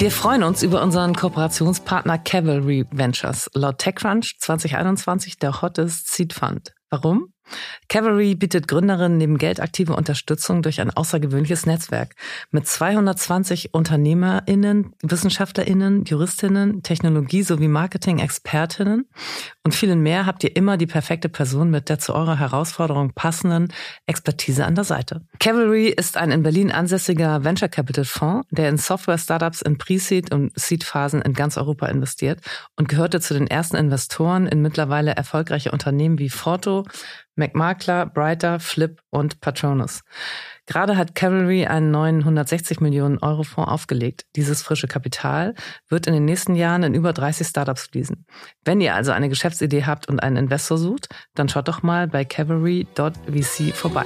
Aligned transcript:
Wir 0.00 0.10
freuen 0.10 0.42
uns 0.42 0.62
über 0.62 0.82
unseren 0.82 1.14
Kooperationspartner 1.14 2.16
Cavalry 2.16 2.86
Ventures. 2.90 3.50
Laut 3.52 3.76
TechCrunch 3.76 4.38
2021 4.38 5.36
der 5.38 5.60
hottest 5.60 6.10
Seed 6.10 6.32
Fund. 6.32 6.72
Warum? 6.88 7.34
Cavalry 7.88 8.34
bietet 8.34 8.68
Gründerinnen 8.68 9.18
neben 9.18 9.38
geldaktive 9.38 9.94
Unterstützung 9.94 10.62
durch 10.62 10.80
ein 10.80 10.90
außergewöhnliches 10.90 11.66
Netzwerk. 11.66 12.14
Mit 12.50 12.66
220 12.66 13.74
UnternehmerInnen, 13.74 14.94
WissenschaftlerInnen, 15.02 16.04
JuristInnen, 16.04 16.82
Technologie- 16.82 17.42
sowie 17.42 17.68
Marketing-ExpertInnen 17.68 19.06
und 19.62 19.74
vielen 19.74 20.00
mehr 20.00 20.26
habt 20.26 20.42
ihr 20.44 20.56
immer 20.56 20.76
die 20.76 20.86
perfekte 20.86 21.28
Person 21.28 21.70
mit 21.70 21.88
der 21.88 21.98
zu 21.98 22.14
eurer 22.14 22.38
Herausforderung 22.38 23.12
passenden 23.14 23.72
Expertise 24.06 24.64
an 24.64 24.74
der 24.74 24.84
Seite. 24.84 25.22
Cavalry 25.38 25.88
ist 25.88 26.16
ein 26.16 26.30
in 26.30 26.42
Berlin 26.42 26.70
ansässiger 26.70 27.44
Venture 27.44 27.68
Capital 27.68 28.04
Fonds, 28.04 28.48
der 28.50 28.68
in 28.68 28.78
Software-Startups 28.78 29.62
in 29.62 29.78
Pre-Seed 29.78 30.32
und 30.32 30.52
Seed-Phasen 30.58 31.22
in 31.22 31.34
ganz 31.34 31.56
Europa 31.56 31.86
investiert 31.86 32.40
und 32.76 32.88
gehörte 32.88 33.20
zu 33.20 33.34
den 33.34 33.46
ersten 33.46 33.76
Investoren 33.76 34.46
in 34.46 34.62
mittlerweile 34.62 35.12
erfolgreiche 35.12 35.72
Unternehmen 35.72 36.18
wie 36.18 36.30
Forto, 36.30 36.84
McMakler, 37.40 38.06
Brighter, 38.06 38.60
Flip 38.60 39.00
und 39.10 39.40
Patronus. 39.40 40.02
Gerade 40.66 40.96
hat 40.96 41.16
Cavalry 41.16 41.66
einen 41.66 41.90
neuen 41.90 42.20
160 42.20 42.80
Millionen 42.80 43.18
Euro 43.18 43.42
Fonds 43.42 43.72
aufgelegt. 43.72 44.26
Dieses 44.36 44.62
frische 44.62 44.86
Kapital 44.86 45.54
wird 45.88 46.06
in 46.06 46.14
den 46.14 46.24
nächsten 46.24 46.54
Jahren 46.54 46.84
in 46.84 46.94
über 46.94 47.12
30 47.12 47.46
Startups 47.46 47.86
fließen. 47.86 48.24
Wenn 48.64 48.80
ihr 48.80 48.94
also 48.94 49.10
eine 49.10 49.28
Geschäftsidee 49.28 49.84
habt 49.84 50.08
und 50.08 50.22
einen 50.22 50.36
Investor 50.36 50.78
sucht, 50.78 51.08
dann 51.34 51.48
schaut 51.48 51.66
doch 51.66 51.82
mal 51.82 52.06
bei 52.06 52.24
cavalry.vc 52.24 53.74
vorbei. 53.74 54.04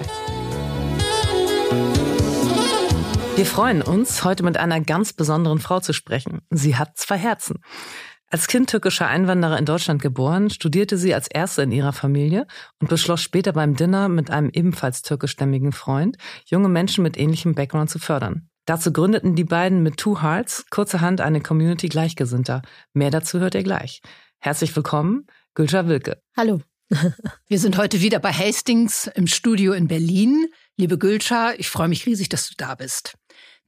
Wir 3.37 3.47
freuen 3.47 3.83
uns, 3.83 4.23
heute 4.23 4.45
mit 4.45 4.57
einer 4.57 4.81
ganz 4.81 5.13
besonderen 5.13 5.59
Frau 5.59 5.81
zu 5.81 5.93
sprechen. 5.93 6.43
Sie 6.51 6.77
hat 6.77 6.97
zwei 6.97 7.19
Herzen. 7.19 7.59
Als 8.35 8.49
Kind 8.49 8.69
türkischer 8.69 9.07
Einwanderer 9.07 9.61
in 9.61 9.65
Deutschland 9.65 10.03
geboren, 10.03 10.51
studierte 10.51 10.99
sie 10.99 11.15
als 11.15 11.29
erste 11.29 11.63
in 11.63 11.71
ihrer 11.71 11.93
Familie 11.93 12.49
und 12.81 12.89
beschloss 12.89 13.21
später 13.21 13.53
beim 13.53 13.77
Dinner 13.77 14.09
mit 14.09 14.29
einem 14.29 14.51
ebenfalls 14.53 15.03
türkischstämmigen 15.03 15.71
Freund, 15.71 16.17
junge 16.45 16.69
Menschen 16.69 17.05
mit 17.05 17.17
ähnlichem 17.17 17.55
Background 17.55 17.91
zu 17.91 18.01
fördern. 18.01 18.49
Dazu 18.65 18.93
gründeten 18.93 19.37
die 19.37 19.45
beiden 19.45 19.85
mit 19.85 19.99
Two 19.99 20.21
Hearts 20.21 20.65
kurzerhand 20.69 21.21
eine 21.21 21.43
Community 21.43 21.89
Gleichgesinnter. 21.89 22.63
Mehr 22.93 23.13
dazu 23.13 23.39
hört 23.39 23.55
ihr 23.55 23.63
gleich. 23.63 24.03
Herzlich 24.41 24.75
willkommen, 24.75 25.29
Gülscha 25.55 25.87
Wilke. 25.87 26.21
Hallo. 26.37 26.61
Wir 27.47 27.61
sind 27.61 27.79
heute 27.79 28.01
wieder 28.01 28.19
bei 28.19 28.33
Hastings 28.33 29.09
im 29.15 29.29
Studio 29.29 29.75
in 29.75 29.87
Berlin. 29.87 30.49
Liebe 30.77 30.99
Gülscha, 30.99 31.53
ich 31.57 31.69
freue 31.71 31.87
mich 31.87 32.05
riesig, 32.05 32.31
dass 32.31 32.49
du 32.49 32.55
da 32.57 32.75
bist. 32.75 33.15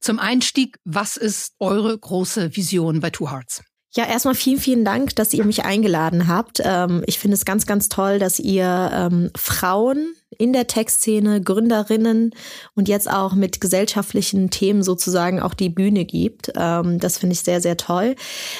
Zum 0.01 0.19
Einstieg, 0.19 0.77
was 0.83 1.15
ist 1.15 1.53
eure 1.59 1.97
große 1.97 2.57
Vision 2.57 2.99
bei 2.99 3.11
Two 3.11 3.31
Hearts? 3.31 3.63
Ja, 3.97 4.05
erstmal 4.05 4.35
vielen, 4.35 4.59
vielen 4.59 4.85
Dank, 4.85 5.15
dass 5.15 5.33
ihr 5.33 5.43
mich 5.43 5.65
eingeladen 5.65 6.27
habt. 6.27 6.61
Ähm, 6.63 7.03
ich 7.07 7.17
finde 7.17 7.33
es 7.33 7.45
ganz, 7.45 7.65
ganz 7.65 7.89
toll, 7.89 8.19
dass 8.19 8.37
ihr 8.37 8.91
ähm, 8.93 9.31
Frauen 9.35 10.13
in 10.37 10.53
der 10.53 10.67
Tech-Szene, 10.67 11.41
Gründerinnen 11.41 12.29
und 12.75 12.87
jetzt 12.87 13.09
auch 13.09 13.33
mit 13.33 13.59
gesellschaftlichen 13.59 14.51
Themen 14.51 14.83
sozusagen 14.83 15.41
auch 15.41 15.55
die 15.55 15.69
Bühne 15.69 16.05
gibt. 16.05 16.51
Ähm, 16.55 16.99
das 16.99 17.17
finde 17.17 17.33
ich 17.33 17.39
sehr, 17.39 17.59
sehr 17.59 17.75
toll. 17.75 18.15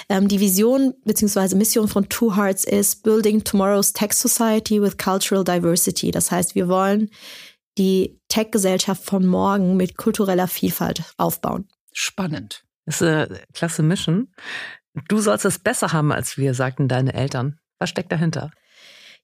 die 0.10 0.40
Vision 0.40 0.96
bzw. 1.06 1.54
Mission 1.54 1.88
von 1.88 2.10
Two 2.10 2.36
Hearts 2.36 2.64
ist 2.64 3.04
Building 3.04 3.44
Tomorrow's 3.44 3.94
Tech 3.94 4.14
Society 4.14 4.82
with 4.82 4.98
Cultural 4.98 5.44
Diversity. 5.44 6.10
Das 6.10 6.32
heißt, 6.32 6.56
wir 6.56 6.68
wollen 6.68 7.12
die 7.78 8.20
Tech-Gesellschaft 8.30 9.04
von 9.04 9.24
morgen 9.24 9.78
mit 9.78 9.98
kultureller 9.98 10.48
Vielfalt 10.48 11.04
aufbauen. 11.18 11.68
Spannend. 11.94 12.64
Das 12.88 13.02
ist 13.02 13.08
eine 13.08 13.40
klasse 13.54 13.84
Mission. 13.84 14.30
Du 15.08 15.20
sollst 15.20 15.46
es 15.46 15.60
besser 15.60 15.94
haben 15.94 16.12
als 16.12 16.38
wir, 16.38 16.54
sagten 16.54 16.88
deine 16.88 17.14
Eltern. 17.14 17.60
Was 17.80 17.90
steckt 17.90 18.12
dahinter? 18.12 18.52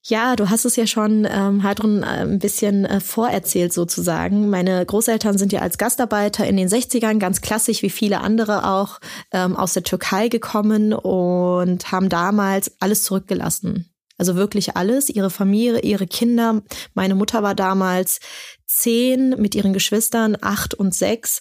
Ja, 0.06 0.36
du 0.36 0.50
hast 0.50 0.66
es 0.66 0.76
ja 0.76 0.86
schon, 0.86 1.26
ähm, 1.30 1.62
Heidrun, 1.62 2.02
äh, 2.02 2.06
ein 2.06 2.38
bisschen 2.38 2.84
äh, 2.84 3.00
vorerzählt 3.00 3.72
sozusagen. 3.72 4.50
Meine 4.50 4.84
Großeltern 4.84 5.38
sind 5.38 5.50
ja 5.50 5.60
als 5.60 5.78
Gastarbeiter 5.78 6.46
in 6.46 6.58
den 6.58 6.68
60ern, 6.68 7.18
ganz 7.18 7.40
klassisch 7.40 7.80
wie 7.80 7.88
viele 7.88 8.20
andere 8.20 8.68
auch, 8.68 9.00
ähm, 9.32 9.56
aus 9.56 9.72
der 9.72 9.82
Türkei 9.82 10.28
gekommen 10.28 10.92
und 10.92 11.90
haben 11.90 12.10
damals 12.10 12.72
alles 12.80 13.02
zurückgelassen. 13.02 13.94
Also 14.18 14.36
wirklich 14.36 14.76
alles, 14.76 15.08
ihre 15.08 15.30
Familie, 15.30 15.80
ihre 15.80 16.06
Kinder. 16.06 16.62
Meine 16.92 17.14
Mutter 17.14 17.42
war 17.42 17.54
damals 17.54 18.20
zehn 18.66 19.30
mit 19.38 19.54
ihren 19.54 19.72
Geschwistern, 19.72 20.36
acht 20.40 20.74
und 20.74 20.94
sechs 20.94 21.40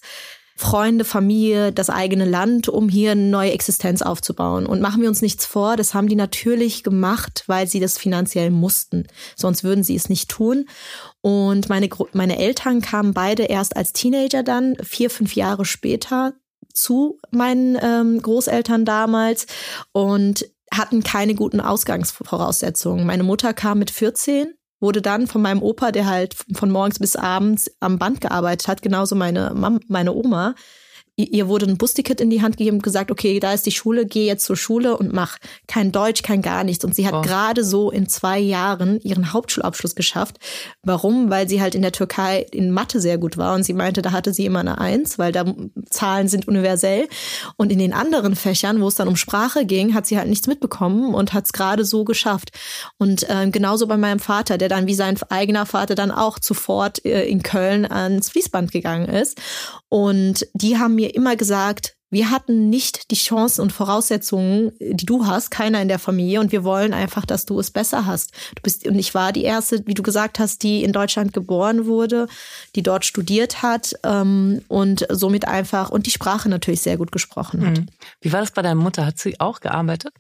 Freunde, 0.55 1.03
Familie, 1.03 1.71
das 1.71 1.89
eigene 1.89 2.25
Land, 2.25 2.69
um 2.69 2.87
hier 2.87 3.11
eine 3.11 3.21
neue 3.21 3.51
Existenz 3.51 4.01
aufzubauen. 4.01 4.65
Und 4.65 4.81
machen 4.81 5.01
wir 5.01 5.09
uns 5.09 5.21
nichts 5.21 5.45
vor, 5.45 5.75
das 5.75 5.93
haben 5.93 6.07
die 6.07 6.15
natürlich 6.15 6.83
gemacht, 6.83 7.43
weil 7.47 7.67
sie 7.67 7.79
das 7.79 7.97
finanziell 7.97 8.51
mussten. 8.51 9.07
Sonst 9.35 9.63
würden 9.63 9.83
sie 9.83 9.95
es 9.95 10.09
nicht 10.09 10.29
tun. 10.29 10.65
Und 11.21 11.69
meine, 11.69 11.89
meine 12.13 12.37
Eltern 12.37 12.81
kamen 12.81 13.13
beide 13.13 13.43
erst 13.43 13.75
als 13.75 13.93
Teenager 13.93 14.43
dann, 14.43 14.75
vier, 14.83 15.09
fünf 15.09 15.35
Jahre 15.35 15.65
später 15.65 16.33
zu 16.73 17.19
meinen 17.31 17.77
ähm, 17.81 18.21
Großeltern 18.21 18.85
damals 18.85 19.47
und 19.91 20.49
hatten 20.71 21.03
keine 21.03 21.35
guten 21.35 21.61
Ausgangsvoraussetzungen. 21.61 23.05
Meine 23.05 23.23
Mutter 23.23 23.53
kam 23.53 23.79
mit 23.79 23.91
14 23.91 24.53
wurde 24.83 25.01
dann 25.01 25.27
von 25.27 25.41
meinem 25.41 25.63
Opa, 25.63 25.91
der 25.91 26.05
halt 26.05 26.35
von 26.53 26.69
morgens 26.69 26.99
bis 26.99 27.15
abends 27.15 27.71
am 27.79 27.97
Band 27.97 28.19
gearbeitet 28.21 28.67
hat, 28.67 28.81
genauso 28.81 29.15
meine 29.15 29.53
Mom, 29.55 29.79
meine 29.87 30.13
Oma, 30.13 30.55
ihr 31.15 31.47
wurde 31.47 31.67
ein 31.67 31.77
Busticket 31.77 32.19
in 32.19 32.31
die 32.31 32.41
Hand 32.41 32.57
gegeben 32.57 32.77
und 32.77 32.83
gesagt, 32.83 33.11
okay, 33.11 33.39
da 33.39 33.53
ist 33.53 33.67
die 33.67 33.71
Schule, 33.71 34.05
geh 34.07 34.25
jetzt 34.25 34.45
zur 34.45 34.55
Schule 34.55 34.97
und 34.97 35.13
mach 35.13 35.37
kein 35.67 35.91
Deutsch, 35.91 36.23
kein 36.23 36.41
gar 36.41 36.63
nichts. 36.63 36.83
Und 36.83 36.95
sie 36.95 37.05
hat 37.05 37.13
oh. 37.13 37.21
gerade 37.21 37.63
so 37.63 37.91
in 37.91 38.09
zwei 38.09 38.39
Jahren 38.39 38.99
ihren 39.01 39.31
Hauptschulabschluss 39.31 39.93
geschafft. 39.93 40.37
Warum? 40.81 41.29
Weil 41.29 41.47
sie 41.47 41.61
halt 41.61 41.75
in 41.75 41.83
der 41.83 41.91
Türkei 41.91 42.47
in 42.51 42.71
Mathe 42.71 42.99
sehr 42.99 43.19
gut 43.19 43.37
war 43.37 43.53
und 43.53 43.63
sie 43.63 43.73
meinte, 43.73 44.01
da 44.01 44.11
hatte 44.11 44.33
sie 44.33 44.45
immer 44.45 44.61
eine 44.61 44.79
Eins, 44.79 45.19
weil 45.19 45.31
da 45.31 45.45
Zahlen 45.89 46.27
sind 46.27 46.47
universell. 46.47 47.07
Und 47.57 47.71
in 47.71 47.77
den 47.77 47.93
anderen 47.93 48.35
Fächern, 48.35 48.81
wo 48.81 48.87
es 48.87 48.95
dann 48.95 49.07
um 49.07 49.15
Sprache 49.15 49.65
ging, 49.65 49.93
hat 49.93 50.07
sie 50.07 50.17
halt 50.17 50.29
nichts 50.29 50.47
mitbekommen 50.47 51.13
und 51.13 51.33
hat 51.33 51.45
es 51.45 51.53
gerade 51.53 51.85
so 51.85 52.05
geschafft. 52.05 52.49
Und 52.97 53.29
äh, 53.29 53.47
genauso 53.51 53.85
bei 53.85 53.97
meinem 53.97 54.19
Vater, 54.19 54.57
der 54.57 54.69
dann 54.69 54.87
wie 54.87 54.95
sein 54.95 55.19
eigener 55.29 55.67
Vater 55.67 55.93
dann 55.93 56.09
auch 56.09 56.39
sofort 56.41 57.05
äh, 57.05 57.25
in 57.25 57.43
Köln 57.43 57.85
ans 57.85 58.29
Fließband 58.29 58.71
gegangen 58.71 59.07
ist. 59.07 59.39
Und 59.93 60.47
die 60.55 60.79
haben 60.79 60.95
mir 60.95 61.13
immer 61.13 61.35
gesagt, 61.35 61.93
wir 62.09 62.31
hatten 62.31 62.71
nicht 62.71 63.11
die 63.11 63.15
Chancen 63.15 63.61
und 63.61 63.71
Voraussetzungen, 63.71 64.71
die 64.79 65.05
du 65.05 65.27
hast, 65.27 65.51
keiner 65.51 65.83
in 65.83 65.87
der 65.87 65.99
Familie, 65.99 66.39
und 66.39 66.51
wir 66.51 66.63
wollen 66.63 66.95
einfach, 66.95 67.27
dass 67.27 67.45
du 67.45 67.59
es 67.59 67.69
besser 67.69 68.07
hast. 68.07 68.31
Du 68.55 68.63
bist, 68.63 68.87
und 68.87 68.97
ich 68.97 69.13
war 69.13 69.31
die 69.31 69.43
erste, 69.43 69.85
wie 69.85 69.93
du 69.93 70.01
gesagt 70.01 70.39
hast, 70.39 70.63
die 70.63 70.83
in 70.83 70.93
Deutschland 70.93 71.31
geboren 71.31 71.85
wurde, 71.85 72.25
die 72.75 72.81
dort 72.81 73.05
studiert 73.05 73.61
hat 73.61 73.93
ähm, 74.01 74.63
und 74.67 75.05
somit 75.11 75.47
einfach 75.47 75.91
und 75.91 76.07
die 76.07 76.11
Sprache 76.11 76.49
natürlich 76.49 76.81
sehr 76.81 76.97
gut 76.97 77.11
gesprochen 77.11 77.63
hat. 77.63 77.77
Mhm. 77.77 77.85
Wie 78.19 78.33
war 78.33 78.39
das 78.39 78.49
bei 78.49 78.63
deiner 78.63 78.81
Mutter? 78.81 79.05
Hat 79.05 79.19
sie 79.19 79.39
auch 79.39 79.59
gearbeitet? 79.59 80.13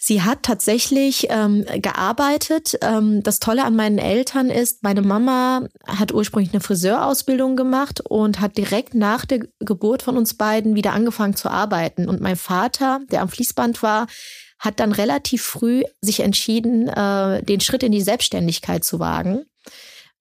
Sie 0.00 0.22
hat 0.22 0.44
tatsächlich 0.44 1.26
ähm, 1.28 1.64
gearbeitet. 1.82 2.78
Ähm, 2.82 3.20
das 3.24 3.40
Tolle 3.40 3.64
an 3.64 3.74
meinen 3.74 3.98
Eltern 3.98 4.48
ist, 4.48 4.84
meine 4.84 5.02
Mama 5.02 5.66
hat 5.86 6.14
ursprünglich 6.14 6.52
eine 6.52 6.60
Friseurausbildung 6.60 7.56
gemacht 7.56 8.00
und 8.08 8.40
hat 8.40 8.56
direkt 8.56 8.94
nach 8.94 9.24
der 9.24 9.40
Geburt 9.58 10.02
von 10.02 10.16
uns 10.16 10.34
beiden 10.34 10.76
wieder 10.76 10.92
angefangen 10.92 11.34
zu 11.34 11.50
arbeiten. 11.50 12.08
Und 12.08 12.20
mein 12.20 12.36
Vater, 12.36 13.00
der 13.10 13.22
am 13.22 13.28
Fließband 13.28 13.82
war, 13.82 14.06
hat 14.60 14.78
dann 14.78 14.92
relativ 14.92 15.42
früh 15.42 15.82
sich 16.00 16.20
entschieden, 16.20 16.86
äh, 16.86 17.42
den 17.42 17.60
Schritt 17.60 17.82
in 17.82 17.92
die 17.92 18.00
Selbstständigkeit 18.00 18.84
zu 18.84 19.00
wagen. 19.00 19.46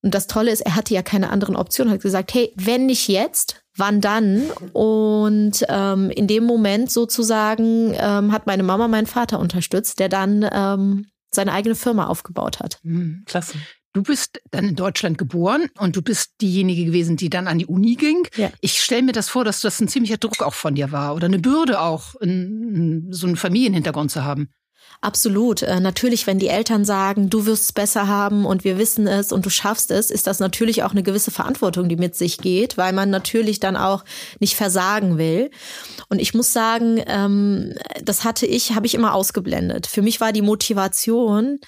Und 0.02 0.16
das 0.16 0.26
Tolle 0.26 0.52
ist, 0.52 0.62
er 0.62 0.76
hatte 0.76 0.96
ja 0.96 1.04
keine 1.04 1.30
anderen 1.30 1.56
Optionen, 1.56 1.94
hat 1.94 2.02
gesagt, 2.02 2.34
hey, 2.34 2.52
wenn 2.56 2.88
nicht 2.88 3.08
jetzt, 3.08 3.64
wann 3.78 4.02
dann? 4.02 4.44
Und 4.74 5.66
ähm, 5.70 6.10
in 6.10 6.28
dem 6.28 6.44
Moment 6.44 6.92
sozusagen 6.92 7.94
ähm, 7.96 8.32
hat 8.32 8.48
meine 8.48 8.64
Mama 8.64 8.88
meinen 8.88 9.08
Vater 9.08 9.40
unterstützt, 9.40 10.00
der 10.00 10.10
dann 10.10 10.48
ähm, 10.52 11.08
seine 11.32 11.54
eigene 11.54 11.76
Firma 11.76 12.08
aufgebaut 12.08 12.60
hat. 12.60 12.80
Mhm. 12.84 13.24
Klasse. 13.26 13.58
Du 13.94 14.04
bist 14.04 14.40
dann 14.52 14.66
in 14.70 14.76
Deutschland 14.76 15.18
geboren 15.18 15.70
und 15.80 15.96
du 15.96 16.04
bist 16.04 16.34
diejenige 16.40 16.86
gewesen, 16.86 17.18
die 17.18 17.32
dann 17.32 17.48
an 17.48 17.58
die 17.58 17.66
Uni 17.66 17.96
ging. 17.96 18.28
Ja. 18.36 18.52
Ich 18.62 18.80
stelle 18.80 19.02
mir 19.02 19.12
das 19.12 19.28
vor, 19.28 19.44
dass 19.44 19.62
das 19.62 19.82
ein 19.82 19.88
ziemlicher 19.88 20.18
Druck 20.18 20.44
auch 20.44 20.54
von 20.54 20.76
dir 20.76 20.92
war 20.92 21.16
oder 21.16 21.26
eine 21.26 21.40
Bürde 21.40 21.82
auch, 21.82 22.14
in, 22.16 22.76
in 22.76 23.12
so 23.14 23.26
einen 23.26 23.38
Familienhintergrund 23.38 24.12
zu 24.12 24.24
haben. 24.24 24.50
Absolut. 25.02 25.62
Äh, 25.62 25.80
natürlich, 25.80 26.26
wenn 26.26 26.40
die 26.40 26.48
Eltern 26.48 26.84
sagen, 26.84 27.30
du 27.30 27.46
wirst 27.46 27.64
es 27.64 27.74
besser 27.74 28.08
haben 28.08 28.46
und 28.46 28.64
wir 28.64 28.78
wissen 28.80 29.08
es 29.08 29.32
und 29.32 29.46
du 29.46 29.50
schaffst 29.50 29.92
es, 29.92 30.10
ist 30.10 30.26
das 30.26 30.40
natürlich 30.40 30.84
auch 30.84 30.92
eine 30.92 31.04
gewisse 31.04 31.30
Verantwortung, 31.30 31.88
die 31.88 31.98
mit 31.98 32.16
sich 32.16 32.40
geht, 32.40 32.78
weil 32.78 32.94
man 32.94 33.12
natürlich 33.12 33.60
dann 33.60 33.78
auch 33.78 34.04
nicht 34.40 34.56
versagen 34.56 35.18
will. 35.18 35.52
Und 36.10 36.20
ich 36.20 36.34
muss 36.34 36.52
sagen, 36.52 37.02
ähm, 37.06 37.76
das 38.04 38.24
hatte 38.24 38.48
ich, 38.48 38.74
habe 38.74 38.88
ich 38.88 38.96
immer 38.96 39.14
ausgeblendet. 39.14 39.86
Für 39.86 40.02
mich 40.02 40.20
war 40.20 40.34
die 40.34 40.42
Motivation, 40.42 41.60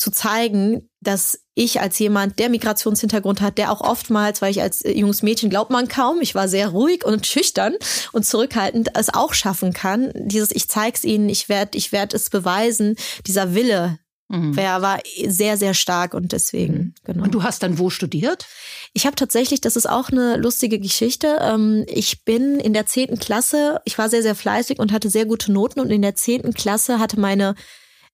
zu 0.00 0.10
zeigen, 0.10 0.88
dass 1.00 1.40
ich 1.54 1.80
als 1.80 1.98
jemand, 1.98 2.38
der 2.38 2.48
Migrationshintergrund 2.48 3.42
hat, 3.42 3.58
der 3.58 3.70
auch 3.70 3.82
oftmals, 3.82 4.40
weil 4.40 4.50
ich 4.50 4.62
als 4.62 4.80
äh, 4.80 4.92
junges 4.92 5.22
Mädchen 5.22 5.50
glaubt 5.50 5.70
man 5.70 5.88
kaum, 5.88 6.22
ich 6.22 6.34
war 6.34 6.48
sehr 6.48 6.68
ruhig 6.68 7.04
und 7.04 7.26
schüchtern 7.26 7.74
und 8.12 8.24
zurückhaltend, 8.24 8.96
es 8.96 9.12
auch 9.12 9.34
schaffen 9.34 9.74
kann. 9.74 10.10
Dieses 10.14 10.52
ich 10.52 10.68
zeig's 10.68 11.04
ihnen, 11.04 11.28
ich 11.28 11.50
werde 11.50 11.76
ich 11.76 11.92
werd 11.92 12.14
es 12.14 12.30
beweisen, 12.30 12.96
dieser 13.26 13.54
Wille 13.54 13.98
Mhm. 14.32 14.54
Der 14.54 14.80
war 14.80 15.00
sehr, 15.26 15.56
sehr 15.56 15.74
stark 15.74 16.14
und 16.14 16.30
deswegen, 16.30 16.74
mhm. 16.74 16.94
genau. 17.02 17.24
Und 17.24 17.34
du 17.34 17.42
hast 17.42 17.64
dann 17.64 17.80
wo 17.80 17.90
studiert? 17.90 18.46
Ich 18.92 19.04
habe 19.04 19.16
tatsächlich, 19.16 19.60
das 19.60 19.74
ist 19.74 19.90
auch 19.90 20.10
eine 20.10 20.36
lustige 20.36 20.78
Geschichte. 20.78 21.38
Ähm, 21.40 21.84
ich 21.88 22.24
bin 22.24 22.60
in 22.60 22.72
der 22.72 22.86
zehnten 22.86 23.18
Klasse, 23.18 23.80
ich 23.84 23.98
war 23.98 24.08
sehr, 24.08 24.22
sehr 24.22 24.36
fleißig 24.36 24.78
und 24.78 24.92
hatte 24.92 25.10
sehr 25.10 25.26
gute 25.26 25.50
Noten 25.50 25.80
und 25.80 25.90
in 25.90 26.00
der 26.00 26.14
zehnten 26.14 26.54
Klasse 26.54 27.00
hatte 27.00 27.18
meine 27.18 27.56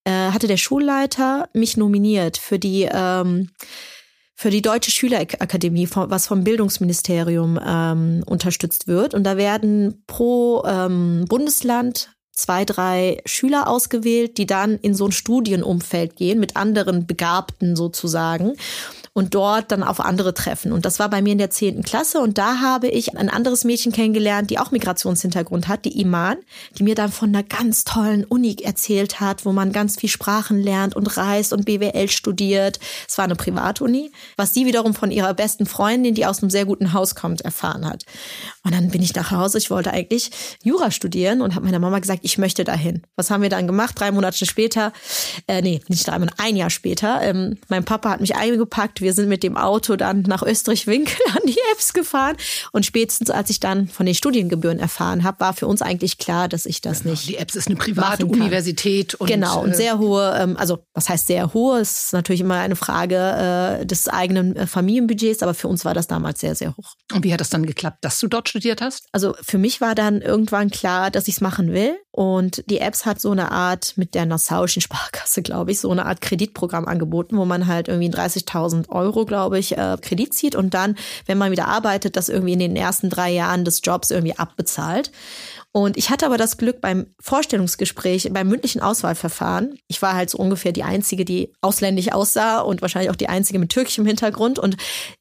äh, 0.07 0.31
hatte 0.31 0.47
der 0.47 0.57
Schulleiter 0.57 1.49
mich 1.53 1.77
nominiert 1.77 2.39
für 2.39 2.59
die 2.59 2.89
ähm, 2.91 3.51
für 4.39 4.51
die 4.51 4.63
Deutsche 4.63 4.91
Schülerakademie, 4.91 5.89
was 5.91 6.27
vom 6.27 6.45
Bildungsministerium 6.45 7.59
ähm, 7.67 8.23
unterstützt 8.27 8.87
wird. 8.87 9.15
Und 9.15 9.25
da 9.25 9.39
werden 9.39 10.05
pro 10.07 10.63
ähm, 10.67 11.25
Bundesland 11.27 12.11
zwei, 12.33 12.67
drei 12.67 13.23
Schüler 13.25 13.67
ausgewählt, 13.67 14.37
die 14.37 14.45
dann 14.45 14.77
in 14.77 14.95
so 14.95 15.07
ein 15.07 15.13
Studienumfeld 15.13 16.17
gehen 16.17 16.39
mit 16.39 16.55
anderen 16.55 17.07
Begabten 17.07 17.77
sozusagen 17.77 18.57
und 19.17 19.35
dort 19.35 19.73
dann 19.73 19.83
auf 19.83 19.99
andere 20.01 20.35
treffen. 20.35 20.73
Und 20.73 20.85
das 20.85 20.99
war 20.99 21.09
bei 21.09 21.23
mir 21.23 21.33
in 21.33 21.39
der 21.39 21.49
zehnten 21.49 21.83
Klasse 21.83 22.21
und 22.21 22.37
da 22.37 22.61
habe 22.61 22.89
ich 22.89 23.17
ein 23.17 23.31
anderes 23.31 23.65
Mädchen 23.65 23.91
kennengelernt, 23.91 24.51
die 24.51 24.59
auch 24.59 24.73
Migrationshintergrund 24.73 25.69
hat, 25.69 25.87
die 25.87 25.99
Iman, 26.03 26.37
die 26.77 26.83
mir 26.83 26.95
dann 26.95 27.11
von 27.11 27.31
einer 27.31 27.43
ganz 27.43 27.85
tollen 27.85 28.25
Uni 28.25 28.57
erzählt 28.63 29.19
hat, 29.19 29.47
wo 29.47 29.53
man 29.53 29.73
ganz 29.73 29.97
viel 29.97 30.11
Sprachen 30.11 30.63
lernt 30.63 30.95
und 30.95 31.17
reist 31.17 31.55
und 31.55 31.65
BWL 31.65 32.11
studiert. 32.11 32.79
Es 33.09 33.17
war 33.17 33.25
eine 33.25 33.37
Privatuni, 33.37 34.13
was 34.37 34.53
sie 34.53 34.67
wiederum 34.67 34.93
von 34.93 35.11
ihrer 35.11 35.33
besten 35.33 35.65
Freundin, 35.65 36.15
die 36.15 36.27
aus 36.27 36.43
einem 36.43 36.51
sehr 36.51 36.67
guten 36.67 36.93
Haus 36.93 37.15
kommt, 37.15 37.41
erfahren 37.41 37.89
hat. 37.89 38.05
Und 38.65 38.75
dann 38.75 38.91
bin 38.91 39.01
ich 39.01 39.15
nach 39.15 39.31
Hause, 39.31 39.57
ich 39.57 39.71
wollte 39.71 39.93
eigentlich 39.93 40.31
Jura 40.63 40.91
studieren 40.91 41.41
und 41.41 41.55
habe 41.55 41.65
meiner 41.65 41.79
Mama 41.79 42.01
gesagt, 42.01 42.21
ich 42.23 42.37
möchte 42.37 42.65
dahin. 42.65 43.03
Was 43.17 43.31
haben 43.31 43.41
wir 43.41 43.49
dann 43.49 43.67
gemacht? 43.67 43.99
Drei 43.99 44.11
Monate 44.11 44.45
später, 44.45 44.93
äh, 45.47 45.63
nee, 45.63 45.81
nicht 45.89 46.07
drei 46.07 46.19
Monate, 46.19 46.39
ein 46.39 46.55
Jahr 46.55 46.69
später, 46.69 47.23
ähm, 47.23 47.57
mein 47.69 47.85
Papa 47.85 48.11
hat 48.11 48.21
mich 48.21 48.37
eingepackt, 48.37 49.01
wir 49.07 49.13
sind 49.13 49.29
mit 49.29 49.45
dem 49.45 49.57
Auto 49.57 49.95
dann 49.95 50.23
nach 50.23 50.43
Österreich-Winkel 50.43 51.17
an 51.33 51.43
die 51.47 51.57
Apps 51.73 51.93
gefahren. 51.93 52.37
Und 52.73 52.85
spätestens, 52.85 53.31
als 53.31 53.51
ich 53.51 53.61
dann 53.61 53.87
von 53.87 54.05
den 54.05 54.17
Studiengebühren 54.17 54.81
erfahren 54.81 55.23
habe, 55.23 55.39
war 55.39 55.53
für 55.53 55.69
uns 55.69 55.81
eigentlich 55.81 56.19
klar, 56.19 56.49
dass 56.49 56.67
ich 56.67 56.81
das 56.81 57.05
genau. 57.05 57.13
nicht. 57.13 57.29
Die 57.29 57.37
Apps 57.37 57.55
ist 57.55 57.69
eine 57.69 57.77
private 57.77 58.27
Universität. 58.27 59.15
Und, 59.15 59.29
genau, 59.29 59.63
und 59.63 59.71
äh, 59.71 59.75
sehr 59.75 60.01
hohe, 60.01 60.37
ähm, 60.41 60.57
also 60.57 60.81
was 60.93 61.09
heißt 61.09 61.29
sehr 61.29 61.55
hohe? 61.55 61.79
Ist 61.79 62.13
natürlich 62.15 62.41
immer 62.41 62.57
eine 62.57 62.75
Frage 62.75 63.79
äh, 63.81 63.87
des 63.87 64.09
eigenen 64.09 64.57
äh, 64.57 64.67
Familienbudgets, 64.67 65.45
aber 65.45 65.55
für 65.55 65.69
uns 65.69 65.85
war 65.85 65.95
das 65.95 66.09
damals 66.09 66.41
sehr, 66.41 66.57
sehr 66.57 66.77
hoch. 66.77 66.95
Und 67.13 67.23
wie 67.23 67.33
hat 67.33 67.41
das 67.41 67.51
dann 67.51 67.65
geklappt, 67.65 67.99
dass 68.01 68.19
du 68.19 68.27
dort 68.27 68.49
studiert 68.49 68.81
hast? 68.81 69.07
Also 69.13 69.37
für 69.41 69.59
mich 69.59 69.81
war 69.81 69.95
dann 69.95 70.21
irgendwann 70.21 70.71
klar, 70.71 71.13
dass 71.13 71.29
ich 71.29 71.37
es 71.37 71.41
machen 71.41 71.73
will. 71.73 71.97
Und 72.11 72.65
die 72.71 72.79
Apps 72.79 73.05
hat 73.05 73.21
so 73.21 73.31
eine 73.31 73.53
Art 73.53 73.93
mit 73.97 74.15
der 74.15 74.25
Nassauischen 74.25 74.81
Sparkasse, 74.81 75.43
glaube 75.43 75.71
ich, 75.71 75.81
so 75.81 75.91
eine 75.91 76.07
Art 76.07 76.23
Kreditprogramm 76.23 76.87
angeboten, 76.87 77.37
wo 77.37 77.45
man 77.45 77.67
halt 77.67 77.89
irgendwie 77.89 78.09
30.000 78.09 78.89
Euro, 78.97 79.25
glaube 79.25 79.59
ich, 79.59 79.77
äh, 79.77 79.97
Kredit 80.01 80.35
zieht 80.35 80.55
und 80.55 80.75
dann, 80.75 80.97
wenn 81.27 81.39
man 81.39 81.53
wieder 81.53 81.69
arbeitet, 81.69 82.17
das 82.17 82.29
irgendwie 82.29 82.55
in 82.55 82.59
den 82.59 82.77
ersten 82.77 83.11
drei 83.11 83.31
Jahren 83.31 83.65
des 83.65 83.81
Jobs 83.85 84.11
irgendwie 84.11 84.39
abbezahlt. 84.39 85.11
Und 85.77 85.99
ich 85.99 86.09
hatte 86.09 86.25
aber 86.25 86.39
das 86.39 86.57
Glück 86.57 86.81
beim 86.81 87.07
Vorstellungsgespräch, 87.21 88.31
beim 88.33 88.49
mündlichen 88.49 88.81
Auswahlverfahren. 88.81 89.79
Ich 89.89 90.01
war 90.01 90.15
halt 90.15 90.31
so 90.31 90.39
ungefähr 90.39 90.73
die 90.73 90.85
einzige, 90.85 91.27
die 91.27 91.53
ausländisch 91.61 92.13
aussah 92.13 92.61
und 92.61 92.81
wahrscheinlich 92.81 93.11
auch 93.11 93.17
die 93.17 93.29
einzige 93.29 93.59
mit 93.59 93.69
türkischem 93.69 94.07
Hintergrund. 94.07 94.59
Und 94.59 94.79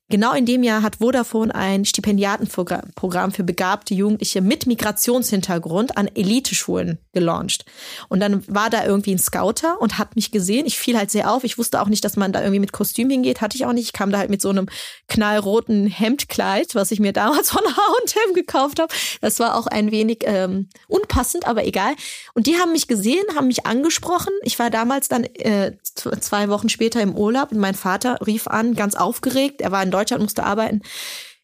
Genau 0.09 0.33
in 0.33 0.45
dem 0.45 0.61
Jahr 0.61 0.83
hat 0.83 0.97
Vodafone 0.97 1.53
ein 1.55 1.83
Stipendiatenprogramm 1.83 3.31
für 3.31 3.43
begabte 3.43 3.95
Jugendliche 3.95 4.39
mit 4.41 4.67
Migrationshintergrund 4.67 5.97
an 5.97 6.07
Eliteschulen 6.13 6.99
gelauncht. 7.11 7.65
Und 8.07 8.19
dann 8.19 8.43
war 8.47 8.69
da 8.69 8.85
irgendwie 8.85 9.15
ein 9.15 9.19
Scouter 9.19 9.81
und 9.81 9.97
hat 9.97 10.15
mich 10.15 10.29
gesehen. 10.29 10.67
Ich 10.67 10.77
fiel 10.77 10.95
halt 10.95 11.09
sehr 11.09 11.31
auf. 11.31 11.43
Ich 11.43 11.57
wusste 11.57 11.81
auch 11.81 11.87
nicht, 11.87 12.05
dass 12.05 12.17
man 12.17 12.31
da 12.31 12.41
irgendwie 12.41 12.59
mit 12.59 12.71
Kostüm 12.71 13.09
hingeht. 13.09 13.41
Hatte 13.41 13.57
ich 13.57 13.65
auch 13.65 13.73
nicht. 13.73 13.85
Ich 13.85 13.93
kam 13.93 14.11
da 14.11 14.19
halt 14.19 14.29
mit 14.29 14.43
so 14.43 14.49
einem 14.49 14.67
knallroten 15.07 15.87
Hemdkleid, 15.87 16.75
was 16.75 16.91
ich 16.91 16.99
mir 16.99 17.11
damals 17.11 17.49
von 17.51 17.63
H&M 17.63 18.35
gekauft 18.35 18.79
habe. 18.79 18.93
Das 19.21 19.39
war 19.39 19.55
auch 19.55 19.65
ein 19.65 19.89
wenig 19.89 20.19
ähm, 20.25 20.69
unpassend, 20.87 21.47
aber 21.47 21.65
egal. 21.65 21.95
Und 22.35 22.45
die 22.45 22.57
haben 22.57 22.73
mich 22.73 22.87
gesehen, 22.87 23.23
haben 23.35 23.47
mich 23.47 23.65
angesprochen. 23.65 24.33
Ich 24.43 24.59
war 24.59 24.69
damals 24.69 25.07
dann 25.07 25.23
äh, 25.23 25.71
zwei 25.83 26.49
Wochen 26.49 26.69
später 26.69 27.01
im 27.01 27.15
Urlaub 27.15 27.51
und 27.51 27.57
mein 27.57 27.73
Vater 27.73 28.19
rief 28.23 28.45
an, 28.45 28.75
ganz 28.75 28.93
aufgeregt. 28.93 29.61
Er 29.61 29.71
war 29.71 29.81
in 29.81 29.94
Deutschland, 29.95 30.23
musste 30.23 30.43
arbeiten. 30.43 30.81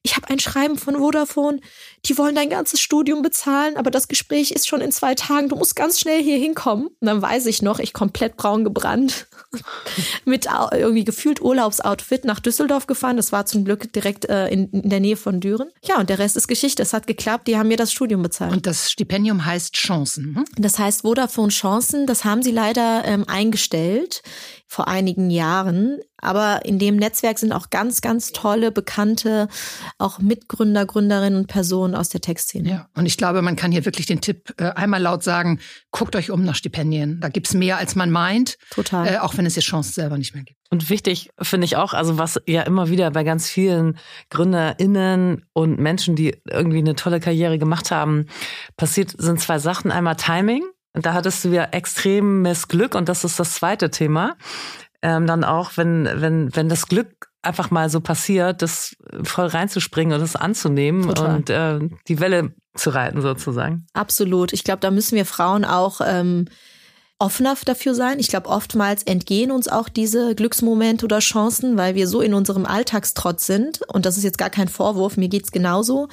Ich 0.03 0.15
habe 0.15 0.29
ein 0.29 0.39
Schreiben 0.39 0.77
von 0.77 0.95
Vodafone, 0.95 1.59
die 2.05 2.17
wollen 2.17 2.33
dein 2.33 2.49
ganzes 2.49 2.81
Studium 2.81 3.21
bezahlen, 3.21 3.77
aber 3.77 3.91
das 3.91 4.07
Gespräch 4.07 4.49
ist 4.49 4.67
schon 4.67 4.81
in 4.81 4.91
zwei 4.91 5.13
Tagen, 5.13 5.47
du 5.49 5.55
musst 5.55 5.75
ganz 5.75 5.99
schnell 5.99 6.23
hier 6.23 6.37
hinkommen. 6.37 6.87
Und 6.87 7.05
dann 7.05 7.21
weiß 7.21 7.45
ich 7.45 7.61
noch, 7.61 7.77
ich 7.77 7.93
komplett 7.93 8.35
braun 8.35 8.63
gebrannt, 8.63 9.27
mit 10.25 10.47
irgendwie 10.71 11.03
gefühlt 11.03 11.39
Urlaubsoutfit 11.39 12.25
nach 12.25 12.39
Düsseldorf 12.39 12.87
gefahren. 12.87 13.17
Das 13.17 13.31
war 13.31 13.45
zum 13.45 13.63
Glück 13.63 13.93
direkt 13.93 14.27
äh, 14.27 14.47
in, 14.47 14.71
in, 14.71 14.89
der 14.89 15.01
Nähe 15.01 15.17
von 15.17 15.39
Düren. 15.39 15.69
Ja, 15.83 15.99
und 15.99 16.09
der 16.09 16.17
Rest 16.17 16.35
ist 16.35 16.47
Geschichte. 16.47 16.81
Es 16.81 16.93
hat 16.93 17.05
geklappt, 17.05 17.47
die 17.47 17.57
haben 17.57 17.67
mir 17.67 17.77
das 17.77 17.91
Studium 17.91 18.23
bezahlt. 18.23 18.53
Und 18.53 18.65
das 18.65 18.89
Stipendium 18.89 19.45
heißt 19.45 19.75
Chancen. 19.75 20.35
Hm? 20.35 20.45
Das 20.57 20.79
heißt 20.79 21.01
Vodafone 21.01 21.49
Chancen, 21.49 22.07
das 22.07 22.25
haben 22.25 22.41
sie 22.41 22.51
leider 22.51 23.03
ähm, 23.05 23.25
eingestellt 23.27 24.23
vor 24.65 24.87
einigen 24.87 25.29
Jahren. 25.29 25.99
Aber 26.21 26.65
in 26.65 26.79
dem 26.79 26.95
Netzwerk 26.95 27.39
sind 27.39 27.51
auch 27.51 27.69
ganz, 27.69 28.01
ganz 28.01 28.31
tolle, 28.31 28.71
bekannte, 28.71 29.47
auch 29.97 30.19
Mitgründer, 30.19 30.85
Gründerinnen 30.85 31.39
und 31.39 31.47
Personen 31.47 31.95
aus 31.95 32.09
der 32.09 32.21
Textszene. 32.21 32.69
Ja, 32.69 32.87
und 32.95 33.05
ich 33.05 33.17
glaube, 33.17 33.41
man 33.41 33.55
kann 33.55 33.71
hier 33.71 33.85
wirklich 33.85 34.05
den 34.05 34.21
Tipp 34.21 34.53
äh, 34.57 34.65
einmal 34.71 35.01
laut 35.01 35.23
sagen, 35.23 35.59
guckt 35.91 36.15
euch 36.15 36.31
um 36.31 36.43
nach 36.43 36.55
Stipendien. 36.55 37.19
Da 37.19 37.29
gibt's 37.29 37.53
mehr, 37.53 37.77
als 37.77 37.95
man 37.95 38.11
meint. 38.11 38.57
Total. 38.69 39.07
Äh, 39.07 39.17
auch 39.17 39.37
wenn 39.37 39.45
es 39.45 39.55
die 39.55 39.61
Chance 39.61 39.93
selber 39.93 40.17
nicht 40.17 40.33
mehr 40.33 40.43
gibt. 40.43 40.59
Und 40.69 40.89
wichtig 40.89 41.29
finde 41.41 41.65
ich 41.65 41.75
auch, 41.75 41.93
also 41.93 42.17
was 42.17 42.39
ja 42.47 42.61
immer 42.61 42.89
wieder 42.89 43.11
bei 43.11 43.25
ganz 43.25 43.49
vielen 43.49 43.97
GründerInnen 44.29 45.43
und 45.51 45.79
Menschen, 45.79 46.15
die 46.15 46.37
irgendwie 46.49 46.77
eine 46.77 46.95
tolle 46.95 47.19
Karriere 47.19 47.57
gemacht 47.57 47.91
haben, 47.91 48.27
passiert, 48.77 49.13
sind 49.17 49.41
zwei 49.41 49.59
Sachen. 49.59 49.91
Einmal 49.91 50.15
Timing 50.15 50.63
und 50.93 51.05
da 51.05 51.13
hattest 51.13 51.43
du 51.43 51.49
ja 51.49 51.65
extremes 51.65 52.67
Glück 52.67 52.95
und 52.95 53.09
das 53.09 53.23
ist 53.23 53.39
das 53.39 53.55
zweite 53.55 53.89
Thema. 53.89 54.35
Ähm, 55.01 55.25
dann 55.25 55.43
auch, 55.43 55.77
wenn, 55.77 56.07
wenn, 56.21 56.55
wenn 56.55 56.69
das 56.69 56.87
Glück 56.87 57.31
einfach 57.41 57.71
mal 57.71 57.89
so 57.89 58.01
passiert, 58.01 58.61
das 58.61 58.95
voll 59.23 59.47
reinzuspringen 59.47 60.13
und 60.13 60.21
das 60.21 60.35
anzunehmen 60.35 61.07
Total. 61.07 61.35
und 61.35 61.49
äh, 61.49 61.79
die 62.07 62.19
Welle 62.19 62.53
zu 62.75 62.91
reiten 62.91 63.21
sozusagen. 63.21 63.87
Absolut. 63.93 64.53
Ich 64.53 64.63
glaube, 64.63 64.79
da 64.79 64.91
müssen 64.91 65.15
wir 65.15 65.25
Frauen 65.25 65.65
auch 65.65 66.01
ähm, 66.05 66.45
offener 67.21 67.55
dafür 67.65 67.93
sein. 67.93 68.19
Ich 68.19 68.27
glaube, 68.27 68.49
oftmals 68.49 69.03
entgehen 69.03 69.51
uns 69.51 69.67
auch 69.67 69.89
diese 69.89 70.35
Glücksmomente 70.35 71.05
oder 71.05 71.19
Chancen, 71.19 71.77
weil 71.77 71.95
wir 71.95 72.07
so 72.07 72.21
in 72.21 72.33
unserem 72.33 72.65
Alltagstrotz 72.65 73.45
sind. 73.45 73.81
Und 73.87 74.05
das 74.05 74.17
ist 74.17 74.23
jetzt 74.23 74.37
gar 74.37 74.49
kein 74.49 74.67
Vorwurf, 74.67 75.17
mir 75.17 75.29
geht's 75.29 75.51
genauso. 75.51 76.07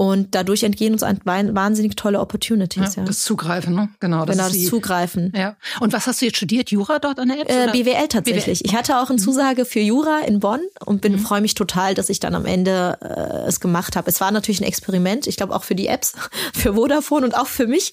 Und 0.00 0.36
dadurch 0.36 0.62
entgehen 0.62 0.92
uns 0.92 1.02
wahnsinnig 1.02 1.96
tolle 1.96 2.20
Opportunities. 2.20 2.94
Ja, 2.94 3.02
ja. 3.02 3.04
Das 3.04 3.22
Zugreifen, 3.22 3.74
ne? 3.74 3.88
Genau, 3.98 4.24
das, 4.24 4.36
genau, 4.36 4.48
das 4.48 4.56
die, 4.56 4.64
Zugreifen. 4.64 5.32
Ja. 5.34 5.56
Und 5.80 5.92
was 5.92 6.06
hast 6.06 6.22
du 6.22 6.26
jetzt 6.26 6.36
studiert? 6.36 6.70
Jura 6.70 7.00
dort 7.00 7.18
an 7.18 7.26
der 7.26 7.40
EBS? 7.40 7.52
Äh, 7.52 7.72
BWL 7.72 8.06
tatsächlich. 8.06 8.60
BWL. 8.60 8.70
Ich 8.70 8.76
hatte 8.76 9.00
auch 9.00 9.10
eine 9.10 9.18
mhm. 9.18 9.24
Zusage 9.24 9.64
für 9.64 9.80
Jura 9.80 10.20
in 10.20 10.38
Bonn 10.38 10.60
und 10.86 11.00
bin 11.00 11.14
mhm. 11.14 11.18
freue 11.18 11.40
mich 11.40 11.54
total, 11.54 11.96
dass 11.96 12.10
ich 12.10 12.20
dann 12.20 12.36
am 12.36 12.46
Ende 12.46 12.96
äh, 13.00 13.48
es 13.48 13.58
gemacht 13.58 13.96
habe. 13.96 14.08
Es 14.08 14.20
war 14.20 14.30
natürlich 14.30 14.60
ein 14.60 14.68
Experiment. 14.68 15.26
Ich 15.26 15.36
glaube 15.36 15.52
auch 15.52 15.64
für 15.64 15.74
die 15.74 15.88
Apps, 15.88 16.14
für 16.54 16.74
Vodafone 16.74 17.26
und 17.26 17.36
auch 17.36 17.48
für 17.48 17.66
mich. 17.66 17.92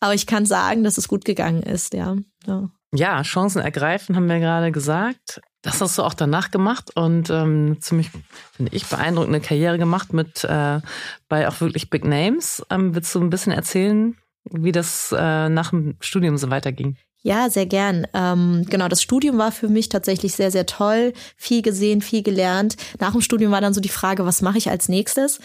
Aber 0.00 0.14
ich 0.14 0.26
kann 0.26 0.46
sagen, 0.46 0.82
dass 0.82 0.98
es 0.98 1.06
gut 1.06 1.24
gegangen 1.24 1.62
ist. 1.62 1.94
Ja. 1.94 2.16
ja. 2.48 2.68
Ja, 2.92 3.22
Chancen 3.22 3.62
ergreifen, 3.62 4.16
haben 4.16 4.28
wir 4.28 4.40
gerade 4.40 4.72
gesagt. 4.72 5.40
Das 5.66 5.80
hast 5.80 5.98
du 5.98 6.04
auch 6.04 6.14
danach 6.14 6.52
gemacht 6.52 6.92
und 6.94 7.28
ähm, 7.28 7.78
ziemlich, 7.80 8.10
finde 8.52 8.72
ich, 8.72 8.86
beeindruckende 8.86 9.40
Karriere 9.40 9.78
gemacht 9.78 10.12
mit 10.12 10.44
äh, 10.44 10.80
bei 11.28 11.48
auch 11.48 11.60
wirklich 11.60 11.90
Big 11.90 12.04
Names. 12.04 12.64
Ähm, 12.70 12.94
willst 12.94 13.12
du 13.16 13.20
ein 13.20 13.30
bisschen 13.30 13.52
erzählen, 13.52 14.16
wie 14.44 14.70
das 14.70 15.12
äh, 15.12 15.48
nach 15.48 15.70
dem 15.70 15.96
Studium 15.98 16.36
so 16.36 16.50
weiterging? 16.50 16.96
Ja, 17.22 17.50
sehr 17.50 17.66
gern. 17.66 18.06
Ähm, 18.14 18.64
genau, 18.70 18.86
das 18.86 19.02
Studium 19.02 19.38
war 19.38 19.50
für 19.50 19.66
mich 19.66 19.88
tatsächlich 19.88 20.36
sehr, 20.36 20.52
sehr 20.52 20.66
toll. 20.66 21.12
Viel 21.36 21.62
gesehen, 21.62 22.00
viel 22.00 22.22
gelernt. 22.22 22.76
Nach 23.00 23.10
dem 23.10 23.20
Studium 23.20 23.50
war 23.50 23.60
dann 23.60 23.74
so 23.74 23.80
die 23.80 23.88
Frage, 23.88 24.24
was 24.24 24.42
mache 24.42 24.58
ich 24.58 24.70
als 24.70 24.88
nächstes? 24.88 25.40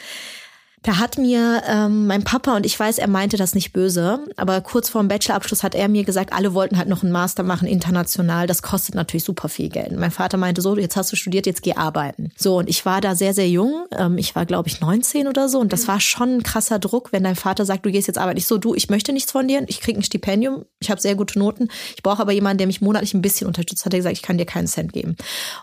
Da 0.83 0.97
hat 0.97 1.19
mir 1.19 1.61
ähm, 1.67 2.07
mein 2.07 2.23
Papa, 2.23 2.55
und 2.55 2.65
ich 2.65 2.79
weiß, 2.79 2.97
er 2.97 3.07
meinte 3.07 3.37
das 3.37 3.53
nicht 3.53 3.71
böse, 3.71 4.25
aber 4.35 4.61
kurz 4.61 4.89
vor 4.89 5.01
dem 5.01 5.09
Bachelorabschluss 5.09 5.61
hat 5.61 5.75
er 5.75 5.87
mir 5.87 6.03
gesagt, 6.03 6.33
alle 6.33 6.55
wollten 6.55 6.75
halt 6.79 6.89
noch 6.89 7.03
einen 7.03 7.11
Master 7.11 7.43
machen, 7.43 7.67
international. 7.67 8.47
Das 8.47 8.63
kostet 8.63 8.95
natürlich 8.95 9.23
super 9.23 9.47
viel 9.47 9.69
Geld. 9.69 9.91
mein 9.91 10.09
Vater 10.09 10.37
meinte 10.37 10.63
so, 10.63 10.75
jetzt 10.75 10.95
hast 10.95 11.11
du 11.11 11.15
studiert, 11.15 11.45
jetzt 11.45 11.61
geh 11.61 11.75
arbeiten. 11.75 12.31
So, 12.35 12.57
und 12.57 12.67
ich 12.67 12.83
war 12.83 12.99
da 12.99 13.13
sehr, 13.13 13.35
sehr 13.35 13.47
jung. 13.47 13.85
Ähm, 13.95 14.17
ich 14.17 14.35
war, 14.35 14.47
glaube 14.47 14.69
ich, 14.69 14.81
19 14.81 15.27
oder 15.27 15.49
so. 15.49 15.59
Und 15.59 15.71
das 15.71 15.87
war 15.87 15.99
schon 15.99 16.37
ein 16.37 16.43
krasser 16.43 16.79
Druck, 16.79 17.11
wenn 17.11 17.23
dein 17.23 17.35
Vater 17.35 17.63
sagt, 17.63 17.85
du 17.85 17.91
gehst 17.91 18.07
jetzt 18.07 18.17
arbeiten. 18.17 18.39
Ich 18.39 18.47
so, 18.47 18.57
du, 18.57 18.73
ich 18.73 18.89
möchte 18.89 19.13
nichts 19.13 19.31
von 19.31 19.47
dir. 19.47 19.63
Ich 19.67 19.81
krieg 19.81 19.95
ein 19.95 20.03
Stipendium. 20.03 20.65
Ich 20.79 20.89
habe 20.89 20.99
sehr 20.99 21.13
gute 21.13 21.37
Noten. 21.37 21.67
Ich 21.95 22.01
brauche 22.01 22.23
aber 22.23 22.31
jemanden, 22.31 22.57
der 22.57 22.67
mich 22.67 22.81
monatlich 22.81 23.13
ein 23.13 23.21
bisschen 23.21 23.45
unterstützt. 23.45 23.85
Hat 23.85 23.93
er 23.93 23.99
gesagt, 23.99 24.17
ich 24.17 24.23
kann 24.23 24.39
dir 24.39 24.47
keinen 24.47 24.67
Cent 24.67 24.93
geben. 24.93 25.15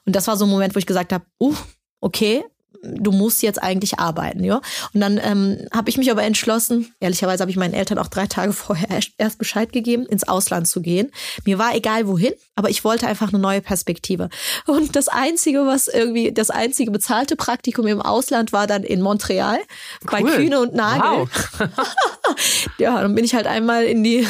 Und 0.07 0.15
das 0.15 0.29
war 0.29 0.37
so 0.37 0.45
ein 0.45 0.51
Moment, 0.51 0.77
wo 0.77 0.79
ich 0.79 0.87
gesagt 0.87 1.13
habe, 1.13 1.25
uh, 1.41 1.57
okay, 2.01 2.45
du 2.83 3.13
musst 3.13 3.43
jetzt 3.43 3.63
eigentlich 3.63 3.99
arbeiten, 3.99 4.45
ja. 4.45 4.61
Und 4.95 5.01
dann 5.01 5.21
ähm, 5.23 5.67
habe 5.73 5.91
ich 5.91 5.99
mich 5.99 6.11
aber 6.11 6.23
entschlossen, 6.23 6.93
ehrlicherweise 7.01 7.43
habe 7.43 7.51
ich 7.51 7.57
meinen 7.57 7.75
Eltern 7.75 7.99
auch 7.99 8.09
drei 8.09 8.27
Tage 8.27 8.53
vorher 8.53 9.01
erst 9.19 9.39
Bescheid 9.39 9.73
gegeben, 9.73 10.07
ins 10.07 10.27
Ausland 10.27 10.69
zu 10.69 10.81
gehen. 10.81 11.11
Mir 11.45 11.59
war 11.59 11.75
egal 11.75 12.07
wohin, 12.07 12.33
aber 12.55 12.71
ich 12.71 12.85
wollte 12.85 13.07
einfach 13.07 13.29
eine 13.29 13.39
neue 13.39 13.61
Perspektive. 13.61 14.29
Und 14.67 14.97
das 14.97 15.09
einzige, 15.09 15.67
was 15.67 15.89
irgendwie, 15.89 16.33
das 16.33 16.51
einzige 16.51 16.91
bezahlte 16.91 17.37
Praktikum 17.37 17.87
im 17.87 18.01
Ausland 18.01 18.53
war 18.53 18.67
dann 18.67 18.85
in 18.85 19.01
Montreal 19.01 19.59
cool. 19.59 20.09
bei 20.11 20.23
Kühne 20.23 20.61
und 20.61 20.75
Nagel. 20.75 21.29
Wow. 21.59 21.69
ja, 22.79 23.01
dann 23.01 23.15
bin 23.15 23.25
ich 23.25 23.35
halt 23.35 23.47
einmal 23.47 23.85
in 23.85 24.05
die 24.05 24.27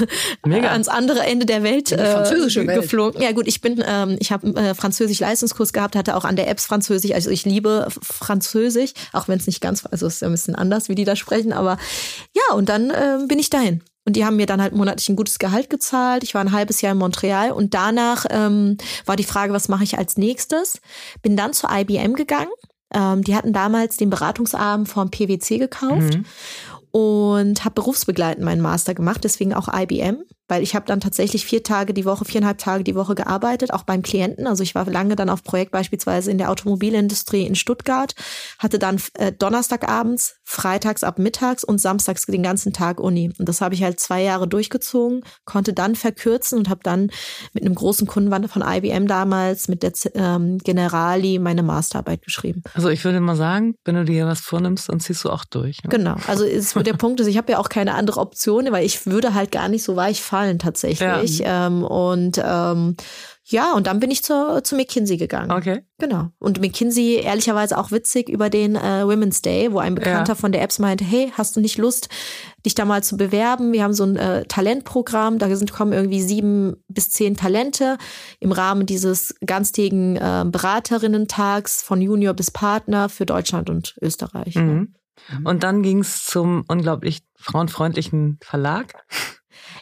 Mega. 0.47 0.71
ans 0.71 0.89
andere 0.89 1.21
Ende 1.21 1.47
der 1.47 1.63
Welt, 1.63 1.93
äh, 1.93 2.13
französische 2.13 2.67
Welt. 2.67 2.83
geflogen. 2.83 3.21
Ja 3.21 3.33
gut, 3.33 3.47
ich 3.47 3.61
bin, 3.61 3.83
ähm, 3.87 4.17
ich 4.21 4.33
habe 4.33 4.49
äh, 4.57 4.75
Französisch 4.75 5.21
Leistungskurs 5.21 5.73
gehabt, 5.73 5.97
hatte 5.97 6.17
auch 6.17 6.25
an 6.25 6.37
der 6.37 6.49
Apps 6.49 6.67
Französisch, 6.67 7.13
also 7.13 7.31
ich 7.31 7.45
liebe 7.45 7.89
Französisch, 7.91 8.38
auch 9.13 9.29
wenn 9.29 9.39
es 9.39 9.47
nicht 9.47 9.61
ganz, 9.61 9.85
also 9.87 10.07
es 10.07 10.15
ist 10.15 10.23
ja 10.23 10.29
ein 10.29 10.33
bisschen 10.33 10.55
anders, 10.55 10.89
wie 10.89 10.95
die 10.95 11.05
da 11.05 11.17
sprechen, 11.17 11.53
aber 11.53 11.79
ja, 12.35 12.55
und 12.55 12.69
dann 12.69 12.91
äh, 12.91 13.19
bin 13.27 13.39
ich 13.39 13.51
dahin. 13.51 13.83
Und 14.05 14.15
die 14.15 14.25
haben 14.25 14.37
mir 14.37 14.47
dann 14.47 14.63
halt 14.63 14.75
monatlich 14.75 15.11
ein 15.11 15.17
gutes 15.17 15.39
Gehalt 15.39 15.69
gezahlt. 15.69 16.23
Ich 16.23 16.33
war 16.33 16.41
ein 16.41 16.53
halbes 16.53 16.81
Jahr 16.81 16.93
in 16.93 16.99
Montreal 16.99 17.53
und 17.53 17.75
danach 17.75 18.25
ähm, 18.31 18.79
war 19.05 19.17
die 19.17 19.25
Frage, 19.25 19.53
was 19.53 19.69
mache 19.69 19.85
ich 19.85 19.99
als 19.99 20.17
nächstes? 20.17 20.81
Bin 21.21 21.37
dann 21.37 21.53
zu 21.53 21.67
IBM 21.71 22.15
gegangen. 22.15 22.49
Ähm, 22.95 23.23
die 23.23 23.37
hatten 23.37 23.53
damals 23.53 23.99
den 23.99 24.09
Beratungsarm 24.09 24.87
vom 24.87 25.11
PwC 25.11 25.59
gekauft. 25.59 26.15
Mhm 26.15 26.25
und 26.91 27.65
habe 27.65 27.75
berufsbegleitend 27.75 28.45
meinen 28.45 28.63
Master 28.63 28.95
gemacht, 28.95 29.23
deswegen 29.23 29.55
auch 29.55 29.69
IBM 29.73 30.25
weil 30.49 30.63
ich 30.63 30.75
habe 30.75 30.87
dann 30.87 31.01
tatsächlich 31.01 31.45
vier 31.45 31.63
Tage 31.63 31.93
die 31.93 32.07
Woche, 32.07 32.25
viereinhalb 32.25 32.59
Tage 32.59 32.83
die 32.83 32.95
Woche 32.95 33.15
gearbeitet, 33.15 33.73
auch 33.73 33.83
beim 33.83 34.03
Klienten. 34.03 34.47
Also 34.47 34.63
ich 34.63 34.75
war 34.75 34.87
lange 34.87 35.15
dann 35.15 35.29
auf 35.29 35.45
Projekt 35.45 35.71
beispielsweise 35.71 36.31
in 36.31 36.39
der 36.39 36.51
Automobilindustrie 36.51 37.47
in 37.47 37.55
Stuttgart, 37.55 38.15
hatte 38.59 38.79
dann 38.79 39.01
äh, 39.15 39.31
Donnerstagabends, 39.31 40.37
freitags 40.45 41.05
ab 41.05 41.19
mittags 41.19 41.63
und 41.63 41.81
samstags 41.81 42.25
den 42.25 42.43
ganzen 42.43 42.73
Tag 42.73 42.99
Uni. 42.99 43.31
Und 43.39 43.49
das 43.49 43.61
habe 43.61 43.75
ich 43.75 43.83
halt 43.83 44.01
zwei 44.01 44.23
Jahre 44.23 44.49
durchgezogen, 44.49 45.23
konnte 45.45 45.75
dann 45.75 45.95
verkürzen 45.95 46.59
und 46.59 46.71
habe 46.71 46.81
dann 46.83 47.11
mit 47.53 47.65
einem 47.65 47.75
großen 47.75 48.07
Kunden 48.07 48.49
von 48.49 48.63
IBM 48.67 49.07
damals, 49.07 49.69
mit 49.69 49.83
der 49.83 49.93
ähm, 50.15 50.59
Generali, 50.59 51.39
meine 51.39 51.63
Masterarbeit 51.63 52.23
geschrieben. 52.23 52.63
Also 52.75 52.89
ich 52.89 53.05
würde 53.05 53.21
mal 53.21 53.37
sagen, 53.37 53.75
wenn 53.85 53.95
du 53.95 54.05
dir 54.05 54.27
was 54.27 54.41
vornimmst, 54.41 54.89
dann 54.89 55.01
ziehst 55.01 55.25
du 55.25 55.31
auch 55.31 55.45
durch. 55.45 55.83
Ne? 55.83 55.91
Genau. 55.91 56.17
Also 56.27 56.45
ist, 56.45 56.75
der 56.75 56.95
Punkt 56.95 57.21
ist, 57.21 57.27
ich 57.27 57.37
habe 57.37 57.53
ja 57.53 57.59
auch 57.59 57.69
keine 57.69 57.95
andere 57.95 58.21
Option, 58.21 58.71
weil 58.71 58.87
ich 58.87 59.07
würde 59.07 59.35
halt 59.35 59.53
gar 59.53 59.69
nicht 59.69 59.83
so 59.83 59.97
weich 59.97 60.23
fahren 60.23 60.38
gefallen 60.39 60.59
tatsächlich. 60.59 61.39
Ja. 61.39 61.67
Ähm, 61.67 61.83
und 61.83 62.41
ähm, 62.43 62.97
ja, 63.51 63.73
und 63.73 63.87
dann 63.87 63.99
bin 63.99 64.11
ich 64.11 64.23
zu, 64.23 64.63
zu 64.63 64.77
McKinsey 64.77 65.17
gegangen. 65.17 65.51
Okay. 65.51 65.81
Genau. 65.99 66.29
Und 66.39 66.61
McKinsey, 66.61 67.15
ehrlicherweise 67.15 67.79
auch 67.79 67.91
witzig 67.91 68.29
über 68.29 68.51
den 68.51 68.77
äh, 68.77 69.07
Women's 69.07 69.41
Day, 69.41 69.73
wo 69.73 69.79
ein 69.79 69.95
Bekannter 69.95 70.33
ja. 70.33 70.39
von 70.39 70.53
der 70.53 70.61
Apps 70.61 70.79
meinte, 70.79 71.03
hey, 71.03 71.33
hast 71.35 71.57
du 71.57 71.61
nicht 71.61 71.79
Lust, 71.79 72.11
dich 72.67 72.75
da 72.75 72.85
mal 72.85 73.03
zu 73.03 73.17
bewerben? 73.17 73.73
Wir 73.73 73.85
haben 73.85 73.95
so 73.95 74.05
ein 74.05 74.17
äh, 74.17 74.45
Talentprogramm, 74.45 75.39
da 75.39 75.55
sind, 75.57 75.73
kommen 75.73 75.95
irgendwie 75.95 76.21
sieben 76.21 76.77
bis 76.89 77.11
zehn 77.11 77.39
Talente 77.39 77.97
im 78.39 78.53
Rahmen 78.53 78.85
dieses 78.85 79.35
ganztägigen 79.47 80.17
äh, 80.17 80.45
Beraterinnen-Tags 80.47 81.81
von 81.81 82.03
Junior 82.03 82.35
bis 82.35 82.51
Partner 82.51 83.09
für 83.09 83.25
Deutschland 83.25 83.71
und 83.71 83.97
Österreich. 84.03 84.57
Mhm. 84.57 84.95
Und 85.45 85.63
dann 85.63 85.83
ging 85.83 86.01
es 86.01 86.25
zum 86.25 86.65
unglaublich 86.69 87.23
frauenfreundlichen 87.37 88.39
Verlag. 88.43 88.93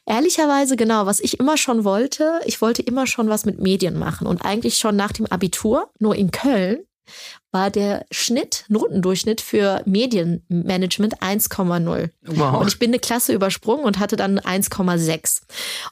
Ehrlicherweise 0.06 0.76
genau, 0.76 1.06
was 1.06 1.20
ich 1.20 1.40
immer 1.40 1.56
schon 1.56 1.84
wollte, 1.84 2.40
ich 2.46 2.62
wollte 2.62 2.82
immer 2.82 3.06
schon 3.06 3.28
was 3.28 3.44
mit 3.44 3.58
Medien 3.58 3.98
machen 3.98 4.26
und 4.26 4.44
eigentlich 4.44 4.78
schon 4.78 4.96
nach 4.96 5.12
dem 5.12 5.26
Abitur, 5.26 5.90
nur 5.98 6.14
in 6.14 6.30
Köln 6.30 6.86
war 7.52 7.70
der 7.70 8.04
Schnitt, 8.10 8.64
Notendurchschnitt 8.68 9.40
für 9.40 9.80
Medienmanagement 9.86 11.22
1,0. 11.22 12.10
Wow. 12.26 12.60
Und 12.60 12.68
ich 12.68 12.78
bin 12.78 12.90
eine 12.90 12.98
Klasse 12.98 13.32
übersprungen 13.32 13.84
und 13.84 13.98
hatte 13.98 14.16
dann 14.16 14.38
1,6. 14.38 15.42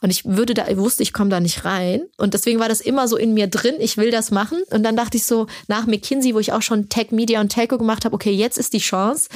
Und 0.02 0.10
ich 0.10 0.24
würde 0.24 0.54
da, 0.54 0.68
ich 0.68 0.76
wusste, 0.76 1.02
ich 1.02 1.12
komme 1.12 1.30
da 1.30 1.40
nicht 1.40 1.64
rein. 1.64 2.02
Und 2.18 2.34
deswegen 2.34 2.60
war 2.60 2.68
das 2.68 2.80
immer 2.80 3.08
so 3.08 3.16
in 3.16 3.32
mir 3.32 3.46
drin, 3.46 3.76
ich 3.78 3.96
will 3.96 4.10
das 4.10 4.30
machen. 4.30 4.58
Und 4.70 4.82
dann 4.82 4.96
dachte 4.96 5.16
ich 5.16 5.24
so, 5.24 5.46
nach 5.68 5.86
McKinsey, 5.86 6.34
wo 6.34 6.38
ich 6.38 6.52
auch 6.52 6.62
schon 6.62 6.88
Tech 6.88 7.12
Media 7.12 7.40
und 7.40 7.48
Telco 7.50 7.78
gemacht 7.78 8.04
habe, 8.04 8.14
okay, 8.14 8.32
jetzt 8.32 8.58
ist 8.58 8.72
die 8.72 8.78
Chance, 8.78 9.28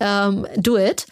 ähm, 0.00 0.46
do 0.56 0.78
it 0.78 1.06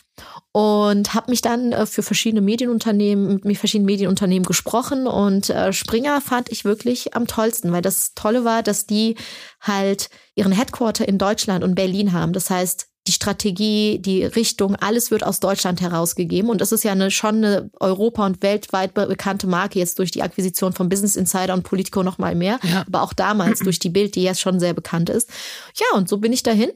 und 0.53 1.15
habe 1.15 1.31
mich 1.31 1.41
dann 1.41 1.73
äh, 1.73 1.87
für 1.87 2.03
verschiedene 2.03 2.43
Medienunternehmen 2.43 3.41
mit 3.43 3.57
verschiedenen 3.57 3.87
Medienunternehmen 3.87 4.45
gesprochen 4.45 5.07
und 5.07 5.49
äh, 5.49 5.73
Springer 5.73 6.21
fand 6.21 6.53
ich 6.53 6.65
wirklich 6.65 7.15
am 7.17 7.27
tollsten, 7.27 7.73
weil 7.73 7.83
das 7.83 8.13
Tolle 8.15 8.45
war, 8.45 8.63
dass 8.63 8.87
die 8.87 9.17
halt 9.61 10.11
ihren 10.35 10.53
Headquarter 10.53 11.09
in 11.09 11.19
Deutschland 11.19 11.65
und 11.65 11.75
Berlin 11.75 12.13
haben. 12.13 12.33
Das 12.35 12.51
heißt, 12.51 12.89
die 13.09 13.13
Strategie, 13.13 13.99
die 13.99 14.25
Richtung, 14.25 14.77
alles 14.77 15.11
wird 15.11 15.25
aus 15.25 15.41
Deutschland 15.41 15.81
herausgegeben. 15.81 16.51
Und 16.51 16.61
das 16.61 16.71
ist 16.71 16.85
ja 16.85 16.93
eine, 16.93 17.11
schon 17.11 17.37
eine 17.37 17.71
Europa- 17.81 18.25
und 18.25 18.43
weltweit 18.43 18.95
bekannte 18.95 19.49
Marke 19.49 19.81
jetzt 19.81 19.99
durch 19.99 20.13
die 20.13 20.23
Akquisition 20.23 20.73
von 20.73 20.89
Business 20.89 21.17
Insider 21.17 21.55
und 21.55 21.65
Politico 21.65 22.05
noch 22.05 22.19
mal 22.19 22.37
mehr. 22.37 22.61
Ja. 22.63 22.85
Aber 22.87 23.03
auch 23.03 23.13
damals 23.13 23.59
durch 23.59 23.81
die 23.81 23.91
Bild, 23.91 24.15
die 24.15 24.23
jetzt 24.23 24.41
schon 24.41 24.61
sehr 24.61 24.73
bekannt 24.73 25.11
ist. 25.11 25.31
Ja, 25.75 25.99
und 25.99 26.09
so 26.09 26.19
bin 26.19 26.33
ich 26.33 26.45
dahin 26.45 26.71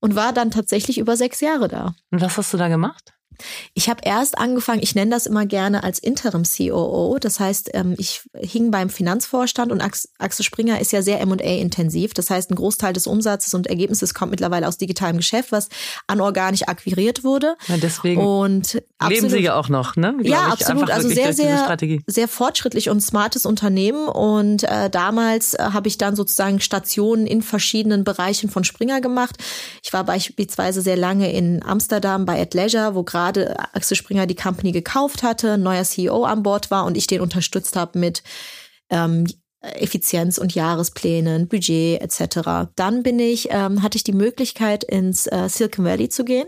und 0.00 0.16
war 0.16 0.32
dann 0.32 0.50
tatsächlich 0.50 0.98
über 0.98 1.16
sechs 1.16 1.40
Jahre 1.40 1.68
da. 1.68 1.94
Und 2.10 2.20
was 2.20 2.36
hast 2.36 2.52
du 2.52 2.56
da 2.56 2.66
gemacht? 2.66 3.14
Ich 3.74 3.88
habe 3.88 4.00
erst 4.04 4.38
angefangen, 4.38 4.82
ich 4.82 4.94
nenne 4.94 5.10
das 5.10 5.26
immer 5.26 5.46
gerne 5.46 5.84
als 5.84 5.98
Interim 5.98 6.42
COO. 6.44 7.18
Das 7.20 7.40
heißt, 7.40 7.70
ähm, 7.74 7.94
ich 7.98 8.22
hing 8.34 8.70
beim 8.70 8.90
Finanzvorstand 8.90 9.72
und 9.72 9.82
Axel 9.82 10.44
Springer 10.44 10.80
ist 10.80 10.92
ja 10.92 11.02
sehr 11.02 11.20
M&A-intensiv. 11.20 12.14
Das 12.14 12.30
heißt, 12.30 12.50
ein 12.50 12.54
Großteil 12.54 12.92
des 12.92 13.06
Umsatzes 13.06 13.54
und 13.54 13.66
Ergebnisses 13.66 14.14
kommt 14.14 14.30
mittlerweile 14.30 14.68
aus 14.68 14.78
digitalem 14.78 15.18
Geschäft, 15.18 15.52
was 15.52 15.68
anorganisch 16.06 16.62
akquiriert 16.66 17.24
wurde. 17.24 17.56
Ja, 17.68 17.76
deswegen 17.76 18.20
und 18.20 18.74
leben 18.74 18.84
absolut, 18.98 19.30
Sie 19.30 19.38
ja 19.38 19.54
auch 19.56 19.68
noch, 19.68 19.96
ne? 19.96 20.14
Glaub 20.18 20.26
ja, 20.26 20.46
absolut. 20.48 20.90
Also 20.90 21.08
sehr, 21.08 21.32
sehr, 21.32 21.76
sehr 22.06 22.28
fortschrittlich 22.28 22.90
und 22.90 23.00
smartes 23.00 23.46
Unternehmen. 23.46 24.08
Und 24.08 24.64
äh, 24.64 24.90
damals 24.90 25.54
äh, 25.54 25.58
habe 25.72 25.88
ich 25.88 25.98
dann 25.98 26.16
sozusagen 26.16 26.60
Stationen 26.60 27.26
in 27.26 27.42
verschiedenen 27.42 28.04
Bereichen 28.04 28.50
von 28.50 28.64
Springer 28.64 29.00
gemacht. 29.00 29.36
Ich 29.82 29.92
war 29.92 30.04
beispielsweise 30.04 30.82
sehr 30.82 30.96
lange 30.96 31.32
in 31.32 31.62
Amsterdam 31.64 32.24
bei 32.24 32.40
At 32.40 32.54
Leisure, 32.54 32.94
wo 32.94 33.02
gerade 33.02 33.27
gerade 33.28 33.58
Axel 33.74 33.96
Springer 33.96 34.26
die 34.26 34.34
Company 34.34 34.72
gekauft 34.72 35.22
hatte, 35.22 35.52
ein 35.52 35.62
neuer 35.62 35.84
CEO 35.84 36.24
an 36.24 36.42
Bord 36.42 36.70
war 36.70 36.84
und 36.84 36.96
ich 36.96 37.06
den 37.06 37.20
unterstützt 37.20 37.76
habe 37.76 37.98
mit 37.98 38.22
ähm, 38.90 39.26
Effizienz 39.60 40.38
und 40.38 40.54
Jahresplänen, 40.54 41.48
Budget 41.48 42.00
etc. 42.00 42.70
Dann 42.76 43.02
bin 43.02 43.18
ich, 43.18 43.48
ähm, 43.50 43.82
hatte 43.82 43.96
ich 43.96 44.04
die 44.04 44.12
Möglichkeit 44.12 44.84
ins 44.84 45.26
äh, 45.26 45.48
Silicon 45.48 45.84
Valley 45.84 46.08
zu 46.08 46.24
gehen, 46.24 46.46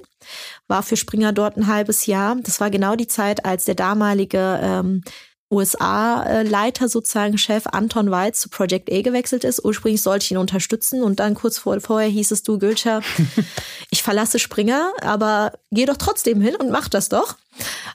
war 0.69 0.83
für 0.83 0.97
Springer 0.97 1.33
dort 1.33 1.57
ein 1.57 1.67
halbes 1.67 2.07
Jahr. 2.07 2.37
Das 2.43 2.61
war 2.61 2.71
genau 2.71 2.95
die 2.95 3.09
Zeit, 3.09 3.45
als 3.45 3.65
der 3.65 3.75
damalige 3.75 4.61
ähm, 4.63 5.03
USA-Leiter, 5.50 6.88
sozusagen 6.88 7.37
Chef 7.37 7.66
Anton 7.66 8.11
Weiz 8.11 8.40
zu 8.40 8.49
Project 8.49 8.90
A 8.90 9.02
gewechselt 9.02 9.45
ist. 9.45 9.64
Ursprünglich 9.64 10.02
sollte 10.02 10.25
ich 10.25 10.30
ihn 10.30 10.37
unterstützen 10.37 11.02
und 11.02 11.19
dann 11.19 11.35
kurz 11.35 11.59
vor, 11.59 11.80
vorher 11.80 12.09
hieß 12.09 12.30
es, 12.30 12.42
du 12.42 12.59
Gülscher, 12.59 13.02
ich 13.90 14.02
verlasse 14.02 14.38
Springer, 14.38 14.92
aber 15.00 15.52
geh 15.71 15.87
doch 15.87 15.97
trotzdem 15.97 16.40
hin 16.40 16.54
und 16.57 16.71
mach 16.71 16.88
das 16.88 17.09
doch. 17.09 17.37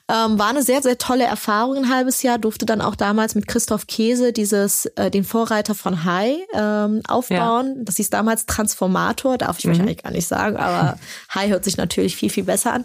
Ähm, 0.08 0.38
war 0.38 0.50
eine 0.50 0.62
sehr, 0.62 0.82
sehr 0.82 0.98
tolle 0.98 1.24
Erfahrung, 1.24 1.76
ein 1.76 1.90
halbes 1.90 2.22
Jahr. 2.22 2.38
Durfte 2.38 2.66
dann 2.66 2.80
auch 2.80 2.94
damals 2.94 3.34
mit 3.34 3.48
Christoph 3.48 3.86
Käse 3.86 4.32
dieses, 4.32 4.86
äh, 4.96 5.10
den 5.10 5.24
Vorreiter 5.24 5.74
von 5.74 6.04
High 6.04 6.38
ähm, 6.54 7.00
aufbauen. 7.08 7.74
Ja. 7.78 7.82
Das 7.84 7.96
hieß 7.96 8.10
damals 8.10 8.46
Transformator, 8.46 9.38
darf 9.38 9.58
ich 9.58 9.64
mhm. 9.64 9.70
wahrscheinlich 9.70 10.02
gar 10.02 10.12
nicht 10.12 10.28
sagen, 10.28 10.56
aber 10.56 10.98
High 11.34 11.50
hört 11.50 11.64
sich 11.64 11.76
natürlich 11.76 12.16
viel, 12.16 12.30
viel 12.30 12.44
besser 12.44 12.72
an. 12.72 12.84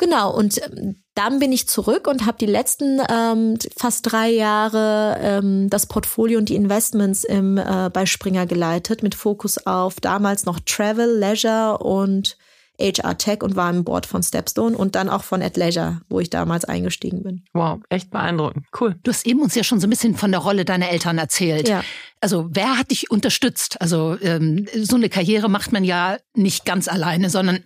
Genau, 0.00 0.34
und 0.34 0.58
ähm, 0.62 0.96
dann 1.14 1.40
bin 1.40 1.52
ich 1.52 1.68
zurück 1.68 2.08
und 2.08 2.24
habe 2.24 2.38
die 2.38 2.46
letzten 2.46 3.02
ähm, 3.10 3.58
fast 3.76 4.10
drei 4.10 4.30
Jahre 4.30 5.18
ähm, 5.20 5.68
das 5.68 5.84
Portfolio 5.84 6.38
und 6.38 6.48
die 6.48 6.54
Investments 6.54 7.22
im, 7.22 7.58
äh, 7.58 7.90
bei 7.92 8.06
Springer 8.06 8.46
geleitet, 8.46 9.02
mit 9.02 9.14
Fokus 9.14 9.66
auf 9.66 10.00
damals 10.00 10.46
noch 10.46 10.58
Travel, 10.64 11.18
Leisure 11.18 11.78
und 11.78 12.38
HR 12.80 13.18
Tech 13.18 13.42
und 13.42 13.56
war 13.56 13.68
im 13.68 13.84
Board 13.84 14.06
von 14.06 14.22
Stepstone 14.22 14.74
und 14.74 14.94
dann 14.94 15.10
auch 15.10 15.22
von 15.22 15.42
Leisure, 15.42 16.00
wo 16.08 16.18
ich 16.18 16.30
damals 16.30 16.64
eingestiegen 16.64 17.22
bin. 17.22 17.44
Wow, 17.52 17.80
echt 17.90 18.10
beeindruckend. 18.10 18.64
Cool. 18.80 18.96
Du 19.02 19.10
hast 19.10 19.26
eben 19.26 19.42
uns 19.42 19.54
ja 19.54 19.64
schon 19.64 19.80
so 19.80 19.86
ein 19.86 19.90
bisschen 19.90 20.16
von 20.16 20.30
der 20.30 20.40
Rolle 20.40 20.64
deiner 20.64 20.88
Eltern 20.88 21.18
erzählt. 21.18 21.68
Ja. 21.68 21.84
Also 22.22 22.48
wer 22.50 22.78
hat 22.78 22.90
dich 22.90 23.10
unterstützt? 23.10 23.78
Also 23.82 24.16
ähm, 24.22 24.66
so 24.74 24.96
eine 24.96 25.10
Karriere 25.10 25.50
macht 25.50 25.72
man 25.72 25.84
ja 25.84 26.16
nicht 26.34 26.64
ganz 26.64 26.88
alleine, 26.88 27.28
sondern 27.28 27.60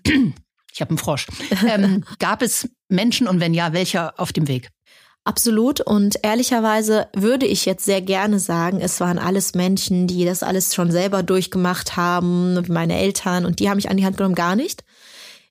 ich 0.74 0.80
habe 0.80 0.90
einen 0.90 0.98
Frosch. 0.98 1.28
Ähm, 1.66 2.04
gab 2.18 2.42
es 2.42 2.68
Menschen 2.88 3.28
und 3.28 3.40
wenn 3.40 3.54
ja, 3.54 3.72
welcher 3.72 4.18
auf 4.18 4.32
dem 4.32 4.48
Weg? 4.48 4.70
Absolut. 5.22 5.80
Und 5.80 6.16
ehrlicherweise 6.22 7.08
würde 7.14 7.46
ich 7.46 7.64
jetzt 7.64 7.84
sehr 7.84 8.02
gerne 8.02 8.38
sagen, 8.38 8.80
es 8.80 9.00
waren 9.00 9.18
alles 9.18 9.54
Menschen, 9.54 10.06
die 10.06 10.24
das 10.24 10.42
alles 10.42 10.74
schon 10.74 10.90
selber 10.90 11.22
durchgemacht 11.22 11.96
haben, 11.96 12.62
meine 12.68 12.98
Eltern, 12.98 13.46
und 13.46 13.60
die 13.60 13.70
haben 13.70 13.76
mich 13.76 13.88
an 13.88 13.96
die 13.96 14.04
Hand 14.04 14.18
genommen, 14.18 14.34
gar 14.34 14.56
nicht. 14.56 14.84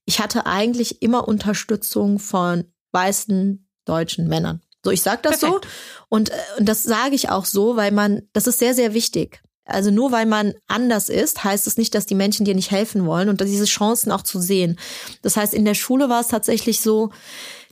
Ich 0.06 0.20
hatte 0.20 0.46
eigentlich 0.46 1.02
immer 1.02 1.28
Unterstützung 1.28 2.20
von 2.20 2.66
weißen 2.92 3.68
deutschen 3.86 4.28
Männern. 4.28 4.62
So, 4.84 4.92
ich 4.92 5.02
sag 5.02 5.24
das 5.24 5.40
Perfekt. 5.40 5.66
so. 5.66 6.06
Und, 6.10 6.30
äh, 6.30 6.34
und 6.60 6.68
das 6.68 6.84
sage 6.84 7.16
ich 7.16 7.30
auch 7.30 7.46
so, 7.46 7.78
weil 7.78 7.92
man, 7.92 8.24
das 8.34 8.48
ist 8.48 8.60
sehr, 8.60 8.74
sehr 8.74 8.94
wichtig. 8.94 9.42
Also 9.66 9.92
nur 9.92 10.12
weil 10.12 10.26
man 10.26 10.54
anders 10.68 11.08
ist, 11.08 11.44
heißt 11.44 11.68
es 11.68 11.78
nicht, 11.78 11.96
dass 11.96 12.06
die 12.06 12.16
Menschen 12.16 12.46
dir 12.46 12.56
nicht 12.56 12.72
helfen 12.72 13.06
wollen 13.06 13.30
und 13.30 13.40
diese 13.42 13.66
Chancen 13.66 14.12
auch 14.12 14.24
zu 14.24 14.40
sehen. 14.40 14.78
Das 15.22 15.38
heißt, 15.38 15.54
in 15.54 15.64
der 15.64 15.74
Schule 15.74 16.10
war 16.10 16.20
es 16.20 16.28
tatsächlich 16.28 16.82
so, 16.82 17.12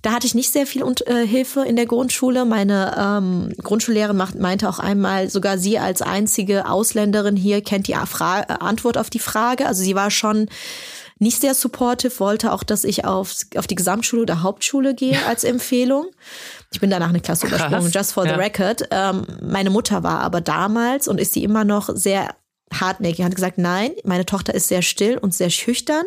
da 0.02 0.14
hatte 0.14 0.26
ich 0.26 0.34
nicht 0.34 0.52
sehr 0.52 0.66
viel 0.66 0.84
äh, 1.06 1.28
Hilfe 1.28 1.62
in 1.62 1.76
der 1.76 1.86
Grundschule. 1.86 2.46
Meine 2.46 2.96
ähm, 2.98 3.54
Grundschullehrerin 3.62 4.18
macht, 4.18 4.36
meinte 4.36 4.68
auch 4.68 4.80
einmal, 4.80 5.30
sogar 5.30 5.58
sie 5.58 5.78
als 5.78 6.02
einzige 6.02 6.68
Ausländerin 6.68 7.36
hier 7.36 7.62
kennt 7.62 7.88
die 7.88 7.96
Fra 8.06 8.42
äh, 8.42 8.46
Antwort 8.60 8.98
auf 8.98 9.10
die 9.10 9.20
Frage. 9.20 9.68
Also 9.68 9.84
sie 9.84 9.96
war 9.96 10.10
schon 10.10 10.48
nicht 11.20 11.40
sehr 11.40 11.54
supportive, 11.54 12.20
wollte 12.20 12.52
auch, 12.52 12.64
dass 12.64 12.84
ich 12.84 13.06
auf, 13.06 13.36
auf 13.56 13.68
die 13.68 13.76
Gesamtschule 13.76 14.24
oder 14.24 14.42
Hauptschule 14.42 14.96
gehe 14.96 15.24
als 15.28 15.44
Empfehlung. 15.44 16.08
Ich 16.74 16.80
bin 16.80 16.90
danach 16.90 17.10
eine 17.10 17.20
Klasse 17.20 17.48
übersprungen, 17.48 17.92
just 17.92 18.14
for 18.14 18.26
ja. 18.26 18.34
the 18.34 18.40
record. 18.40 18.88
Ähm, 18.92 19.26
meine 19.42 19.70
Mutter 19.70 20.04
war 20.04 20.22
aber 20.22 20.42
damals 20.42 21.08
und 21.08 21.20
ist 21.20 21.34
sie 21.34 21.44
immer 21.44 21.66
noch 21.66 21.90
sehr 21.94 22.36
hartnäckig, 22.74 23.26
hat 23.26 23.36
gesagt, 23.36 23.58
nein, 23.58 23.92
meine 24.06 24.26
Tochter 24.26 24.54
ist 24.54 24.70
sehr 24.70 24.82
still 24.82 25.18
und 25.18 25.34
sehr 25.34 25.50
schüchtern 25.50 26.06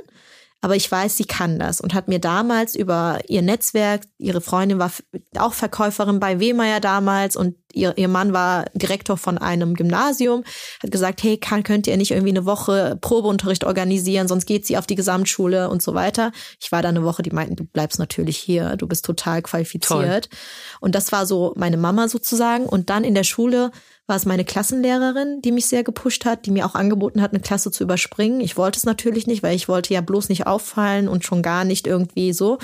aber 0.64 0.76
ich 0.76 0.90
weiß, 0.90 1.18
sie 1.18 1.26
kann 1.26 1.58
das 1.58 1.82
und 1.82 1.92
hat 1.92 2.08
mir 2.08 2.18
damals 2.18 2.74
über 2.74 3.18
ihr 3.28 3.42
Netzwerk, 3.42 4.04
ihre 4.16 4.40
Freundin 4.40 4.78
war 4.78 4.90
auch 5.36 5.52
Verkäuferin 5.52 6.20
bei 6.20 6.40
Wehmeier 6.40 6.80
damals 6.80 7.36
und 7.36 7.56
ihr, 7.74 7.92
ihr 7.98 8.08
Mann 8.08 8.32
war 8.32 8.64
Direktor 8.72 9.18
von 9.18 9.36
einem 9.36 9.74
Gymnasium, 9.74 10.42
hat 10.82 10.90
gesagt, 10.90 11.22
hey, 11.22 11.36
kann, 11.36 11.64
könnt 11.64 11.86
ihr 11.86 11.98
nicht 11.98 12.12
irgendwie 12.12 12.30
eine 12.30 12.46
Woche 12.46 12.96
Probeunterricht 12.98 13.64
organisieren, 13.64 14.26
sonst 14.26 14.46
geht 14.46 14.64
sie 14.64 14.78
auf 14.78 14.86
die 14.86 14.94
Gesamtschule 14.94 15.68
und 15.68 15.82
so 15.82 15.92
weiter. 15.92 16.32
Ich 16.58 16.72
war 16.72 16.80
da 16.80 16.88
eine 16.88 17.04
Woche, 17.04 17.22
die 17.22 17.30
meinten, 17.30 17.56
du 17.56 17.64
bleibst 17.64 17.98
natürlich 17.98 18.38
hier, 18.38 18.76
du 18.76 18.86
bist 18.86 19.04
total 19.04 19.42
qualifiziert. 19.42 20.30
Toll. 20.30 20.38
Und 20.80 20.94
das 20.94 21.12
war 21.12 21.26
so 21.26 21.52
meine 21.56 21.76
Mama 21.76 22.08
sozusagen. 22.08 22.64
Und 22.64 22.88
dann 22.88 23.04
in 23.04 23.14
der 23.14 23.24
Schule 23.24 23.70
war 24.06 24.16
es 24.16 24.26
meine 24.26 24.44
Klassenlehrerin, 24.44 25.40
die 25.42 25.52
mich 25.52 25.66
sehr 25.66 25.82
gepusht 25.82 26.24
hat, 26.24 26.46
die 26.46 26.50
mir 26.50 26.66
auch 26.66 26.74
angeboten 26.74 27.22
hat, 27.22 27.32
eine 27.32 27.40
Klasse 27.40 27.70
zu 27.70 27.84
überspringen. 27.84 28.40
Ich 28.40 28.56
wollte 28.56 28.78
es 28.78 28.84
natürlich 28.84 29.26
nicht, 29.26 29.42
weil 29.42 29.56
ich 29.56 29.68
wollte 29.68 29.94
ja 29.94 30.00
bloß 30.02 30.28
nicht 30.28 30.46
auffallen 30.46 31.08
und 31.08 31.24
schon 31.24 31.42
gar 31.42 31.64
nicht 31.64 31.86
irgendwie 31.86 32.32
so. 32.32 32.58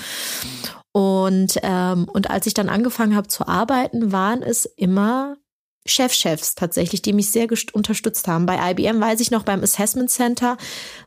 Und, 0.91 1.57
ähm, 1.63 2.07
und 2.11 2.29
als 2.29 2.45
ich 2.45 2.53
dann 2.53 2.69
angefangen 2.69 3.15
habe 3.15 3.27
zu 3.27 3.47
arbeiten, 3.47 4.11
waren 4.11 4.43
es 4.43 4.65
immer 4.65 5.37
Chefchefs 5.85 6.53
tatsächlich, 6.53 7.01
die 7.01 7.13
mich 7.13 7.31
sehr 7.31 7.47
unterstützt 7.73 8.27
haben. 8.27 8.45
Bei 8.45 8.71
IBM 8.71 9.01
weiß 9.01 9.19
ich 9.19 9.31
noch, 9.31 9.43
beim 9.43 9.63
Assessment 9.63 10.11
Center 10.11 10.57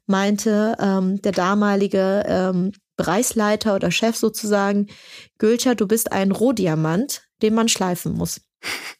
meinte 0.06 0.76
ähm, 0.80 1.22
der 1.22 1.32
damalige 1.32 2.24
ähm, 2.26 2.72
Bereichsleiter 2.96 3.76
oder 3.76 3.90
Chef 3.90 4.16
sozusagen, 4.16 4.88
Gülcher, 5.38 5.74
du 5.74 5.86
bist 5.86 6.12
ein 6.12 6.32
Rohdiamant, 6.32 7.22
den 7.42 7.54
man 7.54 7.68
schleifen 7.68 8.14
muss. 8.14 8.40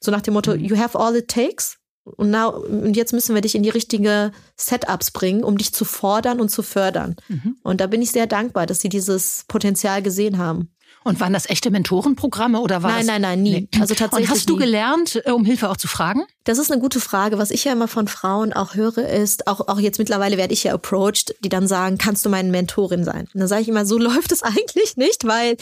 So 0.00 0.10
nach 0.10 0.22
dem 0.22 0.34
Motto, 0.34 0.54
mhm. 0.54 0.64
you 0.64 0.76
have 0.76 0.98
all 0.98 1.14
it 1.16 1.28
takes. 1.28 1.78
Und, 2.04 2.30
now, 2.30 2.50
und 2.50 2.96
jetzt 2.96 3.12
müssen 3.12 3.34
wir 3.34 3.40
dich 3.40 3.54
in 3.54 3.62
die 3.62 3.70
richtige 3.70 4.32
Setups 4.56 5.10
bringen, 5.10 5.42
um 5.42 5.56
dich 5.56 5.72
zu 5.72 5.86
fordern 5.86 6.38
und 6.40 6.50
zu 6.50 6.62
fördern. 6.62 7.16
Mhm. 7.28 7.56
Und 7.62 7.80
da 7.80 7.86
bin 7.86 8.02
ich 8.02 8.10
sehr 8.10 8.26
dankbar, 8.26 8.66
dass 8.66 8.80
sie 8.80 8.90
dieses 8.90 9.44
Potenzial 9.48 10.02
gesehen 10.02 10.36
haben. 10.36 10.70
Und 11.06 11.20
waren 11.20 11.34
das 11.34 11.50
echte 11.50 11.70
Mentorenprogramme 11.70 12.60
oder 12.60 12.82
war 12.82 12.90
Nein, 12.90 13.04
nein, 13.04 13.20
nein, 13.20 13.42
nie. 13.42 13.68
Nee. 13.70 13.80
Also 13.80 13.94
tatsächlich. 13.94 14.30
Und 14.30 14.34
hast 14.34 14.48
du 14.48 14.54
nie. 14.54 14.60
gelernt, 14.60 15.20
äh, 15.26 15.32
um 15.32 15.44
Hilfe 15.44 15.68
auch 15.68 15.76
zu 15.76 15.86
fragen? 15.86 16.22
Das 16.44 16.56
ist 16.56 16.72
eine 16.72 16.80
gute 16.80 16.98
Frage. 16.98 17.36
Was 17.36 17.50
ich 17.50 17.64
ja 17.64 17.72
immer 17.72 17.88
von 17.88 18.08
Frauen 18.08 18.54
auch 18.54 18.74
höre, 18.74 19.06
ist, 19.06 19.46
auch, 19.46 19.68
auch 19.68 19.78
jetzt 19.78 19.98
mittlerweile 19.98 20.38
werde 20.38 20.54
ich 20.54 20.64
ja 20.64 20.72
approached, 20.72 21.34
die 21.40 21.50
dann 21.50 21.68
sagen, 21.68 21.98
kannst 21.98 22.24
du 22.24 22.30
meine 22.30 22.50
Mentorin 22.50 23.04
sein? 23.04 23.28
Und 23.34 23.38
dann 23.38 23.48
sage 23.48 23.60
ich 23.60 23.68
immer, 23.68 23.84
so 23.84 23.98
läuft 23.98 24.32
es 24.32 24.42
eigentlich 24.42 24.96
nicht, 24.96 25.26
weil 25.26 25.58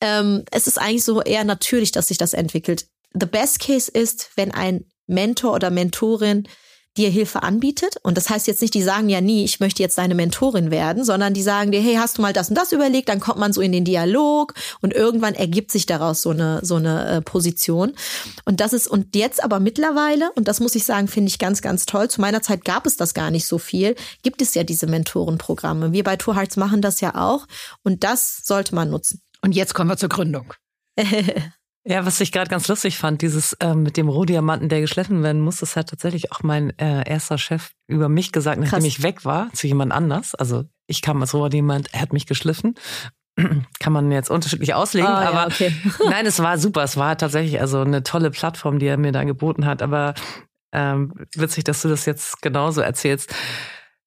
ähm, 0.00 0.42
es 0.50 0.66
ist 0.66 0.80
eigentlich 0.80 1.04
so 1.04 1.22
eher 1.22 1.44
natürlich, 1.44 1.92
dass 1.92 2.08
sich 2.08 2.18
das 2.18 2.32
entwickelt 2.32 2.86
the 3.12 3.26
best 3.26 3.60
case 3.60 3.90
ist, 3.90 4.30
wenn 4.36 4.52
ein 4.52 4.84
Mentor 5.06 5.54
oder 5.54 5.70
Mentorin 5.70 6.46
dir 6.96 7.08
Hilfe 7.08 7.42
anbietet. 7.42 7.96
Und 8.02 8.16
das 8.16 8.28
heißt 8.30 8.48
jetzt 8.48 8.62
nicht, 8.62 8.74
die 8.74 8.82
sagen 8.82 9.08
ja 9.08 9.20
nie, 9.20 9.44
ich 9.44 9.60
möchte 9.60 9.82
jetzt 9.82 9.96
deine 9.96 10.14
Mentorin 10.14 10.70
werden, 10.70 11.04
sondern 11.04 11.34
die 11.34 11.42
sagen 11.42 11.70
dir, 11.70 11.80
hey, 11.80 11.94
hast 11.94 12.18
du 12.18 12.22
mal 12.22 12.32
das 12.32 12.48
und 12.48 12.56
das 12.56 12.72
überlegt? 12.72 13.08
Dann 13.08 13.20
kommt 13.20 13.38
man 13.38 13.52
so 13.52 13.60
in 13.60 13.70
den 13.70 13.84
Dialog 13.84 14.54
und 14.80 14.92
irgendwann 14.92 15.34
ergibt 15.34 15.70
sich 15.70 15.86
daraus 15.86 16.22
so 16.22 16.30
eine, 16.30 16.60
so 16.62 16.76
eine 16.76 17.08
äh, 17.08 17.20
Position. 17.20 17.94
Und 18.44 18.60
das 18.60 18.72
ist, 18.72 18.88
und 18.88 19.14
jetzt 19.14 19.42
aber 19.42 19.60
mittlerweile, 19.60 20.32
und 20.32 20.48
das 20.48 20.58
muss 20.58 20.74
ich 20.74 20.84
sagen, 20.84 21.06
finde 21.06 21.28
ich 21.28 21.38
ganz, 21.38 21.62
ganz 21.62 21.86
toll. 21.86 22.10
Zu 22.10 22.20
meiner 22.20 22.42
Zeit 22.42 22.64
gab 22.64 22.86
es 22.86 22.96
das 22.96 23.14
gar 23.14 23.30
nicht 23.30 23.46
so 23.46 23.58
viel. 23.58 23.94
Gibt 24.22 24.42
es 24.42 24.54
ja 24.54 24.64
diese 24.64 24.88
Mentorenprogramme. 24.88 25.92
Wir 25.92 26.02
bei 26.02 26.16
Two 26.16 26.34
Hearts 26.34 26.56
machen 26.56 26.82
das 26.82 27.00
ja 27.00 27.14
auch. 27.14 27.46
Und 27.84 28.02
das 28.02 28.40
sollte 28.42 28.74
man 28.74 28.90
nutzen. 28.90 29.22
Und 29.42 29.54
jetzt 29.54 29.74
kommen 29.74 29.90
wir 29.90 29.96
zur 29.96 30.08
Gründung. 30.08 30.54
Ja, 31.84 32.04
was 32.04 32.20
ich 32.20 32.30
gerade 32.30 32.50
ganz 32.50 32.68
lustig 32.68 32.98
fand, 32.98 33.22
dieses 33.22 33.54
äh, 33.54 33.74
mit 33.74 33.96
dem 33.96 34.08
Rohdiamanten, 34.08 34.68
der 34.68 34.82
geschliffen 34.82 35.22
werden 35.22 35.40
muss, 35.40 35.58
das 35.58 35.76
hat 35.76 35.88
tatsächlich 35.88 36.30
auch 36.30 36.42
mein 36.42 36.78
äh, 36.78 37.08
erster 37.08 37.38
Chef 37.38 37.70
über 37.86 38.10
mich 38.10 38.32
gesagt, 38.32 38.60
nachdem 38.60 38.80
Krass. 38.80 38.84
ich 38.84 39.02
weg 39.02 39.24
war, 39.24 39.50
zu 39.54 39.66
jemand 39.66 39.92
anders. 39.92 40.34
Also 40.34 40.64
ich 40.86 41.00
kam 41.00 41.22
als 41.22 41.32
Rohdiamant, 41.32 41.88
er 41.92 42.02
hat 42.02 42.12
mich 42.12 42.26
geschliffen. 42.26 42.74
Kann 43.80 43.92
man 43.92 44.12
jetzt 44.12 44.30
unterschiedlich 44.30 44.74
auslegen, 44.74 45.08
oh, 45.08 45.12
aber 45.12 45.40
ja, 45.40 45.46
okay. 45.46 45.74
nein, 46.10 46.26
es 46.26 46.38
war 46.40 46.58
super. 46.58 46.82
Es 46.82 46.98
war 46.98 47.16
tatsächlich 47.16 47.60
also 47.60 47.80
eine 47.80 48.02
tolle 48.02 48.30
Plattform, 48.30 48.78
die 48.78 48.86
er 48.86 48.98
mir 48.98 49.12
da 49.12 49.24
geboten 49.24 49.64
hat. 49.64 49.80
Aber 49.80 50.14
ähm, 50.72 51.14
witzig, 51.34 51.64
dass 51.64 51.80
du 51.80 51.88
das 51.88 52.04
jetzt 52.04 52.42
genauso 52.42 52.82
erzählst. 52.82 53.34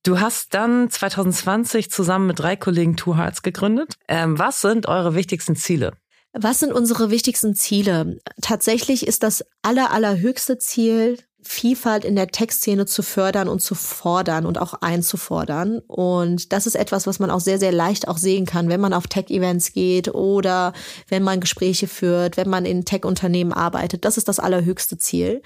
Du 0.03 0.19
hast 0.19 0.53
dann 0.53 0.89
2020 0.89 1.89
zusammen 1.89 2.27
mit 2.27 2.39
drei 2.39 2.55
Kollegen 2.55 2.97
Two 2.97 3.15
Hearts 3.17 3.41
gegründet. 3.41 3.95
Ähm, 4.07 4.37
was 4.37 4.61
sind 4.61 4.87
eure 4.87 5.15
wichtigsten 5.15 5.55
Ziele? 5.55 5.93
Was 6.33 6.59
sind 6.59 6.73
unsere 6.73 7.11
wichtigsten 7.11 7.53
Ziele? 7.53 8.17
Tatsächlich 8.41 9.05
ist 9.05 9.21
das 9.21 9.45
aller, 9.61 9.91
allerhöchste 9.91 10.57
Ziel, 10.57 11.19
Vielfalt 11.45 12.05
in 12.05 12.15
der 12.15 12.29
Textszene 12.29 12.85
zu 12.85 13.03
fördern 13.03 13.49
und 13.49 13.61
zu 13.61 13.75
fordern 13.75 14.45
und 14.45 14.57
auch 14.57 14.75
einzufordern. 14.75 15.79
Und 15.87 16.53
das 16.53 16.65
ist 16.65 16.75
etwas, 16.75 17.05
was 17.05 17.19
man 17.19 17.29
auch 17.29 17.41
sehr, 17.41 17.59
sehr 17.59 17.73
leicht 17.73 18.07
auch 18.07 18.17
sehen 18.17 18.45
kann, 18.45 18.69
wenn 18.69 18.79
man 18.79 18.93
auf 18.93 19.07
Tech-Events 19.07 19.73
geht 19.73 20.13
oder 20.15 20.73
wenn 21.09 21.21
man 21.21 21.41
Gespräche 21.41 21.87
führt, 21.87 22.37
wenn 22.37 22.49
man 22.49 22.65
in 22.65 22.85
Tech-Unternehmen 22.85 23.51
arbeitet. 23.51 24.05
Das 24.05 24.17
ist 24.17 24.29
das 24.29 24.39
allerhöchste 24.39 24.97
Ziel. 24.97 25.41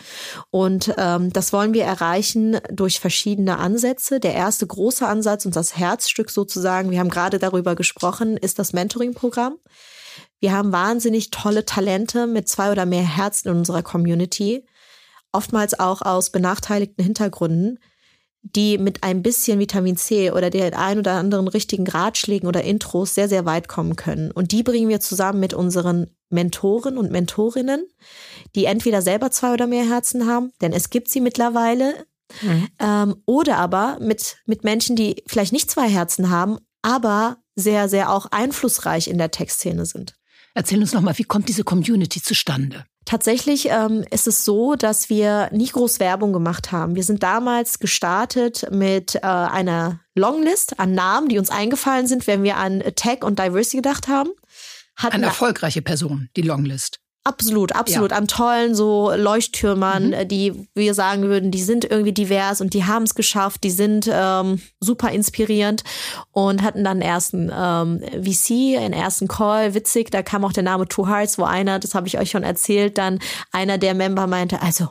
Und 0.52 0.94
ähm, 0.98 1.34
das 1.34 1.52
wollen 1.52 1.74
wir 1.74 1.84
erreichen 1.84 2.60
durch 2.72 3.00
verschiedene 3.00 3.58
Ansätze. 3.58 4.20
Der 4.20 4.36
erste 4.36 4.68
große 4.68 5.06
Ansatz 5.06 5.46
und 5.46 5.56
das 5.56 5.76
Herzstück 5.78 6.30
sozusagen, 6.30 6.92
wir 6.92 7.00
haben 7.00 7.10
gerade 7.10 7.40
darüber 7.40 7.76
gesprochen, 7.76 8.38
ist 8.38 8.60
das 8.60 8.72
Mentoring-Programm. 8.72 9.58
Wir 10.40 10.52
haben 10.52 10.72
wahnsinnig 10.72 11.32
tolle 11.32 11.66
Talente 11.66 12.28
mit 12.28 12.48
zwei 12.48 12.72
oder 12.72 12.86
mehr 12.86 13.04
Herzen 13.04 13.50
in 13.50 13.58
unserer 13.58 13.84
Community, 13.84 14.66
oftmals 15.32 15.80
auch 15.80 16.02
aus 16.02 16.32
benachteiligten 16.32 17.04
Hintergründen, 17.04 17.80
die 18.42 18.78
mit 18.78 19.04
ein 19.04 19.24
bisschen 19.24 19.60
Vitamin 19.60 19.98
C 19.98 20.32
oder 20.32 20.50
der 20.50 20.78
ein 20.78 21.00
oder 21.00 21.14
anderen 21.14 21.48
richtigen 21.48 21.88
Ratschlägen 21.88 22.48
oder 22.48 22.64
Intros 22.64 23.16
sehr, 23.16 23.28
sehr 23.28 23.46
weit 23.46 23.68
kommen 23.68 23.96
können. 23.96 24.32
Und 24.32 24.52
die 24.52 24.64
bringen 24.64 24.90
wir 24.90 25.00
zusammen 25.00 25.40
mit 25.40 25.54
unseren 25.54 26.08
Mentoren 26.30 26.98
und 26.98 27.12
Mentorinnen, 27.12 27.86
die 28.56 28.66
entweder 28.66 29.02
selber 29.02 29.32
zwei 29.32 29.54
oder 29.54 29.68
mehr 29.68 29.88
Herzen 29.88 30.28
haben, 30.28 30.52
denn 30.62 30.74
es 30.74 30.90
gibt 30.90 31.10
sie 31.10 31.22
mittlerweile, 31.22 32.06
mhm. 32.42 32.68
ähm, 32.80 33.16
oder 33.26 33.58
aber 33.58 33.98
mit, 34.02 34.38
mit 34.46 34.64
Menschen, 34.64 34.96
die 34.96 35.24
vielleicht 35.28 35.54
nicht 35.54 35.72
zwei 35.72 35.90
Herzen 35.90 36.30
haben, 36.30 36.58
aber 36.82 37.38
sehr, 37.56 37.90
sehr 37.90 38.12
auch 38.12 38.28
einflussreich 38.32 39.08
in 39.08 39.18
der 39.18 39.32
Textszene 39.32 39.86
sind. 39.86 40.17
Erzähl 40.58 40.80
uns 40.80 40.92
nochmal, 40.92 41.16
wie 41.20 41.24
kommt 41.24 41.50
diese 41.50 41.64
Community 41.64 42.20
zustande? 42.20 42.84
Tatsächlich 43.06 43.68
ähm, 43.70 44.04
ist 44.10 44.26
es 44.26 44.44
so, 44.44 44.74
dass 44.74 45.08
wir 45.08 45.52
nie 45.54 45.68
groß 45.68 46.00
Werbung 46.00 46.34
gemacht 46.34 46.72
haben. 46.72 46.96
Wir 46.96 47.04
sind 47.04 47.22
damals 47.22 47.78
gestartet 47.78 48.66
mit 48.72 49.14
äh, 49.14 49.20
einer 49.20 50.00
Longlist 50.16 50.80
an 50.80 50.96
Namen, 50.96 51.30
die 51.30 51.38
uns 51.38 51.52
eingefallen 51.52 52.08
sind, 52.08 52.26
wenn 52.26 52.42
wir 52.42 52.58
an 52.58 52.80
Tech 52.96 53.24
und 53.24 53.38
Diversity 53.38 53.78
gedacht 53.78 54.08
haben. 54.08 54.32
Hatten 54.96 55.18
Eine 55.18 55.28
erfolgreiche 55.28 55.84
Person, 55.84 56.30
die 56.36 56.42
Longlist. 56.42 57.02
Absolut, 57.28 57.76
absolut. 57.76 58.12
Ja. 58.12 58.18
An 58.18 58.28
tollen 58.30 58.74
so 58.74 59.12
Leuchttürmern, 59.14 60.12
mhm. 60.12 60.28
die 60.30 60.54
wir 60.74 60.94
sagen 60.94 61.24
würden, 61.24 61.52
die 61.52 61.62
sind 61.62 61.84
irgendwie 61.84 62.14
divers 62.14 62.62
und 62.62 62.74
die 62.74 62.86
haben 62.86 63.04
es 63.04 63.16
geschafft, 63.16 63.66
die 63.66 63.70
sind 63.70 64.10
ähm, 64.10 64.62
super 64.80 65.12
inspirierend 65.12 65.84
und 66.32 66.64
hatten 66.64 66.86
dann 66.86 67.02
ersten 67.02 67.52
ähm, 67.54 68.00
VC, 68.24 68.78
einen 68.78 68.94
ersten 68.94 69.28
Call. 69.28 69.74
Witzig, 69.74 70.10
da 70.10 70.24
kam 70.24 70.46
auch 70.46 70.54
der 70.54 70.64
Name 70.64 70.88
Two 70.88 71.06
Hearts, 71.10 71.38
wo 71.38 71.44
einer, 71.44 71.80
das 71.80 71.96
habe 71.96 72.08
ich 72.08 72.18
euch 72.18 72.32
schon 72.32 72.44
erzählt, 72.44 72.98
dann 72.98 73.20
einer 73.52 73.78
der 73.78 73.94
Member 73.94 74.26
meinte, 74.26 74.62
also 74.62 74.88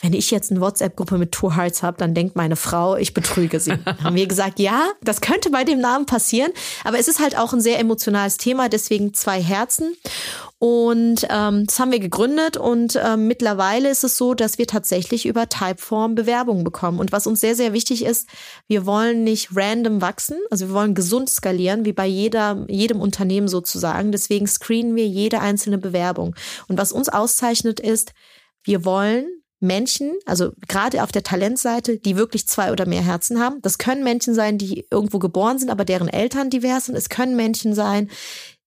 wenn 0.00 0.12
ich 0.12 0.30
jetzt 0.30 0.52
eine 0.52 0.60
WhatsApp-Gruppe 0.60 1.18
mit 1.18 1.32
Two 1.32 1.56
Hearts 1.56 1.82
habe, 1.82 1.96
dann 1.96 2.14
denkt 2.14 2.36
meine 2.36 2.54
Frau, 2.54 2.94
ich 2.94 3.14
betrüge 3.14 3.58
sie. 3.58 3.72
haben 4.04 4.14
wir 4.14 4.28
gesagt, 4.28 4.60
ja, 4.60 4.90
das 5.02 5.20
könnte 5.20 5.50
bei 5.50 5.64
dem 5.64 5.80
Namen 5.80 6.06
passieren, 6.06 6.52
aber 6.84 7.00
es 7.00 7.08
ist 7.08 7.18
halt 7.18 7.36
auch 7.36 7.52
ein 7.52 7.60
sehr 7.60 7.80
emotionales 7.80 8.36
Thema, 8.36 8.68
deswegen 8.68 9.12
zwei 9.12 9.42
Herzen. 9.42 9.96
Und 10.62 11.26
ähm, 11.30 11.64
das 11.64 11.80
haben 11.80 11.90
wir 11.90 12.00
gegründet 12.00 12.58
und 12.58 13.00
ähm, 13.02 13.26
mittlerweile 13.26 13.88
ist 13.88 14.04
es 14.04 14.18
so, 14.18 14.34
dass 14.34 14.58
wir 14.58 14.66
tatsächlich 14.66 15.24
über 15.24 15.48
Typeform 15.48 16.14
Bewerbungen 16.14 16.64
bekommen. 16.64 16.98
Und 16.98 17.12
was 17.12 17.26
uns 17.26 17.40
sehr, 17.40 17.54
sehr 17.56 17.72
wichtig 17.72 18.04
ist, 18.04 18.28
wir 18.68 18.84
wollen 18.84 19.24
nicht 19.24 19.56
random 19.56 20.02
wachsen, 20.02 20.36
also 20.50 20.68
wir 20.68 20.74
wollen 20.74 20.94
gesund 20.94 21.30
skalieren, 21.30 21.86
wie 21.86 21.94
bei 21.94 22.04
jeder, 22.04 22.66
jedem 22.68 23.00
Unternehmen 23.00 23.48
sozusagen. 23.48 24.12
Deswegen 24.12 24.46
screenen 24.46 24.96
wir 24.96 25.06
jede 25.06 25.40
einzelne 25.40 25.78
Bewerbung. 25.78 26.36
Und 26.68 26.76
was 26.76 26.92
uns 26.92 27.08
auszeichnet 27.08 27.80
ist, 27.80 28.12
wir 28.62 28.84
wollen 28.84 29.28
Menschen, 29.60 30.12
also 30.26 30.52
gerade 30.68 31.02
auf 31.02 31.10
der 31.10 31.22
Talentseite, 31.22 31.96
die 31.96 32.16
wirklich 32.16 32.46
zwei 32.46 32.70
oder 32.70 32.84
mehr 32.84 33.02
Herzen 33.02 33.40
haben. 33.40 33.62
Das 33.62 33.78
können 33.78 34.04
Menschen 34.04 34.34
sein, 34.34 34.58
die 34.58 34.86
irgendwo 34.90 35.20
geboren 35.20 35.58
sind, 35.58 35.70
aber 35.70 35.86
deren 35.86 36.08
Eltern 36.08 36.50
divers 36.50 36.84
sind. 36.84 36.96
Es 36.96 37.08
können 37.08 37.34
Menschen 37.34 37.74
sein, 37.74 38.10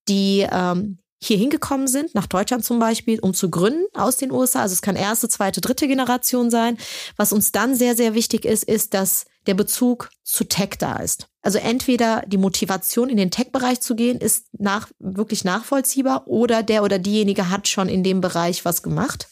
die 0.08 0.48
ähm, 0.52 0.98
hier 1.28 1.38
hingekommen 1.38 1.88
sind, 1.88 2.14
nach 2.16 2.28
Deutschland 2.28 2.66
zum 2.66 2.80
Beispiel, 2.80 3.20
um 3.20 3.34
zu 3.34 3.50
gründen 3.50 3.86
aus 3.94 4.18
den 4.18 4.32
USA. 4.32 4.62
Also 4.62 4.74
es 4.74 4.82
kann 4.82 4.96
erste, 4.96 5.30
zweite, 5.30 5.62
dritte 5.62 5.88
Generation 5.88 6.50
sein. 6.50 6.78
Was 7.18 7.34
uns 7.34 7.52
dann 7.52 7.76
sehr, 7.76 7.96
sehr 7.96 8.14
wichtig 8.14 8.46
ist, 8.46 8.64
ist, 8.64 8.94
dass 8.94 9.26
der 9.46 9.54
Bezug 9.54 10.10
zu 10.24 10.46
Tech 10.46 10.72
da 10.80 10.98
ist. 10.98 11.28
Also 11.42 11.60
entweder 11.60 12.24
die 12.26 12.38
Motivation 12.38 13.10
in 13.10 13.18
den 13.18 13.32
Tech-Bereich 13.32 13.82
zu 13.82 13.96
gehen, 13.96 14.20
ist 14.20 14.46
nach, 14.58 14.90
wirklich 15.00 15.44
nachvollziehbar 15.44 16.28
oder 16.28 16.64
der 16.64 16.84
oder 16.84 17.00
diejenige 17.00 17.50
hat 17.50 17.68
schon 17.68 17.90
in 17.90 18.04
dem 18.04 18.22
Bereich 18.22 18.64
was 18.66 18.82
gemacht. 18.82 19.28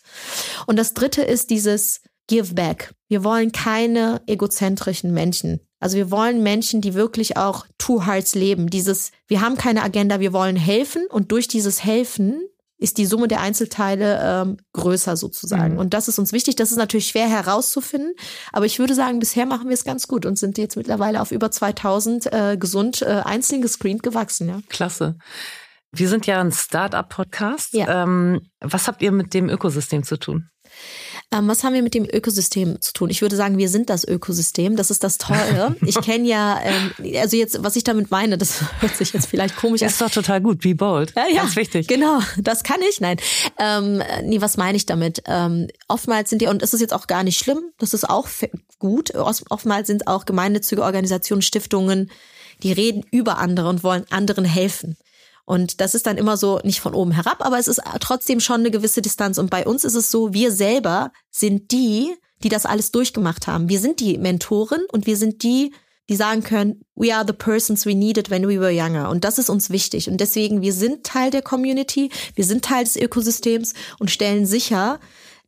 Und 0.68 0.78
das 0.78 0.94
dritte 0.94 1.22
ist 1.22 1.50
dieses 1.50 2.02
Give 2.28 2.54
Back. 2.54 2.94
Wir 3.08 3.24
wollen 3.24 3.52
keine 3.52 4.22
egozentrischen 4.28 5.14
Menschen. 5.14 5.62
Also 5.82 5.98
wir 5.98 6.12
wollen 6.12 6.42
Menschen, 6.44 6.80
die 6.80 6.94
wirklich 6.94 7.36
auch 7.36 7.66
Two 7.78 8.06
Hearts 8.06 8.36
leben. 8.36 8.70
Dieses, 8.70 9.12
wir 9.28 9.42
haben 9.42 9.58
keine 9.58 9.84
Agenda, 9.84 10.22
wir 10.22 10.32
wollen 10.32 10.56
helfen 10.56 11.06
und 11.10 11.34
durch 11.34 11.50
dieses 11.50 11.84
Helfen 11.84 12.44
ist 12.78 12.98
die 12.98 13.06
Summe 13.06 13.28
der 13.28 13.42
Einzelteile 13.42 14.20
ähm, 14.24 14.58
größer 14.74 15.16
sozusagen. 15.16 15.74
Mhm. 15.74 15.80
Und 15.80 15.94
das 15.94 16.08
ist 16.08 16.18
uns 16.18 16.34
wichtig. 16.34 16.56
Das 16.56 16.72
ist 16.72 16.78
natürlich 16.78 17.08
schwer 17.08 17.30
herauszufinden, 17.30 18.14
aber 18.52 18.66
ich 18.66 18.80
würde 18.80 18.96
sagen, 18.96 19.20
bisher 19.20 19.46
machen 19.46 19.68
wir 19.68 19.74
es 19.74 19.84
ganz 19.84 20.08
gut 20.08 20.26
und 20.26 20.38
sind 20.38 20.58
jetzt 20.58 20.78
mittlerweile 20.78 21.22
auf 21.22 21.32
über 21.32 21.52
2000 21.52 22.34
äh, 22.34 22.58
gesund 22.58 23.02
äh, 23.02 23.22
einzeln 23.24 23.62
gescreent 23.62 24.02
gewachsen. 24.02 24.50
Ja. 24.50 24.62
Klasse. 24.70 25.18
Wir 25.92 26.08
sind 26.08 26.26
ja 26.26 26.40
ein 26.40 26.52
Start-up-Podcast. 26.52 27.74
Ja. 27.74 28.04
Ähm, 28.04 28.42
was 28.62 28.88
habt 28.88 29.02
ihr 29.02 29.12
mit 29.12 29.34
dem 29.34 29.50
Ökosystem 29.50 30.04
zu 30.04 30.18
tun? 30.18 30.50
Ähm, 31.34 31.48
was 31.48 31.64
haben 31.64 31.74
wir 31.74 31.82
mit 31.82 31.94
dem 31.94 32.06
Ökosystem 32.06 32.82
zu 32.82 32.92
tun? 32.92 33.10
Ich 33.10 33.22
würde 33.22 33.38
sagen, 33.38 33.58
wir 33.58 33.70
sind 33.70 33.90
das 33.90 34.06
Ökosystem. 34.06 34.76
Das 34.76 34.92
ist 34.92 35.04
das 35.04 35.18
Tolle. 35.18 35.76
Ich 35.86 36.00
kenne 36.02 36.28
ja, 36.28 36.60
ähm, 36.64 36.92
also 37.18 37.36
jetzt, 37.36 37.64
was 37.64 37.76
ich 37.76 37.84
damit 37.84 38.12
meine, 38.12 38.38
das 38.38 38.62
hört 38.82 38.96
sich 38.96 39.14
jetzt 39.14 39.28
vielleicht 39.28 39.56
komisch 39.56 39.82
an. 39.82 39.88
Ist 39.88 40.02
doch 40.02 40.10
total 40.10 40.42
gut. 40.42 40.62
Be 40.62 40.76
bold. 40.76 41.14
Ja, 41.16 41.26
ja, 41.28 41.42
Ganz 41.42 41.56
wichtig. 41.56 41.88
Genau, 41.88 42.20
das 42.38 42.64
kann 42.64 42.82
ich. 42.90 43.02
Nein. 43.02 43.18
Ähm, 43.60 44.02
nee, 44.24 44.42
was 44.42 44.58
meine 44.58 44.78
ich 44.78 44.86
damit? 44.86 45.24
Ähm, 45.26 45.68
oftmals 45.88 46.30
sind 46.30 46.42
die, 46.42 46.48
und 46.48 46.62
es 46.62 46.74
ist 46.74 46.82
jetzt 46.82 46.94
auch 46.94 47.08
gar 47.08 47.24
nicht 47.24 47.38
schlimm, 47.38 47.64
das 47.78 47.94
ist 47.94 48.10
auch 48.10 48.28
gut. 48.80 49.14
Oftmals 49.16 49.88
sind 49.88 50.08
auch 50.08 50.26
gemeinnützige 50.26 50.84
Organisationen, 50.84 51.42
Stiftungen, 51.42 52.12
die 52.64 52.72
reden 52.72 53.04
über 53.12 53.38
andere 53.38 53.70
und 53.70 53.84
wollen 53.84 54.06
anderen 54.10 54.46
helfen. 54.46 54.98
Und 55.52 55.82
das 55.82 55.96
ist 55.96 56.08
dann 56.08 56.18
immer 56.18 56.38
so 56.38 56.62
nicht 56.64 56.80
von 56.80 56.94
oben 56.94 57.12
herab, 57.12 57.46
aber 57.46 57.60
es 57.60 57.68
ist 57.68 57.82
trotzdem 58.00 58.40
schon 58.40 58.62
eine 58.62 58.72
gewisse 58.72 59.02
Distanz. 59.02 59.38
Und 59.38 59.50
bei 59.50 59.66
uns 59.68 59.84
ist 59.84 59.96
es 59.96 60.10
so, 60.10 60.34
wir 60.34 60.50
selber 60.50 61.12
sind 61.30 61.74
die, 61.74 62.16
die 62.42 62.48
das 62.48 62.66
alles 62.66 62.94
durchgemacht 62.94 63.48
haben. 63.48 63.68
Wir 63.68 63.82
sind 63.82 64.00
die 64.00 64.18
Mentoren 64.18 64.80
und 64.94 65.08
wir 65.08 65.18
sind 65.18 65.44
die, 65.44 65.74
die 66.08 66.16
sagen 66.16 66.42
können, 66.42 66.86
we 66.96 67.14
are 67.14 67.26
the 67.28 67.34
persons 67.34 67.86
we 67.86 67.96
needed 67.96 68.30
when 68.30 68.48
we 68.48 68.62
were 68.62 68.72
younger. 68.72 69.10
Und 69.10 69.26
das 69.26 69.40
ist 69.40 69.50
uns 69.50 69.70
wichtig. 69.70 70.10
Und 70.10 70.22
deswegen, 70.22 70.62
wir 70.62 70.72
sind 70.72 71.04
Teil 71.04 71.32
der 71.32 71.42
Community, 71.42 72.12
wir 72.34 72.46
sind 72.46 72.64
Teil 72.64 72.86
des 72.86 72.96
Ökosystems 72.96 73.74
und 74.00 74.10
stellen 74.10 74.46
sicher, 74.46 75.02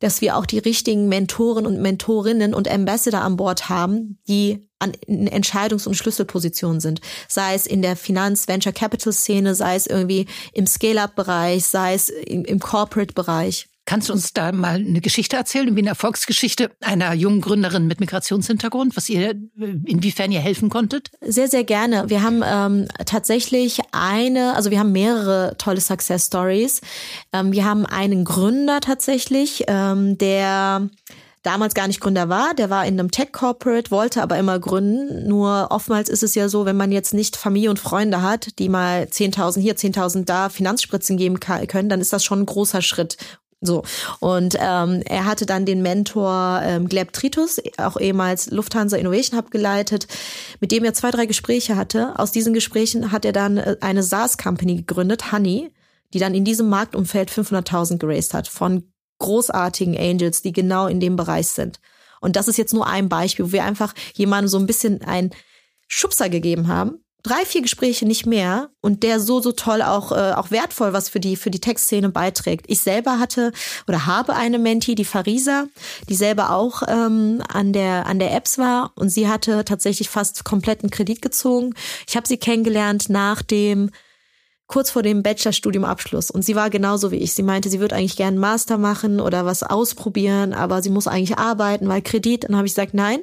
dass 0.04 0.20
wir 0.20 0.36
auch 0.36 0.44
die 0.44 0.58
richtigen 0.58 1.08
Mentoren 1.08 1.64
und 1.64 1.80
Mentorinnen 1.80 2.52
und 2.52 2.70
Ambassador 2.70 3.22
an 3.22 3.38
Bord 3.38 3.70
haben, 3.70 4.18
die 4.28 4.68
an 4.78 4.92
Entscheidungs- 5.08 5.88
und 5.88 5.94
Schlüsselpositionen 5.94 6.78
sind. 6.78 7.00
Sei 7.26 7.54
es 7.54 7.66
in 7.66 7.80
der 7.80 7.96
Finanz-Venture-Capital-Szene, 7.96 9.54
sei 9.54 9.76
es 9.76 9.86
irgendwie 9.86 10.26
im 10.52 10.66
Scale-Up-Bereich, 10.66 11.64
sei 11.64 11.94
es 11.94 12.10
im, 12.10 12.44
im 12.44 12.60
Corporate-Bereich. 12.60 13.68
Kannst 13.86 14.08
du 14.08 14.14
uns 14.14 14.32
da 14.32 14.50
mal 14.52 14.76
eine 14.76 15.02
Geschichte 15.02 15.36
erzählen, 15.36 15.76
wie 15.76 15.80
eine 15.80 15.90
Erfolgsgeschichte 15.90 16.70
einer 16.80 17.12
jungen 17.12 17.42
Gründerin 17.42 17.86
mit 17.86 18.00
Migrationshintergrund, 18.00 18.96
was 18.96 19.10
ihr, 19.10 19.34
inwiefern 19.56 20.32
ihr 20.32 20.40
helfen 20.40 20.70
konntet? 20.70 21.10
Sehr, 21.20 21.48
sehr 21.48 21.64
gerne. 21.64 22.08
Wir 22.08 22.22
haben 22.22 22.42
ähm, 22.46 22.88
tatsächlich 23.04 23.80
eine, 23.92 24.56
also 24.56 24.70
wir 24.70 24.78
haben 24.78 24.92
mehrere 24.92 25.56
tolle 25.58 25.82
Success 25.82 26.26
Stories. 26.26 26.80
Ähm, 27.34 27.52
wir 27.52 27.66
haben 27.66 27.84
einen 27.84 28.24
Gründer 28.24 28.80
tatsächlich, 28.80 29.64
ähm, 29.68 30.16
der 30.16 30.88
damals 31.44 31.74
gar 31.74 31.86
nicht 31.86 32.00
Gründer 32.00 32.28
war. 32.28 32.54
Der 32.54 32.70
war 32.70 32.86
in 32.86 32.98
einem 32.98 33.10
Tech-Corporate, 33.10 33.90
wollte 33.90 34.22
aber 34.22 34.38
immer 34.38 34.58
gründen. 34.58 35.28
Nur 35.28 35.68
oftmals 35.70 36.08
ist 36.08 36.22
es 36.22 36.34
ja 36.34 36.48
so, 36.48 36.64
wenn 36.64 36.76
man 36.76 36.90
jetzt 36.90 37.14
nicht 37.14 37.36
Familie 37.36 37.70
und 37.70 37.78
Freunde 37.78 38.22
hat, 38.22 38.58
die 38.58 38.68
mal 38.68 39.04
10.000 39.04 39.60
hier, 39.60 39.76
10.000 39.76 40.24
da 40.24 40.48
Finanzspritzen 40.48 41.16
geben 41.16 41.38
können, 41.38 41.88
dann 41.88 42.00
ist 42.00 42.12
das 42.12 42.24
schon 42.24 42.40
ein 42.40 42.46
großer 42.46 42.82
Schritt. 42.82 43.18
So. 43.66 43.82
Und 44.20 44.56
ähm, 44.60 45.02
er 45.06 45.24
hatte 45.24 45.46
dann 45.46 45.64
den 45.64 45.80
Mentor 45.80 46.60
ähm, 46.62 46.88
Gleb 46.88 47.12
Tritus, 47.14 47.60
auch 47.78 47.98
ehemals 47.98 48.50
Lufthansa 48.50 48.96
Innovation 48.96 49.38
Hub 49.38 49.50
geleitet, 49.50 50.06
mit 50.60 50.70
dem 50.70 50.84
er 50.84 50.92
zwei, 50.92 51.10
drei 51.10 51.24
Gespräche 51.26 51.76
hatte. 51.76 52.18
Aus 52.18 52.30
diesen 52.30 52.52
Gesprächen 52.52 53.10
hat 53.10 53.24
er 53.24 53.32
dann 53.32 53.56
äh, 53.56 53.76
eine 53.80 54.02
SaaS-Company 54.02 54.76
gegründet, 54.76 55.32
Honey, 55.32 55.72
die 56.12 56.18
dann 56.18 56.34
in 56.34 56.44
diesem 56.44 56.68
Marktumfeld 56.68 57.30
500.000 57.30 57.98
geraced 57.98 58.34
hat 58.34 58.48
von 58.48 58.84
großartigen 59.18 59.96
Angels, 59.96 60.42
die 60.42 60.52
genau 60.52 60.86
in 60.86 61.00
dem 61.00 61.16
Bereich 61.16 61.48
sind. 61.48 61.80
Und 62.20 62.36
das 62.36 62.48
ist 62.48 62.58
jetzt 62.58 62.74
nur 62.74 62.86
ein 62.86 63.08
Beispiel, 63.08 63.46
wo 63.46 63.52
wir 63.52 63.64
einfach 63.64 63.94
jemandem 64.14 64.48
so 64.48 64.58
ein 64.58 64.66
bisschen 64.66 65.02
ein 65.02 65.30
Schubser 65.88 66.28
gegeben 66.28 66.68
haben, 66.68 67.03
drei, 67.24 67.44
vier 67.44 67.62
Gespräche 67.62 68.06
nicht 68.06 68.26
mehr 68.26 68.70
und 68.80 69.02
der 69.02 69.18
so, 69.18 69.40
so 69.40 69.50
toll 69.50 69.82
auch, 69.82 70.12
äh, 70.12 70.32
auch 70.32 70.50
wertvoll 70.50 70.92
was 70.92 71.08
für 71.08 71.20
die, 71.20 71.36
für 71.36 71.50
die 71.50 71.60
Textszene 71.60 72.10
beiträgt. 72.10 72.66
Ich 72.68 72.80
selber 72.80 73.18
hatte 73.18 73.52
oder 73.88 74.06
habe 74.06 74.34
eine 74.34 74.58
Menti, 74.58 74.94
die 74.94 75.06
Farisa, 75.06 75.64
die 76.08 76.14
selber 76.14 76.50
auch 76.50 76.82
ähm, 76.86 77.42
an 77.48 77.72
der, 77.72 78.06
an 78.06 78.18
der 78.18 78.32
Apps 78.34 78.58
war 78.58 78.92
und 78.94 79.08
sie 79.08 79.26
hatte 79.26 79.64
tatsächlich 79.64 80.10
fast 80.10 80.44
kompletten 80.44 80.90
Kredit 80.90 81.22
gezogen. 81.22 81.74
Ich 82.06 82.14
habe 82.14 82.28
sie 82.28 82.36
kennengelernt 82.36 83.08
nach 83.08 83.42
dem 83.42 83.90
kurz 84.66 84.90
vor 84.90 85.02
dem 85.02 85.22
Bachelorstudiumabschluss 85.22 86.30
und 86.30 86.42
sie 86.42 86.56
war 86.56 86.68
genauso 86.68 87.10
wie 87.10 87.16
ich. 87.16 87.32
Sie 87.32 87.42
meinte, 87.42 87.70
sie 87.70 87.80
würde 87.80 87.96
eigentlich 87.96 88.16
gerne 88.16 88.38
Master 88.38 88.76
machen 88.76 89.20
oder 89.20 89.46
was 89.46 89.62
ausprobieren, 89.62 90.52
aber 90.52 90.82
sie 90.82 90.90
muss 90.90 91.06
eigentlich 91.06 91.38
arbeiten, 91.38 91.88
weil 91.88 92.02
Kredit. 92.02 92.44
Und 92.44 92.50
dann 92.50 92.56
habe 92.58 92.66
ich 92.66 92.74
gesagt, 92.74 92.94
nein, 92.94 93.20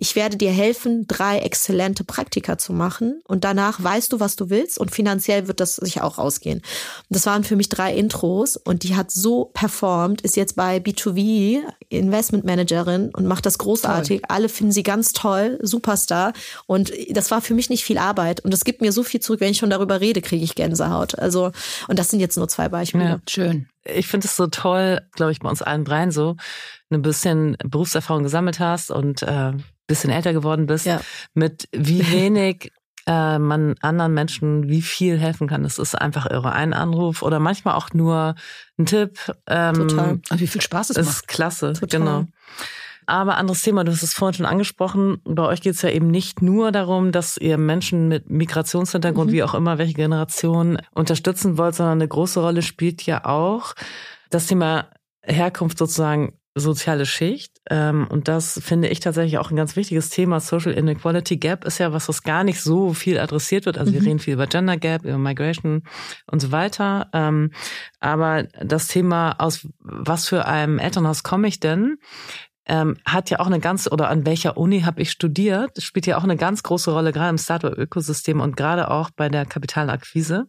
ich 0.00 0.16
werde 0.16 0.38
dir 0.38 0.50
helfen, 0.50 1.06
drei 1.06 1.40
exzellente 1.40 2.04
Praktika 2.04 2.56
zu 2.56 2.72
machen 2.72 3.20
und 3.28 3.44
danach 3.44 3.82
weißt 3.82 4.10
du, 4.12 4.18
was 4.18 4.34
du 4.34 4.48
willst 4.48 4.78
und 4.78 4.90
finanziell 4.90 5.46
wird 5.46 5.60
das 5.60 5.76
sich 5.76 6.00
auch 6.00 6.16
ausgehen. 6.16 6.62
Das 7.10 7.26
waren 7.26 7.44
für 7.44 7.54
mich 7.54 7.68
drei 7.68 7.94
Intros 7.94 8.56
und 8.56 8.82
die 8.82 8.96
hat 8.96 9.10
so 9.10 9.50
performt, 9.52 10.22
ist 10.22 10.36
jetzt 10.36 10.56
bei 10.56 10.78
B2V 10.78 11.60
Investment 11.90 12.46
Managerin 12.46 13.10
und 13.10 13.26
macht 13.26 13.44
das 13.44 13.58
großartig. 13.58 14.22
Toll. 14.22 14.28
Alle 14.34 14.48
finden 14.48 14.72
sie 14.72 14.82
ganz 14.82 15.12
toll, 15.12 15.58
Superstar 15.60 16.32
und 16.66 16.90
das 17.10 17.30
war 17.30 17.42
für 17.42 17.52
mich 17.52 17.68
nicht 17.68 17.84
viel 17.84 17.98
Arbeit 17.98 18.40
und 18.40 18.54
es 18.54 18.64
gibt 18.64 18.80
mir 18.80 18.92
so 18.92 19.02
viel 19.02 19.20
zurück, 19.20 19.40
wenn 19.40 19.50
ich 19.50 19.58
schon 19.58 19.70
darüber 19.70 20.00
rede, 20.00 20.22
kriege 20.22 20.42
ich 20.42 20.54
Gänsehaut. 20.54 21.18
Also 21.18 21.52
und 21.88 21.98
das 21.98 22.08
sind 22.08 22.20
jetzt 22.20 22.38
nur 22.38 22.48
zwei 22.48 22.70
Beispiele. 22.70 23.04
Ja, 23.04 23.20
schön. 23.28 23.68
Ich 23.84 24.08
finde 24.08 24.26
es 24.28 24.36
so 24.36 24.46
toll, 24.46 25.00
glaube 25.12 25.32
ich, 25.32 25.40
bei 25.40 25.50
uns 25.50 25.60
allen 25.60 25.84
dreien 25.84 26.10
so, 26.10 26.36
ein 26.90 27.02
bisschen 27.02 27.56
Berufserfahrung 27.64 28.22
gesammelt 28.22 28.60
hast 28.60 28.90
und 28.90 29.22
äh, 29.22 29.52
bisschen 29.90 30.10
älter 30.10 30.32
geworden 30.32 30.66
bist, 30.66 30.86
ja. 30.86 31.00
mit 31.34 31.68
wie 31.72 32.00
wenig 32.10 32.72
äh, 33.06 33.38
man 33.38 33.74
anderen 33.80 34.14
Menschen 34.14 34.68
wie 34.68 34.82
viel 34.82 35.18
helfen 35.18 35.48
kann. 35.48 35.62
Das 35.62 35.78
ist 35.78 35.94
einfach 35.94 36.26
irre. 36.26 36.52
Ein 36.52 36.72
Anruf 36.72 37.22
oder 37.22 37.40
manchmal 37.40 37.74
auch 37.74 37.92
nur 37.92 38.34
ein 38.78 38.86
Tipp. 38.86 39.18
Ähm, 39.46 39.74
Total. 39.74 40.20
Und 40.30 40.40
wie 40.40 40.46
viel 40.46 40.60
Spaß 40.60 40.90
es 40.90 40.96
ist 40.96 41.06
macht. 41.06 41.16
Ist 41.16 41.28
klasse, 41.28 41.72
Total. 41.72 42.00
genau. 42.00 42.24
Aber 43.06 43.36
anderes 43.38 43.62
Thema, 43.62 43.82
du 43.82 43.90
hast 43.90 44.04
es 44.04 44.14
vorhin 44.14 44.34
schon 44.34 44.46
angesprochen, 44.46 45.20
bei 45.24 45.42
euch 45.42 45.60
geht 45.62 45.74
es 45.74 45.82
ja 45.82 45.90
eben 45.90 46.12
nicht 46.12 46.42
nur 46.42 46.70
darum, 46.70 47.10
dass 47.10 47.36
ihr 47.36 47.58
Menschen 47.58 48.06
mit 48.06 48.30
Migrationshintergrund, 48.30 49.30
mhm. 49.30 49.34
wie 49.34 49.42
auch 49.42 49.54
immer, 49.54 49.78
welche 49.78 49.94
Generation 49.94 50.78
unterstützen 50.94 51.58
wollt, 51.58 51.74
sondern 51.74 51.98
eine 51.98 52.06
große 52.06 52.40
Rolle 52.40 52.62
spielt 52.62 53.04
ja 53.06 53.24
auch, 53.24 53.74
das 54.30 54.46
Thema 54.46 54.86
Herkunft 55.22 55.78
sozusagen 55.78 56.34
soziale 56.60 57.06
Schicht. 57.06 57.60
Ähm, 57.68 58.06
und 58.08 58.28
das 58.28 58.60
finde 58.62 58.88
ich 58.88 59.00
tatsächlich 59.00 59.38
auch 59.38 59.50
ein 59.50 59.56
ganz 59.56 59.76
wichtiges 59.76 60.10
Thema. 60.10 60.40
Social 60.40 60.72
Inequality 60.72 61.36
Gap 61.36 61.64
ist 61.64 61.78
ja 61.78 61.92
was, 61.92 62.08
was 62.08 62.22
gar 62.22 62.44
nicht 62.44 62.60
so 62.60 62.94
viel 62.94 63.18
adressiert 63.18 63.66
wird. 63.66 63.78
Also 63.78 63.90
mhm. 63.90 63.96
wir 63.96 64.02
reden 64.06 64.18
viel 64.18 64.34
über 64.34 64.46
Gender 64.46 64.76
Gap, 64.76 65.04
über 65.04 65.18
Migration 65.18 65.82
und 66.30 66.40
so 66.40 66.52
weiter. 66.52 67.08
Ähm, 67.12 67.52
aber 67.98 68.44
das 68.62 68.86
Thema, 68.88 69.36
aus 69.38 69.66
was 69.78 70.28
für 70.28 70.46
einem 70.46 70.78
Elternhaus 70.78 71.22
komme 71.22 71.48
ich 71.48 71.60
denn, 71.60 71.98
ähm, 72.70 72.96
hat 73.04 73.30
ja 73.30 73.40
auch 73.40 73.48
eine 73.48 73.58
ganz, 73.58 73.90
oder 73.90 74.08
an 74.08 74.24
welcher 74.24 74.56
Uni 74.56 74.82
habe 74.82 75.02
ich 75.02 75.10
studiert, 75.10 75.82
spielt 75.82 76.06
ja 76.06 76.16
auch 76.16 76.22
eine 76.22 76.36
ganz 76.36 76.62
große 76.62 76.92
Rolle, 76.92 77.12
gerade 77.12 77.30
im 77.30 77.38
Startup-Ökosystem 77.38 78.40
und 78.40 78.56
gerade 78.56 78.92
auch 78.92 79.10
bei 79.10 79.28
der 79.28 79.44
Kapitalakquise. 79.44 80.46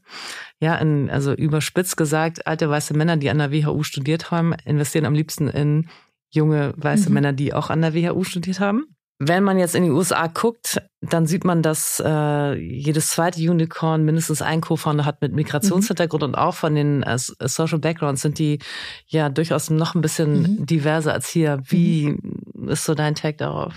Ja, 0.60 0.75
in, 0.75 1.10
also 1.10 1.34
überspitzt 1.34 1.97
gesagt, 1.97 2.45
alte 2.45 2.69
weiße 2.69 2.93
Männer, 2.93 3.17
die 3.17 3.31
an 3.31 3.39
der 3.39 3.51
WHU 3.51 3.81
studiert 3.81 4.29
haben, 4.29 4.53
investieren 4.65 5.05
am 5.05 5.15
liebsten 5.15 5.47
in 5.47 5.89
junge 6.29 6.73
weiße 6.77 7.10
mhm. 7.10 7.15
Männer, 7.15 7.34
die 7.34 7.55
auch 7.55 7.71
an 7.71 7.81
der 7.81 7.95
WHU 7.95 8.23
studiert 8.23 8.60
haben. 8.60 8.95
Wenn 9.23 9.43
man 9.43 9.60
jetzt 9.60 9.75
in 9.75 9.84
die 9.84 9.91
USA 9.91 10.25
guckt, 10.25 10.81
dann 10.99 11.27
sieht 11.27 11.45
man, 11.45 11.62
dass 11.62 12.01
äh, 12.03 12.55
jedes 12.55 13.10
zweite 13.10 13.39
Unicorn 13.39 14.03
mindestens 14.03 14.41
ein 14.41 14.62
Co-Founder 14.62 15.05
hat 15.05 15.21
mit 15.21 15.31
Migrationshintergrund 15.31 16.23
mhm. 16.23 16.29
und 16.29 16.36
auch 16.36 16.55
von 16.55 16.73
den 16.73 17.03
äh, 17.03 17.19
Social 17.19 17.77
Backgrounds 17.77 18.23
sind 18.23 18.39
die 18.39 18.57
ja 19.05 19.29
durchaus 19.29 19.69
noch 19.69 19.93
ein 19.93 20.01
bisschen 20.01 20.41
mhm. 20.41 20.65
diverser 20.65 21.13
als 21.13 21.29
hier. 21.29 21.62
Wie 21.67 22.17
mhm. 22.19 22.69
ist 22.69 22.84
so 22.84 22.95
dein 22.95 23.13
Tag 23.13 23.38
darauf? 23.38 23.75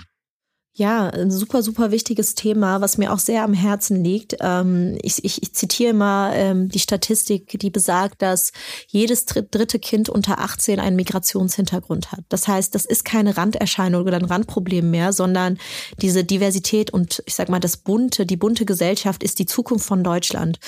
Ja, 0.76 1.08
ein 1.08 1.30
super, 1.30 1.62
super 1.62 1.92
wichtiges 1.92 2.34
Thema, 2.34 2.80
was 2.80 2.98
mir 2.98 3.12
auch 3.12 3.20
sehr 3.20 3.44
am 3.44 3.54
Herzen 3.54 4.02
liegt. 4.02 4.34
Ähm, 4.40 4.98
ich, 5.02 5.24
ich, 5.24 5.40
ich 5.40 5.54
zitiere 5.54 5.94
mal 5.94 6.32
ähm, 6.34 6.68
die 6.68 6.80
Statistik, 6.80 7.60
die 7.60 7.70
besagt, 7.70 8.22
dass 8.22 8.50
jedes 8.88 9.24
dritte 9.24 9.78
Kind 9.78 10.08
unter 10.08 10.40
18 10.40 10.80
einen 10.80 10.96
Migrationshintergrund 10.96 12.10
hat. 12.10 12.24
Das 12.28 12.48
heißt, 12.48 12.74
das 12.74 12.86
ist 12.86 13.04
keine 13.04 13.36
Randerscheinung 13.36 14.02
oder 14.02 14.16
ein 14.16 14.24
Randproblem 14.24 14.90
mehr, 14.90 15.12
sondern 15.12 15.58
diese 16.02 16.24
Diversität 16.24 16.90
und 16.90 17.22
ich 17.24 17.36
sag 17.36 17.48
mal, 17.48 17.60
das 17.60 17.76
bunte, 17.76 18.26
die 18.26 18.36
bunte 18.36 18.64
Gesellschaft 18.64 19.22
ist 19.22 19.38
die 19.38 19.46
Zukunft 19.46 19.86
von 19.86 20.02
Deutschland. 20.02 20.58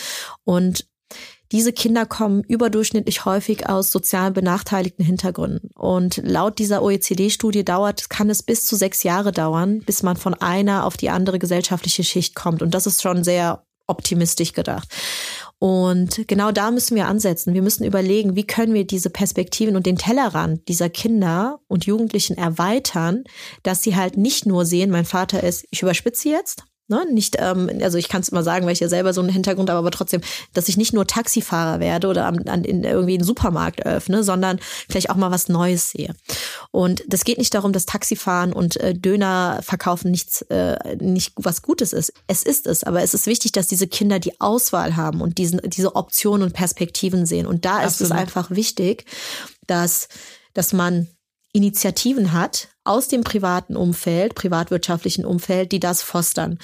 Und 0.45 0.87
diese 1.53 1.73
Kinder 1.73 2.07
kommen 2.07 2.43
überdurchschnittlich 2.43 3.25
häufig 3.25 3.69
aus 3.69 3.93
sozial 3.93 4.31
benachteiligten 4.31 5.05
Hintergründen. 5.05 5.71
Und 5.75 6.21
laut 6.25 6.59
dieser 6.59 6.83
OECD-Studie 6.83 7.65
dauert, 7.65 8.11
kann 8.11 8.31
es 8.31 8.43
bis 8.43 8.65
zu 8.65 8.77
sechs 8.77 9.03
Jahre 9.03 9.33
dauern, 9.33 9.81
bis 9.81 10.03
man 10.03 10.17
von 10.17 10.35
einer 10.35 10.85
auf 10.85 10.97
die 10.97 11.11
andere 11.11 11.39
gesellschaftliche 11.39 12.05
Schicht 12.05 12.35
kommt. 12.35 12.63
Und 12.63 12.75
das 12.75 12.87
ist 12.87 13.03
schon 13.03 13.25
sehr 13.25 13.65
optimistisch 13.87 14.53
gedacht. 14.53 14.89
Und 15.59 16.27
genau 16.29 16.53
da 16.53 16.71
müssen 16.71 16.97
wir 16.97 17.07
ansetzen. 17.07 17.55
Wir 17.55 17.63
müssen 17.63 17.85
überlegen, 17.85 18.37
wie 18.37 18.47
können 18.47 18.75
wir 18.75 18.87
diese 18.87 19.11
Perspektiven 19.11 19.77
und 19.77 19.87
den 19.87 19.97
Tellerrand 19.97 20.69
dieser 20.69 20.91
Kinder 20.91 21.61
und 21.69 21.87
Jugendlichen 21.87 22.37
erweitern, 22.37 23.25
dass 23.63 23.83
sie 23.83 23.97
halt 23.97 24.17
nicht 24.17 24.45
nur 24.45 24.67
sehen, 24.67 24.91
mein 24.91 25.07
Vater 25.07 25.43
ist, 25.43 25.67
ich 25.71 25.83
überspitze 25.83 26.29
jetzt, 26.29 26.65
Ne? 26.89 27.05
Nicht, 27.11 27.37
ähm, 27.41 27.69
also 27.83 27.99
ich 27.99 28.09
kann 28.09 28.21
es 28.21 28.29
immer 28.29 28.45
sagen, 28.45 28.65
weil 28.65 28.73
ich 28.73 28.81
ja 28.81 28.89
selber 28.89 29.13
so 29.13 29.21
einen 29.21 29.31
Hintergrund 29.31 29.69
habe, 29.71 29.79
aber 29.81 29.91
trotzdem, 29.91 30.21
dass 30.55 30.69
ich 30.69 30.77
nicht 30.77 30.93
nur 30.93 31.05
Taxifahrer 31.05 31.81
werde 31.81 32.07
oder 32.07 32.27
am, 32.27 32.39
an, 32.47 32.63
in, 32.63 32.85
irgendwie 32.85 33.15
einen 33.15 33.25
Supermarkt 33.25 33.85
öffne, 33.85 34.23
sondern 34.23 34.61
vielleicht 34.89 35.11
auch 35.11 35.17
mal 35.17 35.33
was 35.33 35.49
Neues 35.49 35.91
sehe. 35.91 36.15
Und 36.71 37.03
das 37.09 37.25
geht 37.25 37.39
nicht 37.39 37.53
darum, 37.55 37.73
dass 37.73 37.87
Taxifahren 37.87 38.53
und 38.53 38.77
äh, 38.77 38.95
Döner 38.95 39.59
verkaufen 39.63 40.13
nichts, 40.13 40.43
äh, 40.43 40.97
nicht 41.01 41.33
was 41.35 41.63
Gutes 41.63 41.93
ist. 41.93 42.13
Es 42.29 42.45
ist 42.45 42.69
es, 42.69 42.85
aber 42.85 43.03
es 43.03 43.15
ist 43.15 43.27
wichtig, 43.27 43.51
dass 43.51 43.67
diese 43.67 43.89
Kinder 43.89 44.21
die 44.21 44.41
Auswahl 44.41 44.95
haben 44.95 45.23
und 45.23 45.39
diesen, 45.39 45.61
diese 45.65 45.97
Optionen 45.97 46.45
und 46.45 46.53
Perspektiven 46.53 47.27
sehen. 47.27 47.47
Und 47.47 47.65
da 47.65 47.79
Absolut. 47.79 47.91
ist 47.91 48.01
es 48.03 48.11
einfach 48.13 48.51
wichtig, 48.53 49.07
dass, 49.67 50.07
dass 50.55 50.73
man 50.73 51.09
Initiativen 51.53 52.33
hat, 52.33 52.69
aus 52.87 53.09
dem 53.09 53.25
privaten 53.25 53.77
Umfeld, 53.77 54.35
privatwirtschaftlichen 54.35 55.25
Umfeld, 55.25 55.73
die 55.73 55.81
das 55.81 56.03
fostern. 56.03 56.59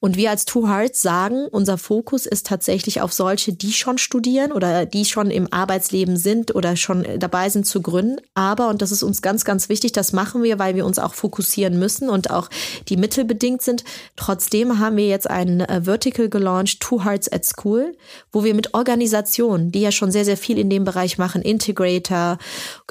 Und 0.00 0.16
wir 0.16 0.30
als 0.30 0.44
Two 0.44 0.68
Hearts 0.68 1.02
sagen, 1.02 1.46
unser 1.50 1.78
Fokus 1.78 2.26
ist 2.26 2.46
tatsächlich 2.46 3.00
auf 3.00 3.12
solche, 3.12 3.52
die 3.52 3.72
schon 3.72 3.98
studieren 3.98 4.52
oder 4.52 4.86
die 4.86 5.04
schon 5.04 5.30
im 5.30 5.52
Arbeitsleben 5.52 6.16
sind 6.16 6.54
oder 6.54 6.76
schon 6.76 7.06
dabei 7.18 7.48
sind 7.48 7.66
zu 7.66 7.82
gründen. 7.82 8.16
Aber, 8.34 8.68
und 8.68 8.82
das 8.82 8.92
ist 8.92 9.02
uns 9.02 9.22
ganz, 9.22 9.44
ganz 9.44 9.68
wichtig, 9.68 9.92
das 9.92 10.12
machen 10.12 10.42
wir, 10.42 10.58
weil 10.58 10.74
wir 10.74 10.86
uns 10.86 10.98
auch 10.98 11.14
fokussieren 11.14 11.78
müssen 11.78 12.08
und 12.08 12.30
auch 12.30 12.48
die 12.88 12.96
Mittel 12.96 13.24
bedingt 13.24 13.62
sind. 13.62 13.84
Trotzdem 14.16 14.78
haben 14.78 14.96
wir 14.96 15.06
jetzt 15.06 15.28
ein 15.28 15.60
äh, 15.60 15.82
Vertical 15.84 16.28
gelauncht, 16.28 16.80
Two 16.80 17.04
Hearts 17.04 17.30
at 17.30 17.44
School, 17.44 17.96
wo 18.32 18.44
wir 18.44 18.54
mit 18.54 18.74
Organisationen, 18.74 19.72
die 19.72 19.80
ja 19.80 19.92
schon 19.92 20.10
sehr, 20.10 20.24
sehr 20.24 20.36
viel 20.36 20.58
in 20.58 20.70
dem 20.70 20.84
Bereich 20.84 21.18
machen, 21.18 21.42
Integrator, 21.42 22.38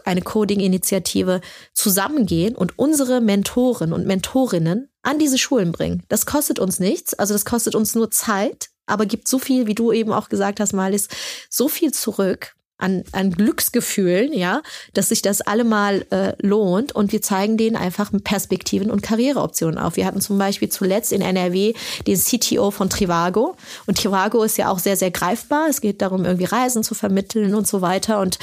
eine 0.05 0.21
Coding-Initiative, 0.21 1.41
zusammengehen 1.73 2.55
und 2.55 2.76
unsere 2.77 3.19
Mentoren 3.19 3.91
und 3.91 4.07
Mentorinnen 4.07 4.89
an 5.01 5.19
diese 5.19 5.37
Schulen 5.37 5.71
bringen. 5.71 6.03
Das 6.09 6.25
kostet 6.25 6.59
uns 6.59 6.79
nichts, 6.79 7.13
also 7.13 7.33
das 7.33 7.45
kostet 7.45 7.75
uns 7.75 7.95
nur 7.95 8.11
Zeit, 8.11 8.69
aber 8.85 9.05
gibt 9.05 9.27
so 9.27 9.39
viel, 9.39 9.67
wie 9.67 9.75
du 9.75 9.91
eben 9.91 10.13
auch 10.13 10.29
gesagt 10.29 10.59
hast, 10.59 10.73
Malis, 10.73 11.09
so 11.49 11.67
viel 11.67 11.91
zurück 11.91 12.55
an, 12.77 13.03
an 13.11 13.31
Glücksgefühlen, 13.31 14.33
ja, 14.33 14.61
dass 14.93 15.09
sich 15.09 15.21
das 15.21 15.41
allemal 15.41 16.05
äh, 16.11 16.33
lohnt 16.45 16.93
und 16.93 17.11
wir 17.11 17.21
zeigen 17.21 17.57
denen 17.57 17.75
einfach 17.75 18.11
Perspektiven 18.23 18.91
und 18.91 19.01
Karriereoptionen 19.01 19.79
auf. 19.79 19.95
Wir 19.95 20.05
hatten 20.05 20.21
zum 20.21 20.37
Beispiel 20.37 20.69
zuletzt 20.69 21.11
in 21.11 21.21
NRW 21.21 21.73
den 22.05 22.19
CTO 22.19 22.71
von 22.71 22.89
Trivago 22.89 23.55
und 23.87 23.97
Trivago 23.97 24.43
ist 24.43 24.57
ja 24.57 24.69
auch 24.69 24.79
sehr, 24.79 24.95
sehr 24.95 25.11
greifbar. 25.11 25.67
Es 25.69 25.81
geht 25.81 26.01
darum, 26.01 26.23
irgendwie 26.25 26.45
Reisen 26.45 26.83
zu 26.83 26.93
vermitteln 26.93 27.55
und 27.55 27.67
so 27.67 27.81
weiter 27.81 28.19
und 28.19 28.37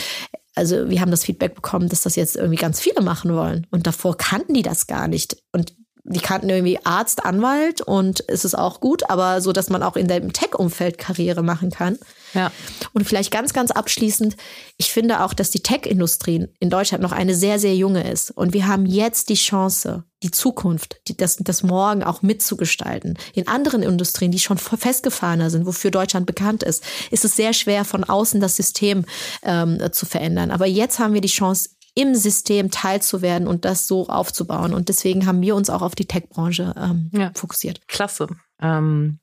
also 0.54 0.88
wir 0.88 1.00
haben 1.00 1.10
das 1.10 1.24
Feedback 1.24 1.54
bekommen, 1.54 1.88
dass 1.88 2.02
das 2.02 2.16
jetzt 2.16 2.36
irgendwie 2.36 2.56
ganz 2.56 2.80
viele 2.80 3.02
machen 3.02 3.34
wollen. 3.34 3.66
Und 3.70 3.86
davor 3.86 4.16
kannten 4.16 4.54
die 4.54 4.62
das 4.62 4.86
gar 4.86 5.08
nicht. 5.08 5.36
Und 5.52 5.74
die 6.04 6.20
kannten 6.20 6.50
irgendwie 6.50 6.78
Arzt, 6.84 7.24
Anwalt 7.24 7.80
und 7.80 8.22
es 8.28 8.44
ist 8.44 8.54
auch 8.54 8.80
gut, 8.80 9.08
aber 9.08 9.40
so, 9.40 9.52
dass 9.52 9.70
man 9.70 9.82
auch 9.82 9.96
in 9.96 10.06
dem 10.06 10.32
Tech-Umfeld 10.32 10.98
Karriere 10.98 11.42
machen 11.42 11.70
kann. 11.70 11.98
Ja. 12.34 12.52
Und 12.92 13.06
vielleicht 13.06 13.30
ganz, 13.30 13.52
ganz 13.52 13.70
abschließend, 13.70 14.36
ich 14.76 14.92
finde 14.92 15.24
auch, 15.24 15.34
dass 15.34 15.50
die 15.50 15.62
Tech-Industrie 15.62 16.48
in 16.60 16.70
Deutschland 16.70 17.02
noch 17.02 17.12
eine 17.12 17.34
sehr, 17.34 17.58
sehr 17.58 17.74
junge 17.74 18.10
ist. 18.10 18.30
Und 18.30 18.52
wir 18.52 18.66
haben 18.66 18.86
jetzt 18.86 19.28
die 19.28 19.34
Chance, 19.34 20.04
die 20.22 20.30
Zukunft, 20.30 21.00
die, 21.08 21.16
das, 21.16 21.36
das 21.36 21.62
Morgen 21.62 22.02
auch 22.02 22.22
mitzugestalten. 22.22 23.18
In 23.34 23.48
anderen 23.48 23.82
Industrien, 23.82 24.32
die 24.32 24.38
schon 24.38 24.58
festgefahrener 24.58 25.50
sind, 25.50 25.66
wofür 25.66 25.90
Deutschland 25.90 26.26
bekannt 26.26 26.62
ist, 26.62 26.84
ist 27.10 27.24
es 27.24 27.36
sehr 27.36 27.52
schwer, 27.52 27.84
von 27.84 28.04
außen 28.04 28.40
das 28.40 28.56
System 28.56 29.04
ähm, 29.42 29.78
zu 29.92 30.06
verändern. 30.06 30.50
Aber 30.50 30.66
jetzt 30.66 30.98
haben 30.98 31.14
wir 31.14 31.20
die 31.20 31.28
Chance, 31.28 31.70
im 31.94 32.14
System 32.14 32.70
teilzuwerden 32.70 33.46
und 33.46 33.64
das 33.64 33.86
so 33.86 34.08
aufzubauen. 34.08 34.74
Und 34.74 34.88
deswegen 34.88 35.26
haben 35.26 35.40
wir 35.40 35.54
uns 35.54 35.70
auch 35.70 35.82
auf 35.82 35.94
die 35.94 36.06
Tech-Branche 36.06 36.74
ähm, 36.76 37.10
ja. 37.12 37.30
fokussiert. 37.34 37.86
Klasse. 37.86 38.26
Ähm 38.60 39.20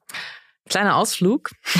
Kleiner 0.71 0.95
Ausflug. 0.95 1.51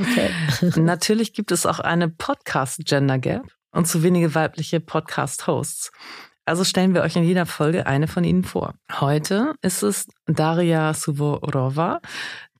okay. 0.00 0.30
Natürlich 0.80 1.34
gibt 1.34 1.52
es 1.52 1.66
auch 1.66 1.78
eine 1.78 2.08
Podcast-Gender 2.08 3.18
Gap 3.18 3.44
und 3.70 3.86
zu 3.86 4.02
wenige 4.02 4.34
weibliche 4.34 4.80
Podcast-Hosts. 4.80 5.92
Also 6.46 6.64
stellen 6.64 6.94
wir 6.94 7.02
euch 7.02 7.16
in 7.16 7.22
jeder 7.22 7.44
Folge 7.44 7.86
eine 7.86 8.08
von 8.08 8.24
ihnen 8.24 8.42
vor. 8.42 8.72
Heute 8.98 9.52
ist 9.60 9.82
es 9.82 10.08
Daria 10.24 10.94
Suvorova, 10.94 12.00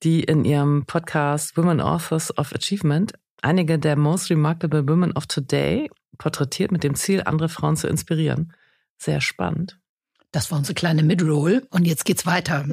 die 0.02 0.22
in 0.22 0.44
ihrem 0.44 0.84
Podcast 0.84 1.56
Women 1.56 1.80
Authors 1.80 2.36
of 2.36 2.54
Achievement 2.54 3.14
einige 3.40 3.78
der 3.78 3.96
most 3.96 4.28
remarkable 4.28 4.86
women 4.86 5.12
of 5.16 5.28
today 5.28 5.90
porträtiert 6.18 6.72
mit 6.72 6.84
dem 6.84 6.94
Ziel, 6.94 7.22
andere 7.24 7.48
Frauen 7.48 7.76
zu 7.76 7.88
inspirieren. 7.88 8.52
Sehr 8.98 9.22
spannend. 9.22 9.78
Das 10.32 10.50
war 10.50 10.58
unsere 10.58 10.74
kleine 10.74 11.02
Midroll 11.02 11.66
und 11.70 11.86
jetzt 11.86 12.04
geht's 12.04 12.26
weiter. 12.26 12.64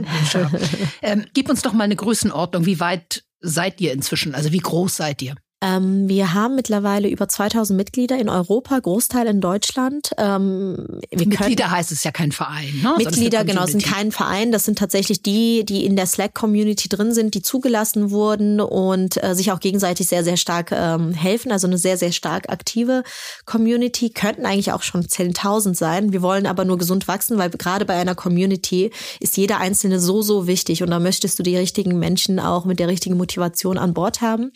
ähm, 1.01 1.25
gib 1.33 1.49
uns 1.49 1.61
doch 1.61 1.73
mal 1.73 1.85
eine 1.85 1.95
Größenordnung. 1.95 2.65
Wie 2.65 2.79
weit 2.79 3.23
seid 3.39 3.81
ihr 3.81 3.93
inzwischen? 3.93 4.35
Also 4.35 4.51
wie 4.51 4.59
groß 4.59 4.95
seid 4.95 5.21
ihr? 5.21 5.35
Ähm, 5.59 6.07
wir 6.07 6.35
haben 6.35 6.53
mittlerweile 6.53 7.09
über 7.09 7.27
2000 7.27 7.75
Mitglieder 7.75 8.19
in 8.19 8.29
Europa, 8.29 8.77
Großteil 8.77 9.25
in 9.25 9.41
Deutschland. 9.41 10.11
Ähm, 10.19 10.99
Mitglieder 11.11 11.63
können, 11.63 11.71
heißt 11.71 11.91
es 11.91 12.03
ja 12.03 12.11
kein 12.11 12.31
Verein. 12.31 12.79
Ne? 12.83 12.93
Mitglieder, 12.97 13.43
genau, 13.43 13.65
sind 13.65 13.83
kein 13.83 14.11
Verein. 14.11 14.51
Das 14.51 14.65
sind 14.65 14.77
tatsächlich 14.77 15.23
die, 15.23 15.65
die 15.65 15.83
in 15.83 15.95
der 15.95 16.05
Slack-Community 16.05 16.89
drin 16.89 17.11
sind, 17.11 17.33
die 17.33 17.41
zugelassen 17.41 18.11
wurden 18.11 18.61
und 18.61 19.23
äh, 19.23 19.33
sich 19.33 19.51
auch 19.51 19.59
gegenseitig 19.59 20.07
sehr, 20.07 20.23
sehr 20.23 20.37
stark 20.37 20.71
ähm, 20.71 21.11
helfen. 21.13 21.51
Also 21.51 21.65
eine 21.65 21.79
sehr, 21.79 21.97
sehr 21.97 22.11
stark 22.11 22.49
aktive 22.49 23.01
Community. 23.45 24.11
Könnten 24.11 24.45
eigentlich 24.45 24.73
auch 24.73 24.83
schon 24.83 25.05
10.000 25.05 25.75
sein. 25.75 26.13
Wir 26.13 26.21
wollen 26.21 26.45
aber 26.45 26.65
nur 26.65 26.77
gesund 26.77 27.07
wachsen, 27.07 27.39
weil 27.39 27.49
gerade 27.49 27.85
bei 27.85 27.95
einer 27.95 28.13
Community 28.13 28.91
ist 29.19 29.37
jeder 29.37 29.57
Einzelne 29.57 29.99
so, 29.99 30.21
so 30.21 30.45
wichtig. 30.45 30.83
Und 30.83 30.91
da 30.91 30.99
möchtest 30.99 31.39
du 31.39 31.43
die 31.43 31.57
richtigen 31.57 31.97
Menschen 31.97 32.39
auch 32.39 32.65
mit 32.65 32.77
der 32.77 32.89
richtigen 32.89 33.17
Motivation 33.17 33.79
an 33.79 33.95
Bord 33.95 34.21
haben. 34.21 34.51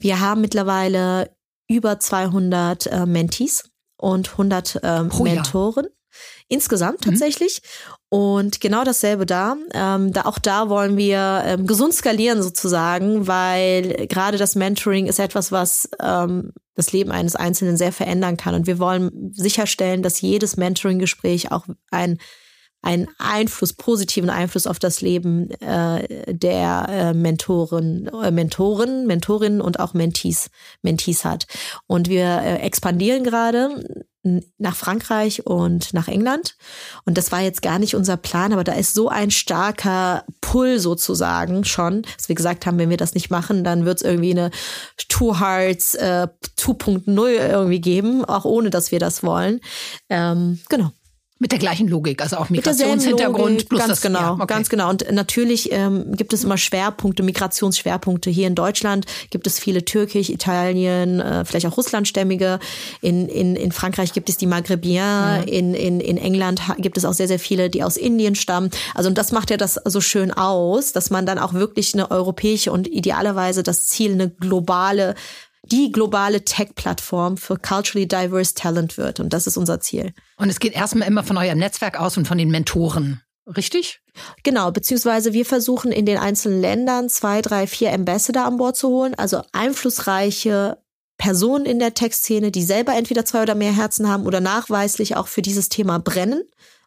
Wir 0.00 0.23
haben 0.24 0.40
mittlerweile 0.40 1.30
über 1.68 1.98
200 1.98 2.86
äh, 2.86 3.06
Mentees 3.06 3.70
und 3.96 4.32
100 4.32 4.80
äh, 4.82 5.02
Mentoren. 5.02 5.84
Jahr. 5.84 5.92
insgesamt 6.48 7.04
mhm. 7.04 7.10
tatsächlich. 7.10 7.62
Mhm. 7.62 8.18
Und 8.18 8.60
genau 8.60 8.84
dasselbe 8.84 9.26
da. 9.26 9.56
Ähm, 9.72 10.12
da 10.12 10.22
auch 10.22 10.38
da 10.38 10.68
wollen 10.68 10.96
wir 10.96 11.42
ähm, 11.46 11.66
gesund 11.66 11.94
skalieren 11.94 12.42
sozusagen, 12.42 13.26
weil 13.26 14.06
gerade 14.08 14.38
das 14.38 14.54
Mentoring 14.54 15.06
ist 15.06 15.18
etwas, 15.18 15.50
was 15.50 15.88
ähm, 16.00 16.52
das 16.76 16.92
Leben 16.92 17.10
eines 17.10 17.34
Einzelnen 17.34 17.76
sehr 17.76 17.92
verändern 17.92 18.36
kann. 18.36 18.54
Und 18.54 18.66
wir 18.66 18.78
wollen 18.78 19.32
sicherstellen, 19.32 20.02
dass 20.02 20.20
jedes 20.20 20.56
Mentoring-Gespräch 20.56 21.50
auch 21.50 21.66
ein 21.90 22.18
einen 22.84 23.08
Einfluss, 23.18 23.72
positiven 23.72 24.30
Einfluss 24.30 24.66
auf 24.66 24.78
das 24.78 25.00
Leben 25.00 25.50
äh, 25.60 26.32
der 26.32 26.86
äh, 26.88 27.14
Mentoren, 27.14 28.08
äh, 28.08 28.30
Mentoren, 28.30 29.06
Mentorinnen 29.06 29.60
und 29.60 29.80
auch 29.80 29.94
Mentees, 29.94 30.50
Mentees 30.82 31.24
hat. 31.24 31.46
Und 31.86 32.08
wir 32.08 32.24
äh, 32.24 32.56
expandieren 32.58 33.24
gerade 33.24 34.04
nach 34.56 34.74
Frankreich 34.74 35.46
und 35.46 35.92
nach 35.92 36.08
England. 36.08 36.56
Und 37.04 37.18
das 37.18 37.30
war 37.30 37.40
jetzt 37.40 37.60
gar 37.60 37.78
nicht 37.78 37.94
unser 37.94 38.16
Plan, 38.16 38.52
aber 38.52 38.64
da 38.64 38.72
ist 38.72 38.94
so 38.94 39.08
ein 39.08 39.30
starker 39.30 40.24
Pull 40.40 40.78
sozusagen 40.78 41.64
schon, 41.64 42.02
dass 42.16 42.28
wir 42.28 42.34
gesagt 42.34 42.64
haben, 42.64 42.78
wenn 42.78 42.90
wir 42.90 42.96
das 42.96 43.14
nicht 43.14 43.30
machen, 43.30 43.64
dann 43.64 43.84
wird 43.84 43.98
es 43.98 44.02
irgendwie 44.02 44.30
eine 44.30 44.50
Two 45.08 45.38
Hearts 45.38 45.94
äh, 45.94 46.28
2.0 46.58 47.28
irgendwie 47.28 47.80
geben, 47.80 48.24
auch 48.24 48.46
ohne 48.46 48.70
dass 48.70 48.92
wir 48.92 48.98
das 48.98 49.22
wollen. 49.22 49.60
Ähm, 50.08 50.60
genau. 50.68 50.90
Mit 51.44 51.52
der 51.52 51.58
gleichen 51.58 51.88
Logik, 51.88 52.22
also 52.22 52.38
auch 52.38 52.48
Migrationshintergrund 52.48 53.68
plus 53.68 53.78
ganz 53.78 53.90
das, 53.90 54.00
genau, 54.00 54.18
ja, 54.18 54.32
okay. 54.32 54.46
ganz 54.46 54.70
genau. 54.70 54.88
Und 54.88 55.12
natürlich 55.12 55.70
ähm, 55.72 56.16
gibt 56.16 56.32
es 56.32 56.42
immer 56.42 56.56
Schwerpunkte, 56.56 57.22
Migrationsschwerpunkte. 57.22 58.30
Hier 58.30 58.46
in 58.46 58.54
Deutschland 58.54 59.04
gibt 59.28 59.46
es 59.46 59.58
viele 59.58 59.84
Türkisch, 59.84 60.30
Italien, 60.30 61.20
äh, 61.20 61.44
vielleicht 61.44 61.66
auch 61.66 61.76
Russlandstämmige. 61.76 62.60
In, 63.02 63.28
in, 63.28 63.56
in 63.56 63.72
Frankreich 63.72 64.14
gibt 64.14 64.30
es 64.30 64.38
die 64.38 64.46
Maghrebiens, 64.46 65.44
mhm. 65.44 65.52
in, 65.52 65.74
in, 65.74 66.00
in 66.00 66.16
England 66.16 66.62
gibt 66.78 66.96
es 66.96 67.04
auch 67.04 67.12
sehr, 67.12 67.28
sehr 67.28 67.38
viele, 67.38 67.68
die 67.68 67.82
aus 67.82 67.98
Indien 67.98 68.36
stammen. 68.36 68.70
Also 68.94 69.10
und 69.10 69.18
das 69.18 69.30
macht 69.30 69.50
ja 69.50 69.58
das 69.58 69.78
so 69.84 70.00
schön 70.00 70.30
aus, 70.32 70.94
dass 70.94 71.10
man 71.10 71.26
dann 71.26 71.38
auch 71.38 71.52
wirklich 71.52 71.92
eine 71.92 72.10
europäische 72.10 72.72
und 72.72 72.88
idealerweise 72.88 73.62
das 73.62 73.86
Ziel, 73.86 74.12
eine 74.12 74.30
globale 74.30 75.14
die 75.70 75.92
globale 75.92 76.44
Tech-Plattform 76.44 77.36
für 77.36 77.56
culturally 77.56 78.06
diverse 78.06 78.54
Talent 78.54 78.96
wird. 78.96 79.20
Und 79.20 79.32
das 79.32 79.46
ist 79.46 79.56
unser 79.56 79.80
Ziel. 79.80 80.12
Und 80.36 80.48
es 80.48 80.60
geht 80.60 80.74
erstmal 80.74 81.08
immer 81.08 81.24
von 81.24 81.36
eurem 81.36 81.58
Netzwerk 81.58 81.98
aus 81.98 82.16
und 82.16 82.26
von 82.26 82.38
den 82.38 82.50
Mentoren. 82.50 83.20
Richtig? 83.46 84.00
Genau, 84.42 84.70
beziehungsweise 84.70 85.32
wir 85.32 85.44
versuchen 85.44 85.92
in 85.92 86.06
den 86.06 86.18
einzelnen 86.18 86.60
Ländern 86.60 87.08
zwei, 87.10 87.42
drei, 87.42 87.66
vier 87.66 87.92
Ambassador 87.92 88.44
an 88.44 88.56
Bord 88.56 88.76
zu 88.76 88.88
holen, 88.88 89.14
also 89.14 89.42
einflussreiche 89.52 90.78
Personen 91.18 91.66
in 91.66 91.78
der 91.78 91.94
Tech-Szene, 91.94 92.50
die 92.50 92.62
selber 92.62 92.94
entweder 92.94 93.24
zwei 93.24 93.42
oder 93.42 93.54
mehr 93.54 93.74
Herzen 93.74 94.08
haben 94.08 94.26
oder 94.26 94.40
nachweislich 94.40 95.16
auch 95.16 95.28
für 95.28 95.42
dieses 95.42 95.68
Thema 95.68 95.98
brennen 95.98 96.42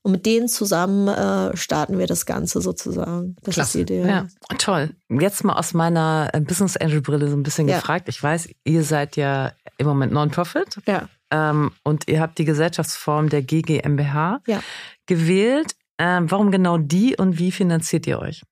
und 0.08 0.14
mit 0.14 0.26
denen 0.26 0.48
zusammen 0.48 1.10
äh, 1.10 1.58
starten 1.58 2.00
wir 2.00 2.08
das 2.08 2.26
Ganze 2.26 2.62
sozusagen. 2.62 3.36
Das 3.44 3.56
Klasse. 3.56 3.82
ist 3.82 3.90
die 3.90 3.94
Idee. 3.94 4.08
Ja, 4.08 4.28
toll. 4.58 4.92
Jetzt 5.10 5.44
mal 5.44 5.56
aus 5.56 5.74
meiner 5.74 6.30
äh, 6.32 6.40
Business 6.40 6.78
Angel 6.78 7.02
Brille 7.02 7.28
so 7.28 7.36
ein 7.36 7.44
bisschen 7.44 7.68
ja. 7.68 7.76
gefragt. 7.76 8.08
Ich 8.08 8.24
weiß, 8.24 8.48
ihr 8.64 8.84
seid 8.86 9.18
ja 9.18 9.52
im 9.78 9.86
Moment 9.86 10.14
Non-Profit. 10.14 10.80
Ja. 10.88 11.10
Ähm, 11.30 11.74
und 11.84 12.08
ihr 12.08 12.22
habt 12.22 12.38
die 12.38 12.46
Gesellschaftsform 12.46 13.28
der 13.28 13.42
GGMBH 13.42 14.44
ja. 14.48 14.62
gewählt. 15.08 15.76
Ähm, 15.98 16.32
warum 16.32 16.52
genau 16.52 16.78
die 16.78 17.18
und 17.18 17.38
wie 17.38 17.52
finanziert 17.52 18.08
ihr 18.08 18.20
euch? 18.20 18.44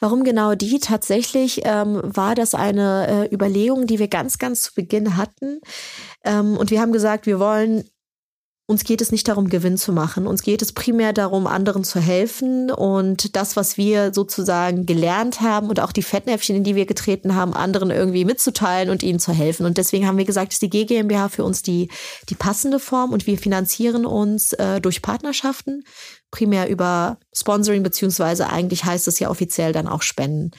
Warum 0.00 0.24
genau 0.24 0.54
die? 0.54 0.78
Tatsächlich 0.78 1.60
ähm, 1.64 2.00
war 2.02 2.34
das 2.34 2.54
eine 2.54 3.26
äh, 3.28 3.34
Überlegung, 3.34 3.86
die 3.86 3.98
wir 3.98 4.08
ganz, 4.08 4.38
ganz 4.38 4.62
zu 4.62 4.74
Beginn 4.74 5.18
hatten. 5.18 5.60
Ähm, 6.24 6.56
und 6.56 6.70
wir 6.70 6.80
haben 6.80 6.92
gesagt, 6.92 7.26
wir 7.26 7.38
wollen 7.38 7.84
uns 8.70 8.84
geht 8.84 9.00
es 9.00 9.10
nicht 9.10 9.26
darum, 9.28 9.48
Gewinn 9.48 9.78
zu 9.78 9.94
machen. 9.94 10.26
Uns 10.26 10.42
geht 10.42 10.60
es 10.60 10.74
primär 10.74 11.14
darum, 11.14 11.46
anderen 11.46 11.84
zu 11.84 12.00
helfen 12.00 12.70
und 12.70 13.34
das, 13.34 13.56
was 13.56 13.78
wir 13.78 14.12
sozusagen 14.12 14.84
gelernt 14.84 15.40
haben 15.40 15.70
und 15.70 15.80
auch 15.80 15.90
die 15.90 16.02
Fettnäpfchen, 16.02 16.54
in 16.54 16.64
die 16.64 16.74
wir 16.74 16.84
getreten 16.84 17.34
haben, 17.34 17.54
anderen 17.54 17.90
irgendwie 17.90 18.26
mitzuteilen 18.26 18.90
und 18.90 19.02
ihnen 19.02 19.20
zu 19.20 19.32
helfen. 19.32 19.64
Und 19.64 19.78
deswegen 19.78 20.06
haben 20.06 20.18
wir 20.18 20.26
gesagt, 20.26 20.52
ist 20.52 20.60
die 20.60 20.68
GGMBH 20.68 21.30
für 21.30 21.44
uns 21.44 21.62
die, 21.62 21.88
die 22.28 22.34
passende 22.34 22.78
Form 22.78 23.10
und 23.14 23.26
wir 23.26 23.38
finanzieren 23.38 24.04
uns 24.04 24.52
äh, 24.52 24.82
durch 24.82 25.00
Partnerschaften 25.00 25.84
primär 26.30 26.68
über 26.68 27.18
Sponsoring, 27.32 27.82
beziehungsweise 27.82 28.50
eigentlich 28.50 28.84
heißt 28.84 29.08
es 29.08 29.18
ja 29.18 29.30
offiziell 29.30 29.72
dann 29.72 29.88
auch 29.88 30.02
Spenden. 30.02 30.50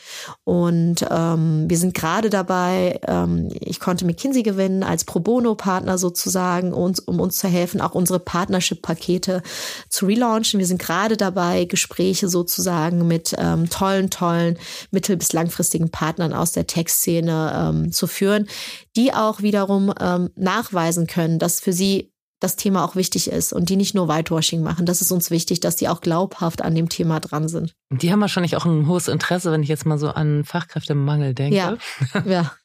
Und 0.43 1.05
ähm, 1.09 1.65
wir 1.67 1.77
sind 1.77 1.93
gerade 1.93 2.29
dabei, 2.29 2.99
ähm, 3.07 3.49
ich 3.59 3.79
konnte 3.79 4.05
McKinsey 4.05 4.41
gewinnen 4.41 4.83
als 4.83 5.03
Pro 5.03 5.19
Bono-Partner 5.19 5.97
sozusagen, 5.97 6.73
uns, 6.73 6.99
um 6.99 7.19
uns 7.19 7.37
zu 7.37 7.47
helfen, 7.47 7.81
auch 7.81 7.93
unsere 7.93 8.19
Partnership-Pakete 8.19 9.43
zu 9.89 10.05
relaunchen. 10.07 10.59
Wir 10.59 10.67
sind 10.67 10.81
gerade 10.81 11.17
dabei, 11.17 11.65
Gespräche 11.65 12.29
sozusagen 12.29 13.07
mit 13.07 13.35
ähm, 13.37 13.69
tollen, 13.69 14.09
tollen 14.09 14.57
mittel- 14.91 15.17
bis 15.17 15.33
langfristigen 15.33 15.91
Partnern 15.91 16.33
aus 16.33 16.51
der 16.51 16.65
Tech-Szene 16.65 17.53
ähm, 17.55 17.91
zu 17.91 18.07
führen, 18.07 18.47
die 18.95 19.13
auch 19.13 19.41
wiederum 19.41 19.93
ähm, 19.99 20.29
nachweisen 20.35 21.05
können, 21.05 21.37
dass 21.37 21.59
für 21.59 21.73
sie 21.73 22.11
das 22.39 22.55
Thema 22.55 22.85
auch 22.85 22.95
wichtig 22.95 23.29
ist 23.29 23.53
und 23.53 23.69
die 23.69 23.75
nicht 23.75 23.95
nur 23.95 24.07
Whitewashing 24.07 24.61
machen. 24.61 24.85
Das 24.85 25.01
ist 25.01 25.11
uns 25.11 25.29
wichtig, 25.29 25.59
dass 25.59 25.75
die 25.75 25.89
auch 25.89 26.01
glaubhaft 26.01 26.61
an 26.61 26.75
dem 26.75 26.89
Thema 26.89 27.19
dran 27.19 27.47
sind. 27.47 27.75
Die 27.91 28.11
haben 28.11 28.21
wahrscheinlich 28.21 28.55
auch 28.55 28.65
ein 28.65 28.87
hohes 28.87 29.07
Interesse, 29.07 29.51
wenn 29.51 29.63
ich 29.63 29.69
jetzt 29.69 29.85
mal 29.85 29.97
so 29.97 30.09
an 30.09 30.45
Fachkräftemangel 30.45 31.33
denke. 31.33 31.55
Ja. 31.55 31.77
ja. 32.25 32.51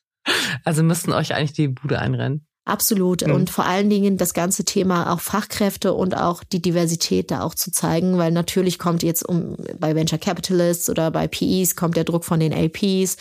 Also 0.64 0.82
müssten 0.82 1.12
euch 1.12 1.34
eigentlich 1.34 1.52
die 1.52 1.68
Bude 1.68 1.98
einrennen. 1.98 2.46
Absolut. 2.66 3.26
Mhm. 3.26 3.34
Und 3.34 3.50
vor 3.50 3.66
allen 3.66 3.90
Dingen 3.90 4.16
das 4.16 4.32
ganze 4.32 4.64
Thema 4.64 5.12
auch 5.12 5.20
Fachkräfte 5.20 5.92
und 5.92 6.16
auch 6.16 6.42
die 6.42 6.62
Diversität 6.62 7.30
da 7.30 7.42
auch 7.42 7.54
zu 7.54 7.70
zeigen, 7.70 8.16
weil 8.16 8.32
natürlich 8.32 8.78
kommt 8.78 9.02
jetzt 9.02 9.22
um 9.22 9.56
bei 9.78 9.94
Venture 9.94 10.18
Capitalists 10.18 10.88
oder 10.88 11.10
bei 11.10 11.28
PEs 11.28 11.76
kommt 11.76 11.96
der 11.96 12.04
Druck 12.04 12.24
von 12.24 12.40
den 12.40 12.52
LPs. 12.52 13.18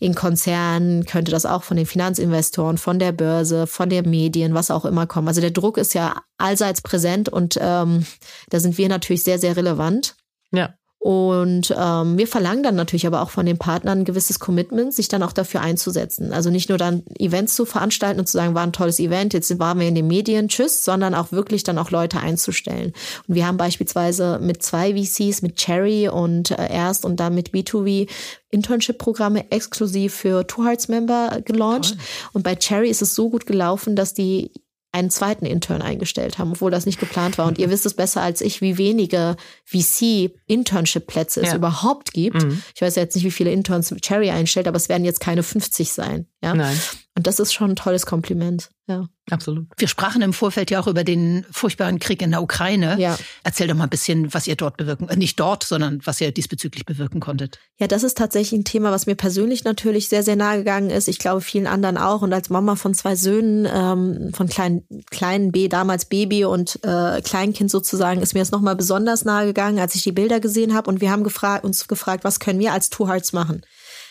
In 0.00 0.14
Konzernen 0.14 1.06
könnte 1.06 1.30
das 1.30 1.46
auch 1.46 1.62
von 1.62 1.78
den 1.78 1.86
Finanzinvestoren, 1.86 2.76
von 2.76 2.98
der 2.98 3.12
Börse, 3.12 3.66
von 3.66 3.88
den 3.88 4.10
Medien, 4.10 4.52
was 4.52 4.70
auch 4.70 4.84
immer 4.84 5.06
kommen. 5.06 5.28
Also 5.28 5.40
der 5.40 5.50
Druck 5.50 5.78
ist 5.78 5.94
ja 5.94 6.20
allseits 6.36 6.82
präsent 6.82 7.30
und 7.30 7.58
ähm, 7.58 8.04
da 8.50 8.60
sind 8.60 8.76
wir 8.76 8.90
natürlich 8.90 9.24
sehr, 9.24 9.38
sehr 9.38 9.56
relevant. 9.56 10.14
Ja. 10.52 10.74
Und 11.04 11.70
ähm, 11.76 12.16
wir 12.16 12.26
verlangen 12.26 12.62
dann 12.62 12.76
natürlich 12.76 13.06
aber 13.06 13.20
auch 13.20 13.28
von 13.28 13.44
den 13.44 13.58
Partnern 13.58 13.98
ein 13.98 14.04
gewisses 14.06 14.38
Commitment, 14.38 14.94
sich 14.94 15.06
dann 15.06 15.22
auch 15.22 15.32
dafür 15.32 15.60
einzusetzen. 15.60 16.32
Also 16.32 16.48
nicht 16.48 16.70
nur 16.70 16.78
dann 16.78 17.02
Events 17.18 17.56
zu 17.56 17.66
veranstalten 17.66 18.20
und 18.20 18.26
zu 18.26 18.38
sagen, 18.38 18.54
war 18.54 18.62
ein 18.62 18.72
tolles 18.72 18.98
Event, 18.98 19.34
jetzt 19.34 19.58
waren 19.58 19.78
wir 19.78 19.86
in 19.86 19.94
den 19.94 20.06
Medien, 20.06 20.48
tschüss, 20.48 20.82
sondern 20.82 21.14
auch 21.14 21.30
wirklich 21.30 21.62
dann 21.62 21.76
auch 21.76 21.90
Leute 21.90 22.20
einzustellen. 22.20 22.94
Und 23.28 23.34
wir 23.34 23.46
haben 23.46 23.58
beispielsweise 23.58 24.38
mit 24.40 24.62
zwei 24.62 24.94
VCs, 24.94 25.42
mit 25.42 25.56
Cherry 25.56 26.08
und 26.08 26.52
äh, 26.52 26.72
erst 26.72 27.04
und 27.04 27.20
dann 27.20 27.34
mit 27.34 27.50
B2B 27.50 28.08
Internship-Programme 28.50 29.50
exklusiv 29.50 30.14
für 30.14 30.46
Two 30.46 30.64
Hearts 30.64 30.88
Member 30.88 31.42
gelauncht. 31.44 31.90
Toll. 31.90 32.30
Und 32.32 32.44
bei 32.44 32.54
Cherry 32.54 32.88
ist 32.88 33.02
es 33.02 33.14
so 33.14 33.28
gut 33.28 33.44
gelaufen, 33.44 33.94
dass 33.94 34.14
die 34.14 34.52
einen 34.94 35.10
zweiten 35.10 35.44
Intern 35.44 35.82
eingestellt 35.82 36.38
haben, 36.38 36.52
obwohl 36.52 36.70
das 36.70 36.86
nicht 36.86 37.00
geplant 37.00 37.36
war. 37.36 37.46
Und 37.46 37.58
ihr 37.58 37.68
wisst 37.68 37.84
es 37.84 37.94
besser 37.94 38.22
als 38.22 38.40
ich, 38.40 38.60
wie 38.60 38.78
wenige 38.78 39.36
VC-Internship-Plätze 39.64 41.40
es 41.40 41.48
ja. 41.48 41.56
überhaupt 41.56 42.12
gibt. 42.12 42.44
Mhm. 42.44 42.62
Ich 42.76 42.80
weiß 42.80 42.94
jetzt 42.94 43.16
nicht, 43.16 43.24
wie 43.24 43.32
viele 43.32 43.50
Interns 43.50 43.92
Cherry 44.00 44.30
einstellt, 44.30 44.68
aber 44.68 44.76
es 44.76 44.88
werden 44.88 45.04
jetzt 45.04 45.18
keine 45.18 45.42
50 45.42 45.92
sein. 45.92 46.28
Ja? 46.42 46.54
Nein. 46.54 46.78
Und 47.16 47.28
das 47.28 47.38
ist 47.38 47.52
schon 47.52 47.70
ein 47.70 47.76
tolles 47.76 48.06
Kompliment. 48.06 48.70
Ja. 48.88 49.06
Absolut. 49.30 49.68
Wir 49.78 49.86
sprachen 49.86 50.20
im 50.20 50.32
Vorfeld 50.32 50.70
ja 50.72 50.80
auch 50.80 50.88
über 50.88 51.04
den 51.04 51.46
furchtbaren 51.50 52.00
Krieg 52.00 52.20
in 52.20 52.32
der 52.32 52.42
Ukraine. 52.42 52.96
Ja. 52.98 53.16
Erzähl 53.44 53.68
doch 53.68 53.76
mal 53.76 53.84
ein 53.84 53.90
bisschen, 53.90 54.34
was 54.34 54.48
ihr 54.48 54.56
dort 54.56 54.76
bewirken, 54.76 55.08
äh, 55.08 55.16
nicht 55.16 55.38
dort, 55.38 55.62
sondern 55.62 56.00
was 56.04 56.20
ihr 56.20 56.32
diesbezüglich 56.32 56.84
bewirken 56.84 57.20
konntet. 57.20 57.60
Ja, 57.78 57.86
das 57.86 58.02
ist 58.02 58.18
tatsächlich 58.18 58.60
ein 58.60 58.64
Thema, 58.64 58.90
was 58.90 59.06
mir 59.06 59.14
persönlich 59.14 59.62
natürlich 59.62 60.08
sehr, 60.08 60.24
sehr 60.24 60.34
nahe 60.34 60.58
gegangen 60.58 60.90
ist. 60.90 61.06
Ich 61.06 61.20
glaube, 61.20 61.40
vielen 61.40 61.68
anderen 61.68 61.96
auch. 61.96 62.22
Und 62.22 62.32
als 62.32 62.50
Mama 62.50 62.74
von 62.74 62.94
zwei 62.94 63.14
Söhnen, 63.14 63.66
ähm, 63.72 64.32
von 64.34 64.48
kleinen, 64.48 64.82
kleinen 65.10 65.52
B, 65.52 65.68
damals 65.68 66.06
Baby 66.06 66.44
und 66.44 66.80
äh, 66.82 67.22
Kleinkind 67.22 67.70
sozusagen, 67.70 68.20
ist 68.20 68.34
mir 68.34 68.40
das 68.40 68.50
nochmal 68.50 68.76
besonders 68.76 69.24
nahe 69.24 69.46
gegangen, 69.46 69.78
als 69.78 69.94
ich 69.94 70.02
die 70.02 70.12
Bilder 70.12 70.40
gesehen 70.40 70.74
habe. 70.74 70.90
Und 70.90 71.00
wir 71.00 71.12
haben 71.12 71.22
gefragt, 71.22 71.64
uns 71.64 71.86
gefragt, 71.86 72.24
was 72.24 72.40
können 72.40 72.58
wir 72.58 72.72
als 72.72 72.90
Two 72.90 73.08
Hearts 73.08 73.32
machen? 73.32 73.62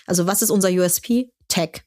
Also 0.07 0.25
was 0.25 0.41
ist 0.41 0.49
unser 0.49 0.69
USP? 0.69 1.29
Tech. 1.49 1.83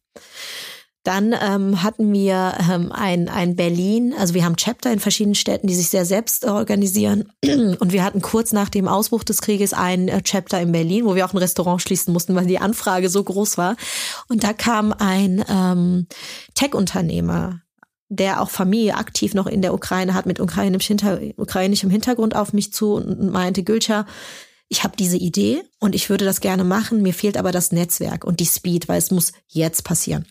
Dann 1.06 1.36
ähm, 1.40 1.84
hatten 1.84 2.12
wir 2.12 2.54
ähm, 2.68 2.90
ein, 2.90 3.28
ein 3.28 3.54
Berlin, 3.54 4.12
also 4.18 4.34
wir 4.34 4.44
haben 4.44 4.56
Chapter 4.56 4.92
in 4.92 4.98
verschiedenen 4.98 5.36
Städten, 5.36 5.68
die 5.68 5.76
sich 5.76 5.88
sehr 5.88 6.04
selbst 6.04 6.44
organisieren. 6.44 7.30
Und 7.44 7.92
wir 7.92 8.02
hatten 8.02 8.20
kurz 8.20 8.52
nach 8.52 8.68
dem 8.68 8.88
Ausbruch 8.88 9.22
des 9.22 9.40
Krieges 9.40 9.72
ein 9.72 10.08
äh, 10.08 10.20
Chapter 10.22 10.60
in 10.60 10.72
Berlin, 10.72 11.04
wo 11.04 11.14
wir 11.14 11.24
auch 11.24 11.32
ein 11.32 11.38
Restaurant 11.38 11.80
schließen 11.80 12.12
mussten, 12.12 12.34
weil 12.34 12.46
die 12.46 12.58
Anfrage 12.58 13.08
so 13.08 13.22
groß 13.22 13.56
war. 13.56 13.76
Und 14.28 14.42
da 14.42 14.52
kam 14.52 14.92
ein 14.92 15.44
ähm, 15.48 16.08
Tech-Unternehmer 16.54 17.60
der 18.08 18.40
auch 18.40 18.50
Familie 18.50 18.94
aktiv 18.94 19.34
noch 19.34 19.48
in 19.48 19.62
der 19.62 19.74
Ukraine 19.74 20.14
hat, 20.14 20.26
mit 20.26 20.38
ukrainischem, 20.38 20.96
ukrainischem 21.36 21.90
Hintergrund 21.90 22.36
auf 22.36 22.52
mich 22.52 22.72
zu 22.72 22.94
und 22.94 23.32
meinte, 23.32 23.64
Gülscher, 23.64 24.06
ich 24.68 24.82
habe 24.82 24.96
diese 24.96 25.16
Idee 25.16 25.62
und 25.78 25.94
ich 25.94 26.10
würde 26.10 26.24
das 26.24 26.40
gerne 26.40 26.64
machen, 26.64 27.02
mir 27.02 27.14
fehlt 27.14 27.36
aber 27.36 27.52
das 27.52 27.70
Netzwerk 27.70 28.24
und 28.24 28.40
die 28.40 28.46
Speed, 28.46 28.88
weil 28.88 28.98
es 28.98 29.10
muss 29.10 29.32
jetzt 29.46 29.84
passieren. 29.84 30.26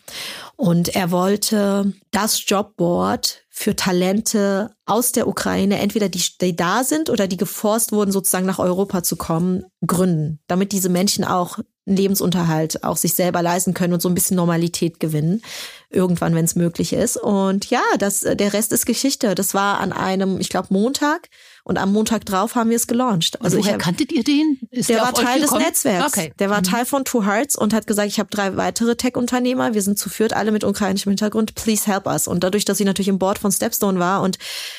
Und 0.56 0.94
er 0.94 1.10
wollte 1.10 1.94
das 2.10 2.42
Jobboard 2.46 3.44
für 3.48 3.74
Talente 3.74 4.74
aus 4.84 5.12
der 5.12 5.26
Ukraine, 5.26 5.78
entweder 5.78 6.10
die, 6.10 6.22
die 6.40 6.54
da 6.54 6.84
sind 6.84 7.08
oder 7.08 7.26
die 7.26 7.38
geforst 7.38 7.92
wurden, 7.92 8.12
sozusagen 8.12 8.44
nach 8.44 8.58
Europa 8.58 9.02
zu 9.02 9.16
kommen, 9.16 9.64
gründen, 9.86 10.40
damit 10.46 10.72
diese 10.72 10.90
Menschen 10.90 11.24
auch 11.24 11.58
einen 11.86 11.96
Lebensunterhalt 11.96 12.84
auch 12.84 12.96
sich 12.98 13.14
selber 13.14 13.40
leisten 13.42 13.72
können 13.72 13.94
und 13.94 14.02
so 14.02 14.08
ein 14.08 14.14
bisschen 14.14 14.36
Normalität 14.36 15.00
gewinnen. 15.00 15.40
Irgendwann, 15.88 16.34
wenn 16.34 16.44
es 16.44 16.56
möglich 16.56 16.92
ist. 16.92 17.16
Und 17.16 17.70
ja, 17.70 17.82
das, 17.98 18.20
der 18.20 18.52
Rest 18.52 18.72
ist 18.72 18.86
Geschichte. 18.86 19.34
Das 19.34 19.54
war 19.54 19.80
an 19.80 19.92
einem, 19.92 20.40
ich 20.40 20.48
glaube, 20.48 20.68
Montag. 20.70 21.28
Und 21.66 21.78
am 21.78 21.92
Montag 21.92 22.24
drauf 22.24 22.54
haben 22.54 22.70
wir 22.70 22.76
es 22.76 22.86
gelauncht. 22.86 23.42
Also 23.42 23.58
woher 23.58 23.72
ich, 23.72 23.82
kanntet 23.82 24.12
ihr 24.12 24.22
den? 24.22 24.60
Ist 24.70 24.88
der, 24.88 24.98
der 24.98 25.04
war 25.06 25.14
Teil 25.14 25.40
des 25.40 25.50
Netzwerks. 25.50 26.16
Okay. 26.16 26.32
Der 26.38 26.48
war 26.48 26.58
mhm. 26.58 26.62
Teil 26.62 26.86
von 26.86 27.04
Two 27.04 27.26
Hearts 27.26 27.56
und 27.56 27.74
hat 27.74 27.88
gesagt, 27.88 28.06
ich 28.06 28.20
habe 28.20 28.30
drei 28.30 28.56
weitere 28.56 28.94
Tech-Unternehmer. 28.94 29.74
Wir 29.74 29.82
sind 29.82 29.98
zu 29.98 30.08
viert, 30.08 30.32
alle 30.32 30.52
mit 30.52 30.62
ukrainischem 30.62 31.10
Hintergrund. 31.10 31.56
Please 31.56 31.84
help 31.90 32.06
us. 32.06 32.28
Und 32.28 32.44
dadurch, 32.44 32.64
dass 32.64 32.78
ich 32.78 32.86
natürlich 32.86 33.08
im 33.08 33.18
Board 33.18 33.40
von 33.40 33.50
Stepstone 33.50 33.98
war 33.98 34.22
und 34.22 34.38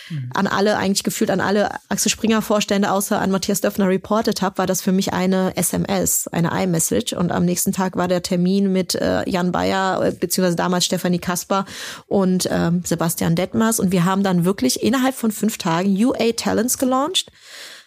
mhm. 0.10 0.30
an 0.34 0.48
alle, 0.48 0.78
eigentlich 0.78 1.04
gefühlt 1.04 1.30
an 1.30 1.42
alle 1.42 1.72
Axel 1.90 2.10
Springer 2.10 2.42
Vorstände 2.42 2.90
außer 2.90 3.20
an 3.20 3.32
Matthias 3.32 3.60
Döffner 3.60 3.90
reportet 3.90 4.42
habe, 4.42 4.58
war 4.58 4.66
das 4.66 4.82
für 4.82 4.94
mich 4.94 5.12
eine 5.12 5.58
SMS, 5.58 6.30
eine 6.30 6.52
iMessage. 6.64 7.12
Und 7.12 7.34
am 7.34 7.44
nächsten 7.44 7.74
Tag 7.74 7.98
war 7.98 8.08
der 8.08 8.24
Termin 8.24 8.72
mit 8.72 8.96
äh, 8.96 9.30
Jan 9.30 9.52
Bayer, 9.52 10.06
äh, 10.06 10.12
beziehungsweise 10.14 10.56
damals 10.56 10.86
Stefanie 10.86 11.20
Kasper 11.20 11.66
und 12.06 12.48
ähm, 12.50 12.84
Sebastian 12.86 13.36
Detmers. 13.36 13.82
Und 13.82 13.92
wir 13.92 14.06
haben 14.06 14.24
dann 14.24 14.46
wirklich 14.46 14.82
innerhalb 14.82 15.16
von 15.16 15.34
fünf 15.34 15.58
Tagen 15.58 15.94
UA 16.02 16.32
Talents 16.38 16.77
gelauncht. 16.78 17.32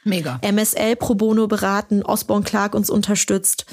Mega. 0.04 0.40
MSL 0.42 0.96
pro 0.96 1.14
bono 1.14 1.46
beraten, 1.46 2.02
Osborne 2.02 2.44
Clark 2.44 2.74
uns 2.74 2.90
unterstützt, 2.90 3.66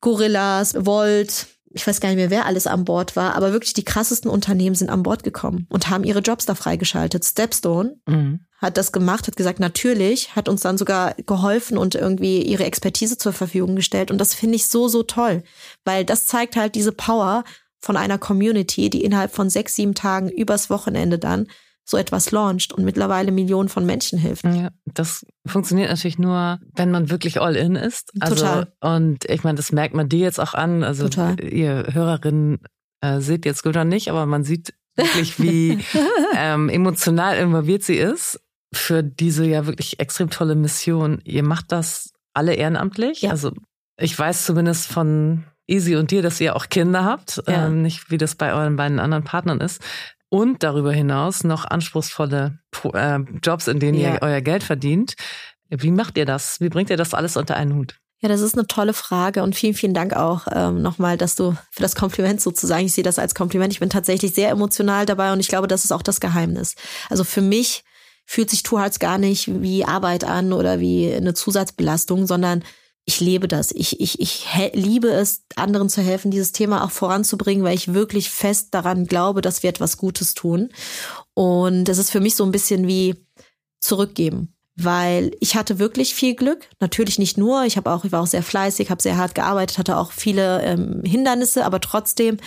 Gorillas, 0.00 0.74
Volt, 0.86 1.46
ich 1.74 1.86
weiß 1.86 2.00
gar 2.00 2.08
nicht 2.08 2.18
mehr, 2.18 2.30
wer 2.30 2.46
alles 2.46 2.66
an 2.66 2.84
Bord 2.84 3.16
war, 3.16 3.34
aber 3.34 3.52
wirklich 3.52 3.74
die 3.74 3.84
krassesten 3.84 4.30
Unternehmen 4.30 4.76
sind 4.76 4.90
an 4.90 5.02
Bord 5.02 5.24
gekommen 5.24 5.66
und 5.70 5.90
haben 5.90 6.04
ihre 6.04 6.20
Jobs 6.20 6.46
da 6.46 6.54
freigeschaltet. 6.54 7.24
Stepstone 7.24 7.96
mhm. 8.06 8.40
hat 8.58 8.76
das 8.76 8.92
gemacht, 8.92 9.26
hat 9.26 9.36
gesagt, 9.36 9.58
natürlich, 9.58 10.36
hat 10.36 10.48
uns 10.48 10.60
dann 10.60 10.78
sogar 10.78 11.14
geholfen 11.26 11.76
und 11.76 11.96
irgendwie 11.96 12.42
ihre 12.42 12.64
Expertise 12.64 13.18
zur 13.18 13.32
Verfügung 13.32 13.74
gestellt. 13.74 14.12
Und 14.12 14.18
das 14.18 14.34
finde 14.34 14.54
ich 14.54 14.68
so, 14.68 14.86
so 14.86 15.02
toll, 15.02 15.42
weil 15.84 16.04
das 16.04 16.26
zeigt 16.26 16.54
halt 16.54 16.76
diese 16.76 16.92
Power 16.92 17.42
von 17.80 17.96
einer 17.96 18.18
Community, 18.18 18.88
die 18.88 19.04
innerhalb 19.04 19.34
von 19.34 19.50
sechs, 19.50 19.74
sieben 19.74 19.94
Tagen 19.94 20.28
übers 20.28 20.70
Wochenende 20.70 21.18
dann 21.18 21.48
so 21.84 21.98
etwas 21.98 22.30
launcht 22.30 22.72
und 22.72 22.84
mittlerweile 22.84 23.30
Millionen 23.30 23.68
von 23.68 23.84
Menschen 23.84 24.18
hilft. 24.18 24.44
Ja, 24.44 24.70
das 24.86 25.26
funktioniert 25.46 25.90
natürlich 25.90 26.18
nur, 26.18 26.58
wenn 26.74 26.90
man 26.90 27.10
wirklich 27.10 27.40
all 27.40 27.56
in 27.56 27.76
ist. 27.76 28.10
Also, 28.20 28.36
Total. 28.36 28.72
Und 28.80 29.28
ich 29.28 29.44
meine, 29.44 29.56
das 29.56 29.70
merkt 29.70 29.94
man 29.94 30.08
dir 30.08 30.20
jetzt 30.20 30.40
auch 30.40 30.54
an. 30.54 30.82
Also 30.82 31.04
Total. 31.08 31.38
ihr 31.44 31.88
Hörerinnen 31.92 32.60
äh, 33.02 33.20
seht 33.20 33.44
jetzt 33.44 33.62
Gülter 33.62 33.84
nicht, 33.84 34.08
aber 34.08 34.24
man 34.24 34.44
sieht 34.44 34.72
wirklich, 34.96 35.38
wie 35.40 35.78
ähm, 36.36 36.70
emotional 36.70 37.36
involviert 37.36 37.82
sie 37.82 37.96
ist 37.96 38.40
für 38.72 39.02
diese 39.02 39.46
ja 39.46 39.66
wirklich 39.66 40.00
extrem 40.00 40.30
tolle 40.30 40.54
Mission. 40.54 41.20
Ihr 41.24 41.42
macht 41.42 41.70
das 41.70 42.12
alle 42.32 42.54
ehrenamtlich. 42.54 43.22
Ja. 43.22 43.30
Also 43.30 43.52
ich 43.98 44.18
weiß 44.18 44.46
zumindest 44.46 44.88
von 44.88 45.44
Easy 45.66 45.96
und 45.96 46.10
dir, 46.10 46.22
dass 46.22 46.40
ihr 46.40 46.56
auch 46.56 46.68
Kinder 46.68 47.04
habt, 47.04 47.42
ja. 47.46 47.66
ähm, 47.66 47.82
nicht 47.82 48.10
wie 48.10 48.18
das 48.18 48.34
bei 48.34 48.52
euren 48.52 48.76
beiden 48.76 48.98
anderen 48.98 49.24
Partnern 49.24 49.60
ist 49.60 49.82
und 50.34 50.64
darüber 50.64 50.92
hinaus 50.92 51.44
noch 51.44 51.64
anspruchsvolle 51.64 52.58
äh, 52.92 53.18
Jobs, 53.40 53.68
in 53.68 53.78
denen 53.78 53.96
ja. 53.96 54.14
ihr 54.14 54.18
euer 54.20 54.40
Geld 54.40 54.64
verdient. 54.64 55.14
Wie 55.70 55.92
macht 55.92 56.18
ihr 56.18 56.26
das? 56.26 56.60
Wie 56.60 56.70
bringt 56.70 56.90
ihr 56.90 56.96
das 56.96 57.14
alles 57.14 57.36
unter 57.36 57.54
einen 57.54 57.76
Hut? 57.76 58.00
Ja, 58.18 58.28
das 58.28 58.40
ist 58.40 58.58
eine 58.58 58.66
tolle 58.66 58.94
Frage 58.94 59.44
und 59.44 59.54
vielen, 59.54 59.74
vielen 59.74 59.94
Dank 59.94 60.12
auch 60.12 60.48
ähm, 60.50 60.82
nochmal, 60.82 61.16
dass 61.16 61.36
du 61.36 61.56
für 61.70 61.82
das 61.82 61.94
Kompliment 61.94 62.40
sozusagen, 62.40 62.84
ich 62.84 62.94
sehe 62.94 63.04
das 63.04 63.20
als 63.20 63.36
Kompliment, 63.36 63.72
ich 63.72 63.78
bin 63.78 63.90
tatsächlich 63.90 64.34
sehr 64.34 64.50
emotional 64.50 65.06
dabei 65.06 65.32
und 65.32 65.38
ich 65.38 65.46
glaube, 65.46 65.68
das 65.68 65.84
ist 65.84 65.92
auch 65.92 66.02
das 66.02 66.18
Geheimnis. 66.18 66.74
Also 67.08 67.22
für 67.22 67.40
mich 67.40 67.84
fühlt 68.26 68.50
sich 68.50 68.64
Two 68.64 68.80
Hearts 68.80 68.98
gar 68.98 69.18
nicht 69.18 69.62
wie 69.62 69.84
Arbeit 69.84 70.24
an 70.24 70.52
oder 70.52 70.80
wie 70.80 71.14
eine 71.14 71.34
Zusatzbelastung, 71.34 72.26
sondern 72.26 72.64
ich 73.06 73.20
lebe 73.20 73.48
das. 73.48 73.70
Ich, 73.70 74.00
ich, 74.00 74.20
ich 74.20 74.46
liebe 74.72 75.08
es, 75.08 75.42
anderen 75.56 75.88
zu 75.88 76.00
helfen, 76.00 76.30
dieses 76.30 76.52
Thema 76.52 76.84
auch 76.84 76.90
voranzubringen, 76.90 77.64
weil 77.64 77.74
ich 77.74 77.92
wirklich 77.92 78.30
fest 78.30 78.68
daran 78.72 79.06
glaube, 79.06 79.42
dass 79.42 79.62
wir 79.62 79.70
etwas 79.70 79.98
Gutes 79.98 80.34
tun. 80.34 80.70
Und 81.34 81.84
das 81.84 81.98
ist 81.98 82.10
für 82.10 82.20
mich 82.20 82.34
so 82.34 82.44
ein 82.44 82.52
bisschen 82.52 82.86
wie 82.86 83.16
zurückgeben. 83.80 84.54
Weil 84.76 85.36
ich 85.38 85.54
hatte 85.54 85.78
wirklich 85.78 86.14
viel 86.14 86.34
Glück. 86.34 86.68
Natürlich 86.80 87.18
nicht 87.18 87.38
nur. 87.38 87.64
Ich 87.64 87.76
habe 87.76 87.92
auch, 87.92 88.04
ich 88.04 88.10
war 88.10 88.22
auch 88.22 88.26
sehr 88.26 88.42
fleißig, 88.42 88.90
habe 88.90 89.02
sehr 89.02 89.16
hart 89.16 89.34
gearbeitet, 89.34 89.78
hatte 89.78 89.96
auch 89.96 90.10
viele 90.10 90.62
ähm, 90.62 91.02
Hindernisse, 91.04 91.64
aber 91.64 91.80
trotzdem 91.80 92.38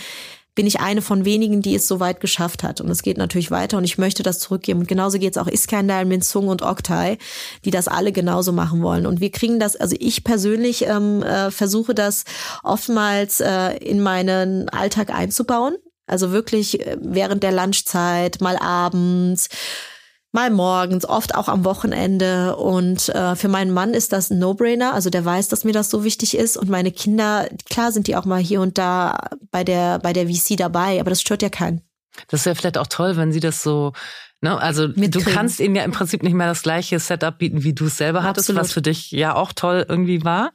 bin 0.58 0.66
ich 0.66 0.80
eine 0.80 1.02
von 1.02 1.24
wenigen, 1.24 1.62
die 1.62 1.76
es 1.76 1.86
so 1.86 2.00
weit 2.00 2.18
geschafft 2.18 2.64
hat. 2.64 2.80
Und 2.80 2.90
es 2.90 3.04
geht 3.04 3.16
natürlich 3.16 3.52
weiter 3.52 3.78
und 3.78 3.84
ich 3.84 3.96
möchte 3.96 4.24
das 4.24 4.40
zurückgeben. 4.40 4.80
Und 4.80 4.88
genauso 4.88 5.20
geht 5.20 5.36
es 5.36 5.38
auch 5.38 5.46
Iskandar, 5.46 6.04
Minsung 6.04 6.48
und 6.48 6.62
Oktay, 6.62 7.16
die 7.64 7.70
das 7.70 7.86
alle 7.86 8.10
genauso 8.10 8.50
machen 8.50 8.82
wollen. 8.82 9.06
Und 9.06 9.20
wir 9.20 9.30
kriegen 9.30 9.60
das, 9.60 9.76
also 9.76 9.94
ich 10.00 10.24
persönlich 10.24 10.84
ähm, 10.84 11.22
äh, 11.22 11.52
versuche 11.52 11.94
das 11.94 12.24
oftmals 12.64 13.38
äh, 13.38 13.76
in 13.76 14.00
meinen 14.00 14.68
Alltag 14.70 15.10
einzubauen. 15.14 15.76
Also 16.08 16.32
wirklich 16.32 16.84
äh, 16.84 16.96
während 17.00 17.44
der 17.44 17.52
Lunchzeit, 17.52 18.40
mal 18.40 18.56
abends 18.56 19.50
mal 20.38 20.50
morgens, 20.50 21.04
oft 21.04 21.34
auch 21.34 21.48
am 21.48 21.64
Wochenende. 21.64 22.56
Und 22.56 23.08
äh, 23.08 23.34
für 23.34 23.48
meinen 23.48 23.72
Mann 23.72 23.92
ist 23.92 24.12
das 24.12 24.30
ein 24.30 24.38
No-Brainer. 24.38 24.94
Also 24.94 25.10
der 25.10 25.24
weiß, 25.24 25.48
dass 25.48 25.64
mir 25.64 25.72
das 25.72 25.90
so 25.90 26.04
wichtig 26.04 26.36
ist. 26.36 26.56
Und 26.56 26.70
meine 26.70 26.92
Kinder, 26.92 27.48
klar 27.68 27.90
sind 27.90 28.06
die 28.06 28.14
auch 28.14 28.24
mal 28.24 28.40
hier 28.40 28.60
und 28.60 28.78
da 28.78 29.18
bei 29.50 29.64
der, 29.64 29.98
bei 29.98 30.12
der 30.12 30.28
VC 30.28 30.56
dabei, 30.56 31.00
aber 31.00 31.10
das 31.10 31.20
stört 31.20 31.42
ja 31.42 31.48
keinen. 31.48 31.80
Das 32.28 32.46
wäre 32.46 32.54
vielleicht 32.54 32.78
auch 32.78 32.86
toll, 32.86 33.16
wenn 33.16 33.32
sie 33.32 33.40
das 33.40 33.62
so 33.62 33.92
Ne? 34.40 34.56
Also 34.56 34.86
Mitkriegen. 34.86 35.10
du 35.10 35.20
kannst 35.24 35.58
ihnen 35.58 35.74
ja 35.74 35.82
im 35.82 35.90
Prinzip 35.90 36.22
nicht 36.22 36.34
mehr 36.34 36.46
das 36.46 36.62
gleiche 36.62 37.00
Setup 37.00 37.36
bieten, 37.36 37.64
wie 37.64 37.72
du 37.72 37.86
es 37.86 37.96
selber 37.96 38.22
hattest, 38.22 38.50
Absolut. 38.50 38.62
was 38.62 38.72
für 38.72 38.82
dich 38.82 39.10
ja 39.10 39.34
auch 39.34 39.52
toll 39.52 39.84
irgendwie 39.88 40.22
war. 40.22 40.52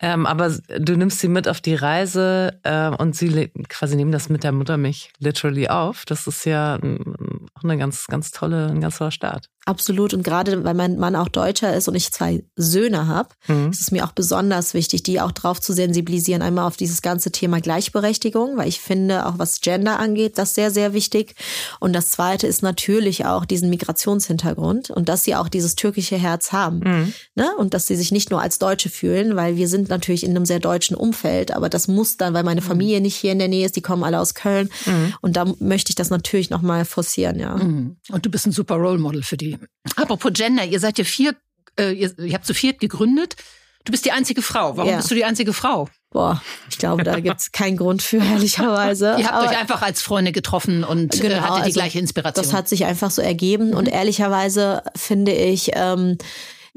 Ähm, 0.00 0.26
aber 0.26 0.50
du 0.50 0.96
nimmst 0.96 1.20
sie 1.20 1.28
mit 1.28 1.48
auf 1.48 1.60
die 1.60 1.74
Reise 1.74 2.60
äh, 2.62 2.88
und 2.88 3.16
sie 3.16 3.50
quasi 3.68 3.96
nehmen 3.96 4.12
das 4.12 4.28
mit 4.28 4.44
der 4.44 4.52
Muttermilch 4.52 5.10
literally 5.18 5.68
auf. 5.68 6.04
Das 6.04 6.26
ist 6.26 6.44
ja 6.44 6.76
auch 6.76 7.64
eine 7.64 7.78
ganz, 7.78 8.06
ganz 8.06 8.30
tolle, 8.30 8.68
ein 8.68 8.80
ganz 8.80 8.98
toller 8.98 9.10
Start. 9.10 9.48
Absolut. 9.68 10.14
Und 10.14 10.22
gerade 10.22 10.64
weil 10.64 10.72
mein 10.72 10.98
Mann 10.98 11.14
auch 11.14 11.28
Deutscher 11.28 11.76
ist 11.76 11.88
und 11.88 11.94
ich 11.94 12.10
zwei 12.10 12.42
Söhne 12.56 13.06
habe, 13.06 13.28
mhm. 13.48 13.70
ist 13.70 13.82
es 13.82 13.90
mir 13.90 14.06
auch 14.06 14.12
besonders 14.12 14.72
wichtig, 14.72 15.02
die 15.02 15.20
auch 15.20 15.30
drauf 15.30 15.60
zu 15.60 15.74
sensibilisieren. 15.74 16.40
Einmal 16.40 16.66
auf 16.66 16.78
dieses 16.78 17.02
ganze 17.02 17.30
Thema 17.32 17.60
Gleichberechtigung, 17.60 18.56
weil 18.56 18.68
ich 18.68 18.80
finde, 18.80 19.26
auch 19.26 19.38
was 19.38 19.60
Gender 19.60 19.98
angeht, 19.98 20.38
das 20.38 20.54
sehr, 20.54 20.70
sehr 20.70 20.94
wichtig. 20.94 21.34
Und 21.80 21.92
das 21.92 22.10
zweite 22.10 22.46
ist 22.46 22.62
natürlich 22.62 23.26
auch 23.26 23.44
diesen 23.44 23.68
Migrationshintergrund 23.68 24.88
und 24.88 25.10
dass 25.10 25.24
sie 25.24 25.36
auch 25.36 25.50
dieses 25.50 25.76
türkische 25.76 26.16
Herz 26.16 26.52
haben. 26.52 26.78
Mhm. 26.78 27.12
Ne? 27.34 27.50
Und 27.58 27.74
dass 27.74 27.86
sie 27.86 27.96
sich 27.96 28.10
nicht 28.10 28.30
nur 28.30 28.40
als 28.40 28.58
Deutsche 28.58 28.88
fühlen, 28.88 29.36
weil 29.36 29.56
wir 29.56 29.68
sind 29.68 29.87
natürlich 29.88 30.24
in 30.24 30.30
einem 30.30 30.46
sehr 30.46 30.60
deutschen 30.60 30.96
Umfeld, 30.96 31.52
aber 31.52 31.68
das 31.68 31.88
muss 31.88 32.16
dann, 32.16 32.34
weil 32.34 32.44
meine 32.44 32.60
mhm. 32.60 32.66
Familie 32.66 33.00
nicht 33.00 33.16
hier 33.16 33.32
in 33.32 33.38
der 33.38 33.48
Nähe 33.48 33.66
ist, 33.66 33.76
die 33.76 33.82
kommen 33.82 34.04
alle 34.04 34.20
aus 34.20 34.34
Köln. 34.34 34.70
Mhm. 34.86 35.14
Und 35.20 35.36
da 35.36 35.46
möchte 35.58 35.90
ich 35.90 35.96
das 35.96 36.10
natürlich 36.10 36.50
nochmal 36.50 36.84
forcieren, 36.84 37.38
ja. 37.38 37.56
Mhm. 37.56 37.96
Und 38.10 38.26
du 38.26 38.30
bist 38.30 38.46
ein 38.46 38.52
super 38.52 38.76
Role 38.76 38.98
Model 38.98 39.22
für 39.22 39.36
die. 39.36 39.58
Apropos 39.96 40.32
Gender, 40.32 40.64
ihr 40.64 40.80
seid 40.80 40.98
ja 40.98 41.04
vier, 41.04 41.34
äh, 41.78 41.92
ihr, 41.92 42.18
ihr 42.18 42.34
habt 42.34 42.46
zu 42.46 42.54
viert 42.54 42.80
gegründet. 42.80 43.36
Du 43.84 43.92
bist 43.92 44.04
die 44.04 44.12
einzige 44.12 44.42
Frau. 44.42 44.76
Warum 44.76 44.90
ja. 44.90 44.96
bist 44.98 45.10
du 45.10 45.14
die 45.14 45.24
einzige 45.24 45.52
Frau? 45.52 45.88
Boah, 46.10 46.42
ich 46.70 46.78
glaube, 46.78 47.04
da 47.04 47.20
gibt's 47.20 47.52
keinen 47.52 47.76
Grund 47.76 48.02
für, 48.02 48.18
ehrlicherweise. 48.18 49.16
Ihr 49.18 49.26
habt 49.26 49.34
Aber, 49.34 49.50
euch 49.50 49.58
einfach 49.58 49.82
als 49.82 50.02
Freunde 50.02 50.32
getroffen 50.32 50.84
und 50.84 51.14
äh, 51.14 51.20
genau, 51.20 51.36
hattet 51.36 51.56
die 51.56 51.62
also, 51.62 51.80
gleiche 51.80 51.98
Inspiration. 51.98 52.44
Das 52.44 52.52
hat 52.52 52.68
sich 52.68 52.84
einfach 52.84 53.10
so 53.10 53.22
ergeben. 53.22 53.68
Mhm. 53.68 53.76
Und 53.76 53.86
ehrlicherweise 53.86 54.82
finde 54.94 55.32
ich, 55.32 55.70
ähm, 55.74 56.18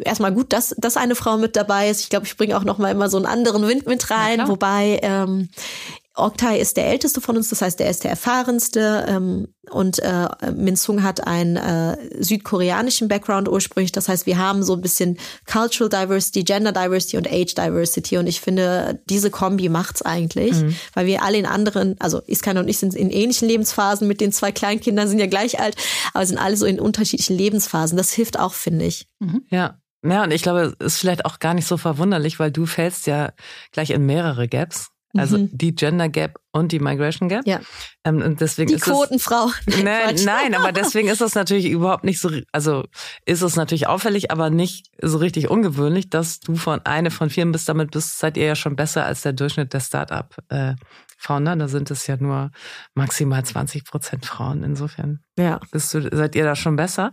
erstmal 0.05 0.33
gut, 0.33 0.53
dass, 0.53 0.75
dass 0.77 0.97
eine 0.97 1.15
Frau 1.15 1.37
mit 1.37 1.55
dabei 1.55 1.89
ist. 1.89 2.01
Ich 2.01 2.09
glaube, 2.09 2.25
ich 2.25 2.37
bringe 2.37 2.57
auch 2.57 2.63
noch 2.63 2.77
mal 2.77 2.91
immer 2.91 3.09
so 3.09 3.17
einen 3.17 3.25
anderen 3.25 3.67
Wind 3.67 3.87
mit 3.87 4.09
rein, 4.09 4.47
wobei 4.47 4.99
ähm, 5.01 5.49
Oktay 6.13 6.59
ist 6.59 6.75
der 6.75 6.87
älteste 6.87 7.21
von 7.21 7.37
uns, 7.37 7.49
das 7.49 7.61
heißt, 7.61 7.79
er 7.79 7.89
ist 7.89 8.03
der 8.03 8.11
erfahrenste 8.11 9.05
ähm, 9.07 9.47
und 9.69 9.99
äh, 9.99 10.27
Min 10.53 10.75
Sung 10.75 11.03
hat 11.03 11.25
einen 11.25 11.55
äh, 11.55 11.97
südkoreanischen 12.21 13.07
Background 13.07 13.47
ursprünglich. 13.47 13.93
Das 13.93 14.09
heißt, 14.09 14.25
wir 14.25 14.37
haben 14.37 14.61
so 14.63 14.73
ein 14.73 14.81
bisschen 14.81 15.17
Cultural 15.49 15.87
Diversity, 15.89 16.43
Gender 16.43 16.73
Diversity 16.73 17.15
und 17.15 17.31
Age 17.31 17.55
Diversity 17.55 18.17
und 18.17 18.27
ich 18.27 18.41
finde, 18.41 19.01
diese 19.09 19.31
Kombi 19.31 19.69
macht's 19.69 20.01
eigentlich, 20.01 20.51
mhm. 20.51 20.75
weil 20.93 21.05
wir 21.05 21.23
alle 21.23 21.37
in 21.37 21.45
anderen, 21.45 21.95
also 21.99 22.19
Iskan 22.27 22.57
und 22.57 22.67
ich 22.67 22.77
sind 22.77 22.93
in 22.93 23.09
ähnlichen 23.09 23.47
Lebensphasen 23.47 24.05
mit 24.05 24.19
den 24.19 24.33
zwei 24.33 24.51
Kleinkindern, 24.51 25.07
sind 25.07 25.19
ja 25.19 25.27
gleich 25.27 25.61
alt, 25.61 25.77
aber 26.13 26.25
sind 26.25 26.37
alle 26.37 26.57
so 26.57 26.65
in 26.65 26.79
unterschiedlichen 26.79 27.37
Lebensphasen. 27.37 27.95
Das 27.97 28.11
hilft 28.11 28.37
auch, 28.37 28.53
finde 28.53 28.85
ich. 28.85 29.07
Mhm. 29.19 29.43
Ja. 29.49 29.80
Ja, 30.03 30.23
und 30.23 30.31
ich 30.31 30.41
glaube, 30.41 30.75
es 30.79 30.93
ist 30.93 30.97
vielleicht 30.99 31.25
auch 31.25 31.39
gar 31.39 31.53
nicht 31.53 31.67
so 31.67 31.77
verwunderlich, 31.77 32.39
weil 32.39 32.51
du 32.51 32.65
fällst 32.65 33.07
ja 33.07 33.33
gleich 33.71 33.91
in 33.91 34.05
mehrere 34.05 34.47
Gaps. 34.47 34.91
Also 35.17 35.37
mhm. 35.37 35.49
die 35.51 35.75
Gender 35.75 36.07
Gap 36.07 36.39
und 36.51 36.71
die 36.71 36.79
Migration 36.79 37.27
Gap. 37.27 37.45
Ja. 37.45 37.59
Ähm, 38.05 38.21
und 38.21 38.39
deswegen 38.39 38.69
die 38.69 38.75
ist 38.75 38.83
Quotenfrau. 38.83 39.51
Es, 39.65 39.77
nein, 39.83 40.15
nein, 40.23 40.55
aber 40.55 40.71
deswegen 40.71 41.09
ist 41.09 41.21
es 41.21 41.35
natürlich 41.35 41.69
überhaupt 41.69 42.03
nicht 42.03 42.19
so, 42.19 42.29
also 42.51 42.85
ist 43.25 43.41
es 43.41 43.55
natürlich 43.55 43.87
auffällig, 43.87 44.31
aber 44.31 44.49
nicht 44.49 44.87
so 45.01 45.17
richtig 45.17 45.49
ungewöhnlich, 45.49 46.09
dass 46.09 46.39
du 46.39 46.55
von 46.55 46.79
eine 46.85 47.11
von 47.11 47.29
vielen 47.29 47.51
bist. 47.51 47.67
Damit 47.67 47.91
bist 47.91 48.19
seid 48.19 48.37
ihr 48.37 48.45
ja 48.45 48.55
schon 48.55 48.75
besser 48.75 49.05
als 49.05 49.21
der 49.21 49.33
Durchschnitt 49.33 49.73
der 49.73 49.81
Startup. 49.81 50.33
Äh, 50.49 50.75
Founder, 51.17 51.55
da 51.55 51.67
sind 51.67 51.91
es 51.91 52.07
ja 52.07 52.17
nur 52.17 52.49
maximal 52.95 53.43
20 53.45 53.85
Prozent 53.85 54.25
Frauen. 54.25 54.63
Insofern 54.63 55.19
ja. 55.37 55.59
bist 55.71 55.93
du, 55.93 56.09
seid 56.15 56.35
ihr 56.35 56.45
da 56.45 56.55
schon 56.55 56.75
besser. 56.75 57.11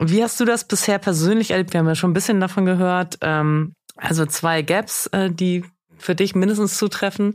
Wie 0.00 0.22
hast 0.22 0.38
du 0.38 0.44
das 0.44 0.64
bisher 0.64 0.98
persönlich 0.98 1.50
erlebt? 1.50 1.72
Wir 1.72 1.80
haben 1.80 1.88
ja 1.88 1.94
schon 1.94 2.10
ein 2.10 2.14
bisschen 2.14 2.40
davon 2.40 2.64
gehört. 2.64 3.18
Ähm, 3.20 3.72
also 3.96 4.26
zwei 4.26 4.62
Gaps, 4.62 5.06
äh, 5.08 5.30
die 5.30 5.64
für 5.98 6.14
dich 6.14 6.34
mindestens 6.34 6.78
zutreffen. 6.78 7.34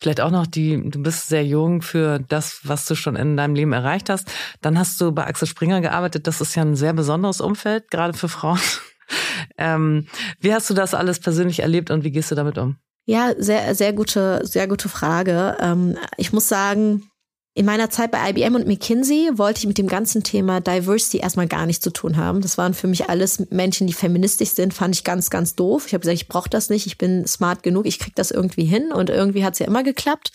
Vielleicht 0.00 0.20
auch 0.20 0.30
noch 0.30 0.46
die, 0.46 0.90
du 0.90 1.02
bist 1.02 1.28
sehr 1.28 1.44
jung 1.44 1.82
für 1.82 2.18
das, 2.18 2.60
was 2.64 2.86
du 2.86 2.94
schon 2.94 3.16
in 3.16 3.36
deinem 3.36 3.54
Leben 3.54 3.72
erreicht 3.72 4.10
hast. 4.10 4.30
Dann 4.60 4.78
hast 4.78 5.00
du 5.00 5.10
bei 5.10 5.26
Axel 5.26 5.48
Springer 5.48 5.80
gearbeitet. 5.80 6.26
Das 6.26 6.40
ist 6.40 6.54
ja 6.54 6.62
ein 6.62 6.76
sehr 6.76 6.92
besonderes 6.92 7.40
Umfeld, 7.40 7.90
gerade 7.90 8.16
für 8.16 8.28
Frauen. 8.28 8.60
ähm, 9.58 10.06
wie 10.38 10.52
hast 10.52 10.68
du 10.70 10.74
das 10.74 10.94
alles 10.94 11.18
persönlich 11.18 11.60
erlebt 11.60 11.90
und 11.90 12.04
wie 12.04 12.12
gehst 12.12 12.30
du 12.30 12.34
damit 12.34 12.58
um? 12.58 12.76
Ja, 13.06 13.32
sehr, 13.38 13.74
sehr 13.74 13.92
gute, 13.92 14.44
sehr 14.44 14.68
gute 14.68 14.88
Frage. 14.88 15.56
Ähm, 15.60 15.96
ich 16.16 16.32
muss 16.32 16.48
sagen, 16.48 17.08
in 17.56 17.64
meiner 17.64 17.88
Zeit 17.88 18.10
bei 18.10 18.28
IBM 18.28 18.54
und 18.54 18.66
McKinsey 18.66 19.30
wollte 19.32 19.60
ich 19.60 19.66
mit 19.66 19.78
dem 19.78 19.86
ganzen 19.86 20.22
Thema 20.22 20.60
Diversity 20.60 21.16
erstmal 21.16 21.48
gar 21.48 21.64
nichts 21.64 21.82
zu 21.82 21.90
tun 21.90 22.18
haben. 22.18 22.42
Das 22.42 22.58
waren 22.58 22.74
für 22.74 22.86
mich 22.86 23.08
alles 23.08 23.50
Menschen, 23.50 23.86
die 23.86 23.94
feministisch 23.94 24.50
sind, 24.50 24.74
fand 24.74 24.94
ich 24.94 25.04
ganz, 25.04 25.30
ganz 25.30 25.54
doof. 25.54 25.86
Ich 25.86 25.94
habe 25.94 26.02
gesagt, 26.02 26.20
ich 26.20 26.28
brauche 26.28 26.50
das 26.50 26.68
nicht, 26.68 26.86
ich 26.86 26.98
bin 26.98 27.26
smart 27.26 27.62
genug, 27.62 27.86
ich 27.86 27.98
krieg 27.98 28.14
das 28.14 28.30
irgendwie 28.30 28.66
hin 28.66 28.92
und 28.92 29.08
irgendwie 29.08 29.42
hat's 29.42 29.58
ja 29.58 29.66
immer 29.66 29.82
geklappt. 29.82 30.32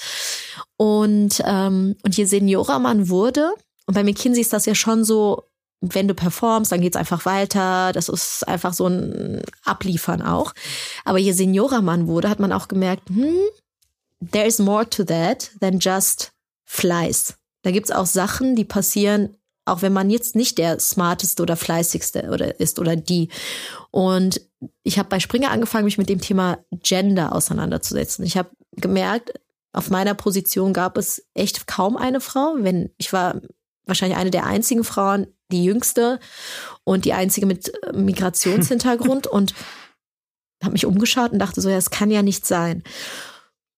Und, 0.77 1.43
ähm, 1.45 1.95
und 2.01 2.17
je 2.17 2.25
seniorer 2.25 2.79
man 2.79 3.07
wurde, 3.07 3.51
und 3.85 3.93
bei 3.93 4.03
McKinsey 4.03 4.41
ist 4.41 4.53
das 4.53 4.65
ja 4.65 4.73
schon 4.73 5.03
so, 5.03 5.43
wenn 5.79 6.07
du 6.07 6.15
performst, 6.15 6.71
dann 6.71 6.81
geht's 6.81 6.97
einfach 6.97 7.25
weiter. 7.25 7.91
Das 7.93 8.09
ist 8.09 8.47
einfach 8.47 8.73
so 8.73 8.87
ein 8.87 9.43
Abliefern 9.63 10.23
auch. 10.23 10.53
Aber 11.05 11.19
je 11.19 11.33
seniorer 11.33 11.83
man 11.83 12.07
wurde, 12.07 12.29
hat 12.29 12.39
man 12.39 12.51
auch 12.51 12.67
gemerkt, 12.67 13.09
hm, 13.09 13.35
there 14.31 14.47
is 14.47 14.57
more 14.57 14.89
to 14.89 15.03
that 15.03 15.51
than 15.59 15.77
just 15.77 16.31
Fleiß. 16.71 17.35
Da 17.63 17.71
gibt's 17.71 17.91
auch 17.91 18.05
Sachen, 18.05 18.55
die 18.55 18.63
passieren, 18.63 19.35
auch 19.65 19.81
wenn 19.81 19.91
man 19.91 20.09
jetzt 20.09 20.37
nicht 20.37 20.57
der 20.57 20.79
smarteste 20.79 21.43
oder 21.43 21.57
fleißigste 21.57 22.29
oder 22.31 22.61
ist 22.61 22.79
oder 22.79 22.95
die. 22.95 23.27
Und 23.91 24.39
ich 24.83 24.97
habe 24.97 25.09
bei 25.09 25.19
Springer 25.19 25.51
angefangen, 25.51 25.83
mich 25.83 25.97
mit 25.97 26.07
dem 26.07 26.21
Thema 26.21 26.59
Gender 26.71 27.35
auseinanderzusetzen. 27.35 28.25
Ich 28.25 28.37
habe 28.37 28.51
gemerkt, 28.71 29.33
auf 29.73 29.89
meiner 29.89 30.13
Position 30.13 30.71
gab 30.71 30.97
es 30.97 31.25
echt 31.33 31.67
kaum 31.67 31.97
eine 31.97 32.21
Frau. 32.21 32.55
Wenn 32.59 32.89
ich 32.97 33.11
war 33.11 33.41
wahrscheinlich 33.85 34.17
eine 34.17 34.31
der 34.31 34.45
einzigen 34.45 34.85
Frauen, 34.85 35.27
die 35.51 35.65
jüngste 35.65 36.21
und 36.85 37.03
die 37.03 37.13
einzige 37.13 37.47
mit 37.47 37.69
Migrationshintergrund 37.93 39.27
und 39.27 39.53
habe 40.63 40.71
mich 40.71 40.85
umgeschaut 40.85 41.33
und 41.33 41.39
dachte 41.39 41.59
so, 41.59 41.69
ja, 41.69 41.75
es 41.75 41.89
kann 41.89 42.11
ja 42.11 42.21
nicht 42.21 42.45
sein. 42.45 42.83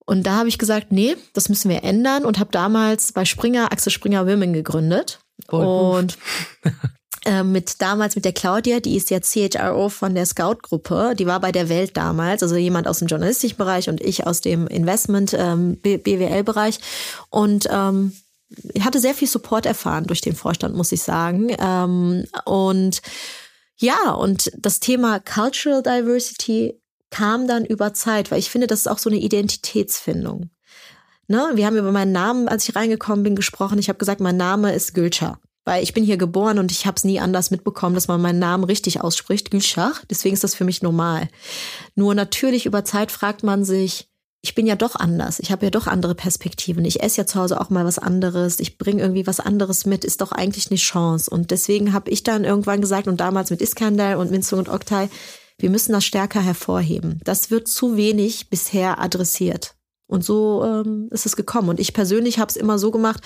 Und 0.06 0.24
da 0.24 0.38
habe 0.38 0.50
ich 0.50 0.58
gesagt, 0.58 0.92
nee, 0.92 1.16
das 1.34 1.50
müssen 1.50 1.70
wir 1.70 1.84
ändern 1.84 2.26
und 2.26 2.40
habe 2.40 2.52
damals 2.52 3.12
bei 3.12 3.26
Springer 3.26 3.72
Axel 3.72 3.92
Springer 3.92 4.28
Women 4.28 4.54
gegründet. 4.54 5.20
Oh, 5.52 5.96
und 5.98 6.18
äh, 7.26 7.44
mit 7.44 7.82
damals 7.82 8.16
mit 8.16 8.26
der 8.26 8.34
Claudia, 8.34 8.80
die 8.80 8.96
ist 8.96 9.10
ja 9.10 9.20
CHRO 9.20 9.90
von 9.90 10.16
der 10.16 10.26
Scout-Gruppe, 10.26 11.16
die 11.18 11.26
war 11.26 11.40
bei 11.40 11.52
der 11.52 11.70
Welt 11.70 11.96
damals, 11.96 12.44
also 12.44 12.56
jemand 12.56 12.88
aus 12.88 13.00
dem 13.00 13.08
journalistischen 13.08 13.58
Bereich 13.58 13.90
und 13.90 14.02
ich 14.02 14.28
aus 14.28 14.42
dem 14.42 14.68
Investment 14.68 15.34
ähm, 15.38 15.78
BWL-Bereich. 15.78 16.80
Und 17.30 17.68
ähm, 17.72 18.14
ich 18.74 18.84
hatte 18.84 19.00
sehr 19.00 19.16
viel 19.16 19.28
Support 19.28 19.66
erfahren 19.66 20.06
durch 20.06 20.22
den 20.22 20.36
Vorstand, 20.36 20.76
muss 20.76 20.92
ich 20.92 21.02
sagen. 21.02 21.56
Ähm, 21.60 22.26
und 22.46 23.02
ja, 23.78 24.12
und 24.12 24.52
das 24.58 24.80
Thema 24.80 25.20
Cultural 25.20 25.82
Diversity 25.82 26.80
kam 27.14 27.48
dann 27.48 27.64
über 27.64 27.94
Zeit, 27.94 28.32
weil 28.32 28.40
ich 28.40 28.50
finde, 28.50 28.66
das 28.66 28.80
ist 28.80 28.88
auch 28.88 28.98
so 28.98 29.10
eine 29.10 29.20
Identitätsfindung. 29.20 30.50
Ne? 31.28 31.52
Wir 31.54 31.68
haben 31.68 31.78
über 31.78 31.92
meinen 31.92 32.12
Namen, 32.12 32.48
als 32.48 32.68
ich 32.68 32.76
reingekommen 32.76 33.24
bin, 33.24 33.36
gesprochen. 33.36 33.78
Ich 33.78 33.88
habe 33.88 34.00
gesagt, 34.00 34.20
mein 34.20 34.36
Name 34.36 34.74
ist 34.74 34.96
Gülschach. 34.96 35.38
Weil 35.64 35.84
ich 35.84 35.94
bin 35.94 36.04
hier 36.04 36.18
geboren 36.18 36.60
und 36.60 36.72
ich 36.72 36.86
habe 36.86 36.96
es 36.98 37.06
nie 37.06 37.20
anders 37.20 37.52
mitbekommen, 37.52 37.96
dass 37.96 38.10
man 38.10 38.20
meinen 38.20 38.40
Namen 38.40 38.64
richtig 38.66 39.00
ausspricht, 39.00 39.52
Gülschach. 39.52 40.04
Deswegen 40.10 40.34
ist 40.34 40.44
das 40.44 40.56
für 40.56 40.66
mich 40.66 40.82
normal. 40.82 41.30
Nur 41.96 42.16
natürlich 42.16 42.66
über 42.66 42.84
Zeit 42.84 43.12
fragt 43.12 43.44
man 43.44 43.64
sich, 43.64 44.10
ich 44.42 44.56
bin 44.56 44.66
ja 44.66 44.76
doch 44.76 44.96
anders. 44.96 45.40
Ich 45.40 45.52
habe 45.52 45.68
ja 45.68 45.70
doch 45.70 45.88
andere 45.88 46.16
Perspektiven. 46.16 46.84
Ich 46.84 47.02
esse 47.02 47.22
ja 47.22 47.26
zu 47.28 47.40
Hause 47.40 47.62
auch 47.62 47.70
mal 47.70 47.86
was 47.86 48.00
anderes. 48.00 48.60
Ich 48.60 48.78
bringe 48.78 49.02
irgendwie 49.02 49.28
was 49.28 49.40
anderes 49.40 49.86
mit. 49.86 50.04
Ist 50.04 50.20
doch 50.20 50.34
eigentlich 50.34 50.70
eine 50.70 50.80
Chance. 50.80 51.30
Und 51.30 51.52
deswegen 51.52 51.94
habe 51.94 52.10
ich 52.10 52.24
dann 52.24 52.44
irgendwann 52.44 52.82
gesagt 52.82 53.08
und 53.08 53.22
damals 53.22 53.52
mit 53.52 53.62
Iskandar 53.62 54.18
und 54.18 54.32
Minzung 54.32 54.60
und 54.60 54.68
Oktay, 54.68 55.08
wir 55.58 55.70
müssen 55.70 55.94
das 55.94 56.06
stärker 56.06 56.42
hervorheben. 56.42 57.20
Das 57.24 57.52
wird 57.52 57.68
zu 57.68 57.96
wenig 57.98 58.50
bisher 58.50 59.00
adressiert. 59.00 59.76
Und 60.08 60.24
so 60.24 60.64
ähm, 60.64 61.10
ist 61.12 61.26
es 61.26 61.36
gekommen. 61.36 61.70
Und 61.70 61.80
ich 61.80 61.94
persönlich 61.94 62.40
habe 62.40 62.50
es 62.50 62.56
immer 62.56 62.78
so 62.78 62.92
gemacht. 62.92 63.22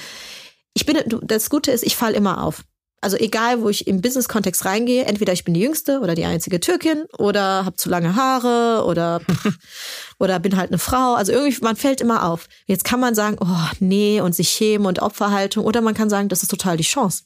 Ich 0.74 0.86
bin, 0.86 0.98
das 1.24 1.50
Gute 1.50 1.72
ist, 1.72 1.84
ich 1.84 1.96
falle 1.96 2.16
immer 2.16 2.44
auf. 2.44 2.64
Also 3.00 3.16
egal, 3.18 3.62
wo 3.62 3.70
ich 3.70 3.88
im 3.88 4.02
Business-Kontext 4.02 4.66
reingehe, 4.66 5.06
entweder 5.06 5.32
ich 5.32 5.44
bin 5.44 5.54
die 5.54 5.60
Jüngste 5.60 6.00
oder 6.00 6.16
die 6.16 6.26
einzige 6.26 6.60
Türkin 6.60 7.06
oder 7.20 7.64
habe 7.64 7.76
zu 7.76 7.90
lange 7.90 8.16
Haare 8.16 8.86
oder 8.86 9.22
oder 10.20 10.40
bin 10.40 10.58
halt 10.58 10.72
eine 10.72 10.80
Frau. 10.80 11.14
Also 11.14 11.32
irgendwie, 11.32 11.64
man 11.64 11.76
fällt 11.76 12.02
immer 12.02 12.28
auf. 12.28 12.48
Jetzt 12.66 12.84
kann 12.84 13.00
man 13.00 13.14
sagen, 13.14 13.38
oh 13.40 13.76
nee 13.80 14.20
und 14.20 14.34
sich 14.34 14.50
schämen 14.50 14.88
und 14.88 15.00
Opferhaltung 15.00 15.64
oder 15.64 15.82
man 15.82 15.94
kann 15.94 16.10
sagen, 16.10 16.28
das 16.28 16.42
ist 16.42 16.50
total 16.50 16.78
die 16.78 16.84
Chance. 16.84 17.24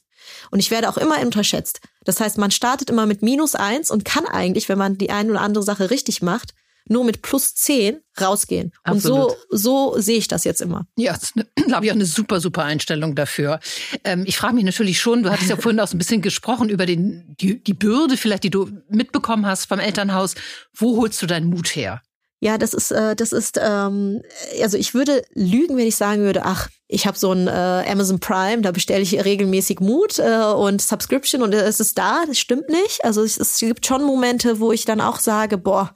Und 0.50 0.58
ich 0.58 0.70
werde 0.70 0.88
auch 0.88 0.98
immer 0.98 1.18
unterschätzt. 1.20 1.80
Das 2.04 2.20
heißt, 2.20 2.38
man 2.38 2.50
startet 2.50 2.90
immer 2.90 3.06
mit 3.06 3.22
minus 3.22 3.54
eins 3.54 3.90
und 3.90 4.04
kann 4.04 4.26
eigentlich, 4.26 4.68
wenn 4.68 4.78
man 4.78 4.98
die 4.98 5.10
eine 5.10 5.30
oder 5.30 5.40
andere 5.40 5.64
Sache 5.64 5.90
richtig 5.90 6.22
macht, 6.22 6.54
nur 6.88 7.04
mit 7.04 7.22
plus 7.22 7.54
zehn 7.54 8.00
rausgehen. 8.20 8.72
Absolut. 8.82 9.30
Und 9.30 9.36
so, 9.50 9.92
so 9.92 10.00
sehe 10.00 10.18
ich 10.18 10.28
das 10.28 10.44
jetzt 10.44 10.60
immer. 10.60 10.86
Ja, 10.96 11.12
das 11.12 11.32
ist, 11.34 11.34
glaube 11.66 11.84
ich, 11.84 11.90
auch 11.90 11.96
eine 11.96 12.06
super, 12.06 12.40
super 12.40 12.64
Einstellung 12.64 13.14
dafür. 13.14 13.60
Ähm, 14.04 14.24
ich 14.26 14.36
frage 14.36 14.54
mich 14.54 14.64
natürlich 14.64 15.00
schon, 15.00 15.22
du 15.22 15.30
hattest 15.30 15.50
ja 15.50 15.56
vorhin 15.56 15.80
auch 15.80 15.88
so 15.88 15.96
ein 15.96 15.98
bisschen 15.98 16.22
gesprochen 16.22 16.68
über 16.68 16.86
den, 16.86 17.36
die, 17.40 17.62
die 17.62 17.74
Bürde 17.74 18.16
vielleicht, 18.16 18.44
die 18.44 18.50
du 18.50 18.68
mitbekommen 18.88 19.46
hast 19.46 19.66
vom 19.66 19.78
Elternhaus. 19.78 20.34
Wo 20.74 21.00
holst 21.00 21.22
du 21.22 21.26
deinen 21.26 21.48
Mut 21.48 21.76
her? 21.76 22.02
Ja, 22.40 22.58
das 22.58 22.74
ist, 22.74 22.90
äh, 22.90 23.14
das 23.14 23.32
ist, 23.32 23.60
ähm, 23.62 24.22
also 24.60 24.76
ich 24.76 24.94
würde 24.94 25.22
lügen, 25.34 25.76
wenn 25.76 25.86
ich 25.86 25.94
sagen 25.94 26.22
würde, 26.22 26.44
ach, 26.44 26.68
ich 26.92 27.06
habe 27.06 27.18
so 27.18 27.32
ein 27.32 27.48
äh, 27.48 27.50
Amazon 27.88 28.20
Prime, 28.20 28.60
da 28.60 28.70
bestelle 28.70 29.00
ich 29.00 29.24
regelmäßig 29.24 29.80
Mut 29.80 30.18
äh, 30.18 30.44
und 30.44 30.82
Subscription 30.82 31.42
und 31.42 31.54
es 31.54 31.80
ist 31.80 31.96
da. 31.96 32.24
Das 32.26 32.38
stimmt 32.38 32.68
nicht. 32.68 33.02
Also 33.02 33.22
es, 33.22 33.38
es 33.38 33.58
gibt 33.58 33.86
schon 33.86 34.04
Momente, 34.04 34.60
wo 34.60 34.72
ich 34.72 34.84
dann 34.84 35.00
auch 35.00 35.18
sage, 35.18 35.56
boah, 35.56 35.94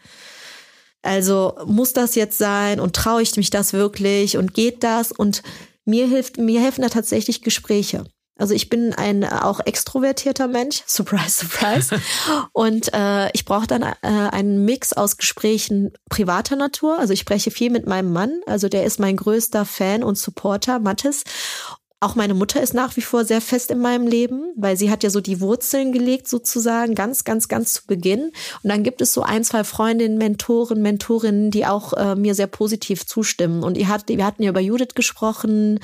also 1.03 1.55
muss 1.67 1.93
das 1.93 2.15
jetzt 2.15 2.39
sein 2.39 2.81
und 2.81 2.97
traue 2.97 3.21
ich 3.21 3.37
mich 3.37 3.51
das 3.51 3.75
wirklich 3.75 4.39
und 4.39 4.55
geht 4.55 4.83
das? 4.83 5.13
Und 5.13 5.43
mir 5.85 6.09
hilft, 6.09 6.39
mir 6.39 6.63
helfen 6.63 6.81
da 6.81 6.89
tatsächlich 6.89 7.43
Gespräche. 7.43 8.05
Also 8.39 8.55
ich 8.55 8.69
bin 8.69 8.93
ein 8.93 9.23
äh, 9.23 9.29
auch 9.43 9.61
extrovertierter 9.61 10.47
Mensch, 10.47 10.83
surprise, 10.87 11.47
surprise. 11.47 12.01
und 12.53 12.93
äh, 12.93 13.31
ich 13.33 13.45
brauche 13.45 13.67
dann 13.67 13.83
äh, 13.83 13.95
einen 14.03 14.65
Mix 14.65 14.93
aus 14.93 15.17
Gesprächen 15.17 15.93
privater 16.09 16.57
Natur. 16.57 16.99
Also 16.99 17.13
ich 17.13 17.21
spreche 17.21 17.51
viel 17.51 17.71
mit 17.71 17.87
meinem 17.87 18.13
Mann, 18.13 18.41
also 18.47 18.69
der 18.69 18.85
ist 18.85 19.01
mein 19.01 19.17
größter 19.17 19.65
Fan 19.65 20.03
und 20.03 20.19
Supporter, 20.19 20.79
Mathis. 20.79 21.25
Auch 21.99 22.15
meine 22.15 22.35
Mutter 22.35 22.61
ist 22.61 22.75
nach 22.75 22.95
wie 22.97 23.01
vor 23.01 23.25
sehr 23.25 23.41
fest 23.41 23.71
in 23.71 23.79
meinem 23.79 24.07
Leben, 24.07 24.53
weil 24.55 24.77
sie 24.77 24.91
hat 24.91 25.03
ja 25.03 25.09
so 25.09 25.23
die 25.23 25.41
Wurzeln 25.41 25.93
gelegt 25.93 26.29
sozusagen, 26.29 26.95
ganz, 26.95 27.25
ganz, 27.25 27.49
ganz 27.49 27.73
zu 27.73 27.87
Beginn. 27.87 28.33
Und 28.63 28.71
dann 28.71 28.83
gibt 28.83 29.01
es 29.01 29.15
so 29.15 29.23
ein, 29.23 29.45
zwei 29.45 29.65
Freundinnen, 29.65 30.19
Mentoren, 30.19 30.83
Mentorinnen, 30.83 31.51
die 31.51 31.65
auch 31.65 31.95
äh, 31.95 32.15
mir 32.15 32.35
sehr 32.35 32.49
positiv 32.49 33.07
zustimmen. 33.07 33.63
Und 33.63 33.79
ihr 33.79 33.89
hat, 33.89 34.09
wir 34.09 34.27
hatten 34.27 34.43
ja 34.43 34.51
über 34.51 34.61
Judith 34.61 34.95
gesprochen. 34.95 35.81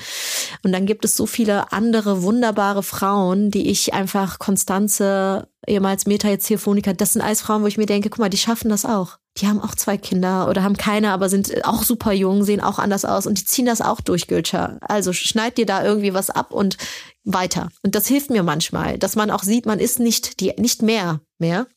Und 0.61 0.71
dann 0.71 0.85
gibt 0.85 1.03
es 1.03 1.15
so 1.15 1.25
viele 1.25 1.71
andere 1.71 2.21
wunderbare 2.21 2.83
Frauen, 2.83 3.49
die 3.49 3.71
ich 3.71 3.95
einfach 3.95 4.37
Konstanze 4.37 5.47
ehemals 5.65 6.05
Meta, 6.05 6.29
jetzt 6.29 6.45
hier 6.47 6.59
Phonika, 6.59 6.93
das 6.93 7.13
sind 7.13 7.21
alles 7.21 7.41
Frauen, 7.41 7.63
wo 7.63 7.67
ich 7.67 7.77
mir 7.77 7.85
denke, 7.85 8.09
guck 8.09 8.19
mal, 8.19 8.29
die 8.29 8.37
schaffen 8.37 8.69
das 8.69 8.85
auch. 8.85 9.17
Die 9.37 9.47
haben 9.47 9.59
auch 9.59 9.73
zwei 9.73 9.97
Kinder 9.97 10.47
oder 10.47 10.61
haben 10.61 10.77
keine, 10.77 11.11
aber 11.11 11.27
sind 11.27 11.65
auch 11.65 11.83
super 11.83 12.11
jung, 12.11 12.43
sehen 12.43 12.61
auch 12.61 12.77
anders 12.77 13.03
aus 13.03 13.25
und 13.25 13.39
die 13.39 13.45
ziehen 13.45 13.65
das 13.65 13.81
auch 13.81 13.99
durch, 13.99 14.27
Gülscher. 14.27 14.77
Also 14.81 15.11
schneid 15.11 15.57
dir 15.57 15.65
da 15.65 15.83
irgendwie 15.83 16.13
was 16.13 16.29
ab 16.29 16.51
und 16.51 16.77
weiter. 17.23 17.69
Und 17.81 17.95
das 17.95 18.07
hilft 18.07 18.29
mir 18.29 18.43
manchmal, 18.43 18.99
dass 18.99 19.15
man 19.15 19.31
auch 19.31 19.43
sieht, 19.43 19.65
man 19.65 19.79
ist 19.79 19.99
nicht 19.99 20.39
die, 20.39 20.53
nicht 20.57 20.81
mehr, 20.81 21.21
mehr, 21.39 21.67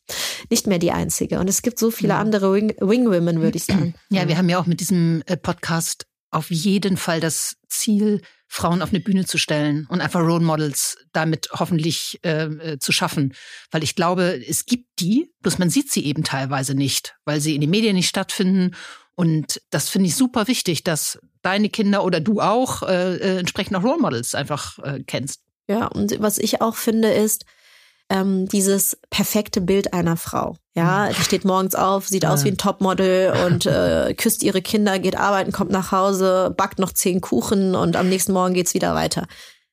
nicht 0.49 0.67
mehr 0.67 0.77
die 0.77 0.91
Einzige. 0.91 1.39
Und 1.39 1.49
es 1.49 1.61
gibt 1.61 1.79
so 1.79 1.89
viele 1.89 2.15
andere 2.15 2.53
Wing, 2.53 2.75
Wing 2.79 3.05
Women, 3.05 3.41
würde 3.41 3.57
ich 3.57 3.65
sagen. 3.65 3.95
Ja, 4.09 4.27
wir 4.27 4.37
haben 4.37 4.49
ja 4.49 4.59
auch 4.59 4.65
mit 4.65 4.79
diesem 4.79 5.23
äh, 5.25 5.37
Podcast 5.37 6.05
auf 6.29 6.51
jeden 6.51 6.97
Fall 6.97 7.19
das 7.19 7.55
Ziel, 7.69 8.21
Frauen 8.47 8.81
auf 8.81 8.89
eine 8.89 8.99
Bühne 8.99 9.25
zu 9.25 9.37
stellen 9.37 9.85
und 9.89 10.01
einfach 10.01 10.21
Role 10.21 10.43
Models 10.43 10.97
damit 11.11 11.49
hoffentlich 11.51 12.19
äh, 12.23 12.45
äh, 12.45 12.79
zu 12.79 12.91
schaffen. 12.91 13.33
Weil 13.71 13.83
ich 13.83 13.95
glaube, 13.95 14.41
es 14.47 14.65
gibt 14.65 14.85
die, 14.99 15.31
bloß 15.41 15.57
man 15.59 15.69
sieht 15.69 15.91
sie 15.91 16.05
eben 16.05 16.23
teilweise 16.23 16.73
nicht, 16.73 17.15
weil 17.25 17.41
sie 17.41 17.55
in 17.55 17.61
den 17.61 17.69
Medien 17.69 17.95
nicht 17.95 18.09
stattfinden 18.09 18.75
Und 19.15 19.61
das 19.69 19.89
finde 19.89 20.07
ich 20.09 20.15
super 20.15 20.47
wichtig, 20.47 20.83
dass 20.83 21.19
deine 21.41 21.69
Kinder 21.69 22.03
oder 22.03 22.19
du 22.19 22.39
auch 22.39 22.83
äh, 22.83 23.15
äh, 23.15 23.39
entsprechend 23.39 23.75
auch 23.75 23.83
Role 23.83 23.99
Models 23.99 24.35
einfach 24.35 24.79
äh, 24.79 25.03
kennst. 25.05 25.41
Ja, 25.67 25.87
und 25.87 26.21
was 26.21 26.37
ich 26.37 26.61
auch 26.61 26.75
finde 26.75 27.11
ist, 27.11 27.43
ähm, 28.09 28.47
dieses 28.47 28.97
perfekte 29.09 29.61
Bild 29.61 29.93
einer 29.93 30.17
Frau. 30.17 30.55
Ja, 30.75 31.09
die 31.09 31.21
steht 31.21 31.43
morgens 31.43 31.75
auf, 31.75 32.07
sieht 32.07 32.25
aus 32.25 32.43
wie 32.43 32.49
ein 32.49 32.57
Topmodel 32.57 33.33
und 33.45 33.65
äh, 33.65 34.13
küsst 34.13 34.43
ihre 34.43 34.61
Kinder, 34.61 34.99
geht 34.99 35.17
arbeiten, 35.17 35.51
kommt 35.51 35.71
nach 35.71 35.91
Hause, 35.91 36.53
backt 36.55 36.79
noch 36.79 36.93
zehn 36.93 37.19
Kuchen 37.21 37.75
und 37.75 37.95
am 37.95 38.09
nächsten 38.09 38.33
Morgen 38.33 38.53
geht's 38.53 38.73
wieder 38.73 38.95
weiter. 38.95 39.27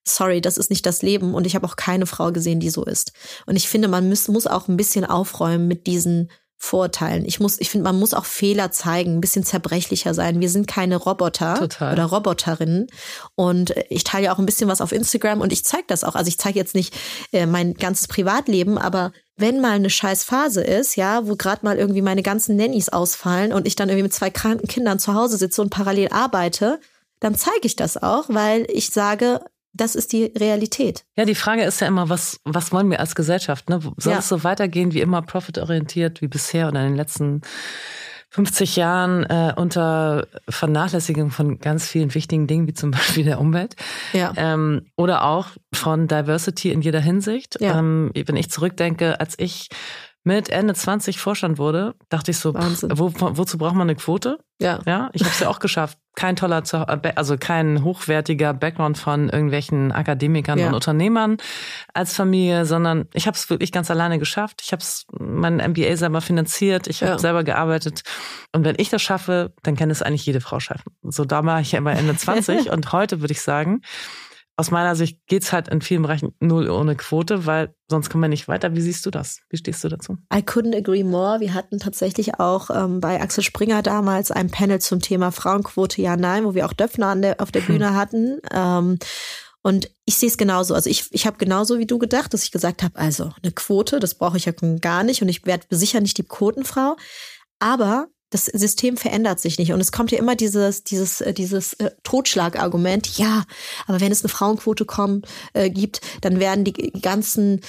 Sorry, 0.06 0.40
das 0.40 0.58
ist 0.58 0.70
nicht 0.70 0.84
das 0.84 1.02
Leben 1.02 1.34
und 1.34 1.46
ich 1.46 1.54
habe 1.54 1.66
auch 1.66 1.76
keine 1.76 2.06
Frau 2.06 2.32
gesehen, 2.32 2.60
die 2.60 2.70
so 2.70 2.84
ist. 2.84 3.12
Und 3.46 3.56
ich 3.56 3.68
finde, 3.68 3.88
man 3.88 4.08
muss, 4.08 4.28
muss 4.28 4.46
auch 4.46 4.68
ein 4.68 4.76
bisschen 4.76 5.04
aufräumen 5.04 5.66
mit 5.68 5.86
diesen 5.86 6.30
Vorurteilen. 6.56 7.24
Ich 7.26 7.40
muss, 7.40 7.60
ich 7.60 7.68
finde, 7.68 7.84
man 7.84 7.98
muss 7.98 8.14
auch 8.14 8.24
Fehler 8.24 8.70
zeigen, 8.70 9.16
ein 9.16 9.20
bisschen 9.20 9.44
zerbrechlicher 9.44 10.14
sein. 10.14 10.40
Wir 10.40 10.48
sind 10.48 10.66
keine 10.66 10.96
Roboter 10.96 11.54
Total. 11.54 11.92
oder 11.92 12.04
Roboterinnen. 12.04 12.86
Und 13.34 13.74
ich 13.90 14.04
teile 14.04 14.26
ja 14.26 14.34
auch 14.34 14.38
ein 14.38 14.46
bisschen 14.46 14.68
was 14.68 14.80
auf 14.80 14.92
Instagram 14.92 15.40
und 15.40 15.52
ich 15.52 15.64
zeige 15.64 15.84
das 15.88 16.04
auch. 16.04 16.14
Also 16.14 16.28
ich 16.28 16.38
zeige 16.38 16.58
jetzt 16.58 16.74
nicht 16.74 16.94
äh, 17.32 17.46
mein 17.46 17.74
ganzes 17.74 18.08
Privatleben, 18.08 18.78
aber 18.78 19.12
wenn 19.36 19.60
mal 19.60 19.72
eine 19.72 19.90
scheiß 19.90 20.24
Phase 20.24 20.62
ist, 20.62 20.96
ja, 20.96 21.26
wo 21.26 21.36
gerade 21.36 21.64
mal 21.64 21.76
irgendwie 21.76 22.02
meine 22.02 22.22
ganzen 22.22 22.56
Nannies 22.56 22.88
ausfallen 22.88 23.52
und 23.52 23.66
ich 23.66 23.76
dann 23.76 23.88
irgendwie 23.88 24.04
mit 24.04 24.14
zwei 24.14 24.30
kranken 24.30 24.68
Kindern 24.68 24.98
zu 24.98 25.14
Hause 25.14 25.36
sitze 25.36 25.60
und 25.60 25.70
parallel 25.70 26.08
arbeite, 26.12 26.80
dann 27.20 27.34
zeige 27.34 27.64
ich 27.66 27.76
das 27.76 28.02
auch, 28.02 28.26
weil 28.28 28.66
ich 28.70 28.90
sage, 28.90 29.40
das 29.74 29.96
ist 29.96 30.12
die 30.12 30.32
Realität. 30.36 31.04
Ja, 31.16 31.24
die 31.24 31.34
Frage 31.34 31.64
ist 31.64 31.80
ja 31.80 31.88
immer, 31.88 32.08
was, 32.08 32.40
was 32.44 32.72
wollen 32.72 32.90
wir 32.90 33.00
als 33.00 33.14
Gesellschaft? 33.14 33.68
Ne? 33.68 33.80
Soll 33.98 34.12
ja. 34.12 34.20
es 34.20 34.28
so 34.28 34.44
weitergehen 34.44 34.94
wie 34.94 35.00
immer 35.00 35.20
profitorientiert 35.20 36.22
wie 36.22 36.28
bisher 36.28 36.68
oder 36.68 36.80
in 36.80 36.90
den 36.90 36.96
letzten 36.96 37.42
50 38.30 38.76
Jahren 38.76 39.24
äh, 39.24 39.52
unter 39.56 40.26
Vernachlässigung 40.48 41.30
von 41.30 41.58
ganz 41.58 41.86
vielen 41.86 42.14
wichtigen 42.14 42.46
Dingen, 42.46 42.66
wie 42.66 42.74
zum 42.74 42.90
Beispiel 42.92 43.24
der 43.24 43.40
Umwelt. 43.40 43.74
Ja. 44.12 44.32
Ähm, 44.36 44.86
oder 44.96 45.24
auch 45.24 45.48
von 45.72 46.08
Diversity 46.08 46.70
in 46.70 46.80
jeder 46.80 47.00
Hinsicht. 47.00 47.60
Ja. 47.60 47.78
Ähm, 47.78 48.12
wenn 48.14 48.36
ich 48.36 48.50
zurückdenke, 48.50 49.20
als 49.20 49.34
ich 49.38 49.68
mit 50.24 50.48
Ende 50.48 50.74
20 50.74 51.18
Vorstand 51.18 51.58
wurde, 51.58 51.94
dachte 52.08 52.30
ich 52.30 52.38
so, 52.38 52.54
pff, 52.54 52.84
wo, 52.94 53.12
wozu 53.14 53.58
braucht 53.58 53.74
man 53.74 53.88
eine 53.88 53.96
Quote? 53.96 54.38
Ja. 54.60 54.80
Ja, 54.86 55.10
ich 55.12 55.22
habe 55.22 55.32
es 55.32 55.40
ja 55.40 55.48
auch 55.48 55.58
geschafft. 55.58 55.98
Kein 56.14 56.36
toller, 56.36 56.62
also 57.16 57.36
kein 57.38 57.82
hochwertiger 57.82 58.54
Background 58.54 58.98
von 58.98 59.28
irgendwelchen 59.28 59.92
Akademikern 59.92 60.58
ja. 60.58 60.68
und 60.68 60.74
Unternehmern 60.74 61.38
als 61.92 62.14
Familie, 62.14 62.66
sondern 62.66 63.08
ich 63.14 63.26
habe 63.26 63.36
es 63.36 63.50
wirklich 63.50 63.72
ganz 63.72 63.90
alleine 63.90 64.18
geschafft. 64.18 64.62
Ich 64.64 64.72
habe 64.72 64.84
mein 65.18 65.56
MBA 65.56 65.96
selber 65.96 66.20
finanziert, 66.20 66.86
ich 66.86 67.02
habe 67.02 67.12
ja. 67.12 67.18
selber 67.18 67.44
gearbeitet. 67.44 68.02
Und 68.52 68.64
wenn 68.64 68.76
ich 68.78 68.90
das 68.90 69.02
schaffe, 69.02 69.52
dann 69.62 69.76
kann 69.76 69.90
es 69.90 70.02
eigentlich 70.02 70.26
jede 70.26 70.40
Frau 70.40 70.60
schaffen. 70.60 70.92
So 71.02 71.24
da 71.24 71.44
war 71.44 71.60
ich 71.60 71.72
ja 71.72 71.78
immer 71.78 71.92
Ende 71.92 72.16
20 72.16 72.70
und 72.70 72.92
heute 72.92 73.20
würde 73.20 73.32
ich 73.32 73.42
sagen, 73.42 73.82
aus 74.56 74.70
meiner 74.70 74.94
Sicht 74.94 75.26
geht's 75.26 75.52
halt 75.52 75.68
in 75.68 75.80
vielen 75.80 76.02
Bereichen 76.02 76.32
null 76.38 76.70
ohne 76.70 76.94
Quote, 76.94 77.44
weil 77.44 77.74
sonst 77.90 78.08
kommen 78.08 78.22
wir 78.22 78.28
nicht 78.28 78.46
weiter. 78.46 78.74
Wie 78.74 78.80
siehst 78.80 79.04
du 79.04 79.10
das? 79.10 79.40
Wie 79.50 79.56
stehst 79.56 79.82
du 79.82 79.88
dazu? 79.88 80.16
I 80.32 80.38
couldn't 80.38 80.76
agree 80.76 81.02
more. 81.02 81.40
Wir 81.40 81.54
hatten 81.54 81.80
tatsächlich 81.80 82.38
auch 82.38 82.70
ähm, 82.70 83.00
bei 83.00 83.20
Axel 83.20 83.42
Springer 83.42 83.82
damals 83.82 84.30
ein 84.30 84.50
Panel 84.50 84.80
zum 84.80 85.00
Thema 85.00 85.32
Frauenquote 85.32 86.00
ja, 86.00 86.16
nein, 86.16 86.44
wo 86.44 86.54
wir 86.54 86.66
auch 86.66 86.72
Döpfner 86.72 87.08
an 87.08 87.22
der, 87.22 87.40
auf 87.40 87.50
der 87.50 87.62
Bühne 87.62 87.88
hm. 87.88 87.96
hatten. 87.96 88.38
Ähm, 88.52 88.98
und 89.62 89.90
ich 90.04 90.16
sehe 90.16 90.28
es 90.28 90.36
genauso. 90.36 90.74
Also 90.74 90.90
ich, 90.90 91.06
ich 91.10 91.26
habe 91.26 91.38
genauso 91.38 91.78
wie 91.78 91.86
du 91.86 91.98
gedacht, 91.98 92.34
dass 92.34 92.44
ich 92.44 92.52
gesagt 92.52 92.82
habe, 92.82 92.98
also 92.98 93.32
eine 93.42 93.50
Quote, 93.50 93.98
das 93.98 94.14
brauche 94.14 94.36
ich 94.36 94.44
ja 94.44 94.52
gar 94.80 95.02
nicht 95.02 95.22
und 95.22 95.28
ich 95.28 95.46
werde 95.46 95.64
sicher 95.70 96.00
nicht 96.00 96.18
die 96.18 96.22
Quotenfrau. 96.22 96.96
Aber 97.58 98.08
das 98.34 98.46
System 98.46 98.96
verändert 98.96 99.38
sich 99.38 99.58
nicht. 99.58 99.72
Und 99.72 99.80
es 99.80 99.92
kommt 99.92 100.10
ja 100.10 100.18
immer 100.18 100.34
dieses, 100.34 100.82
dieses, 100.82 101.20
äh, 101.20 101.32
dieses 101.32 101.74
äh, 101.74 101.92
Totschlagargument, 102.02 103.16
ja, 103.16 103.44
aber 103.86 104.00
wenn 104.00 104.10
es 104.10 104.22
eine 104.22 104.28
Frauenquote 104.28 104.84
kommt, 104.84 105.28
äh, 105.52 105.70
gibt, 105.70 106.00
dann 106.20 106.40
werden 106.40 106.64
die 106.64 106.72
ganzen 107.00 107.60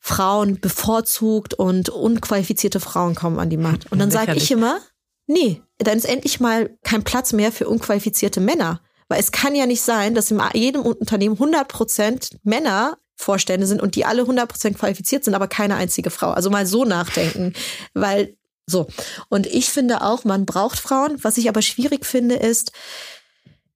Frauen 0.00 0.60
bevorzugt 0.60 1.54
und 1.54 1.90
unqualifizierte 1.90 2.80
Frauen 2.80 3.14
kommen 3.14 3.38
an 3.38 3.50
die 3.50 3.56
Macht. 3.56 3.92
Und 3.92 4.00
dann 4.00 4.10
sage 4.10 4.34
ich 4.34 4.50
immer, 4.50 4.80
nee, 5.28 5.62
dann 5.78 5.96
ist 5.96 6.08
endlich 6.08 6.40
mal 6.40 6.76
kein 6.82 7.04
Platz 7.04 7.32
mehr 7.32 7.52
für 7.52 7.68
unqualifizierte 7.68 8.40
Männer. 8.40 8.80
Weil 9.08 9.20
es 9.20 9.30
kann 9.30 9.54
ja 9.54 9.66
nicht 9.66 9.82
sein, 9.82 10.14
dass 10.14 10.30
in 10.30 10.40
jedem 10.54 10.82
Unternehmen 10.82 11.34
100 11.34 11.68
Prozent 11.68 12.38
Männer 12.42 12.96
Vorstände 13.14 13.66
sind 13.66 13.82
und 13.82 13.94
die 13.94 14.04
alle 14.04 14.22
100 14.22 14.48
Prozent 14.48 14.78
qualifiziert 14.78 15.22
sind, 15.22 15.34
aber 15.34 15.46
keine 15.46 15.76
einzige 15.76 16.10
Frau. 16.10 16.30
Also 16.30 16.50
mal 16.50 16.66
so 16.66 16.84
nachdenken, 16.84 17.52
weil 17.92 18.36
so. 18.70 18.86
Und 19.28 19.46
ich 19.46 19.70
finde 19.70 20.02
auch, 20.02 20.24
man 20.24 20.46
braucht 20.46 20.78
Frauen. 20.78 21.22
Was 21.22 21.38
ich 21.38 21.48
aber 21.48 21.62
schwierig 21.62 22.06
finde, 22.06 22.36
ist, 22.36 22.72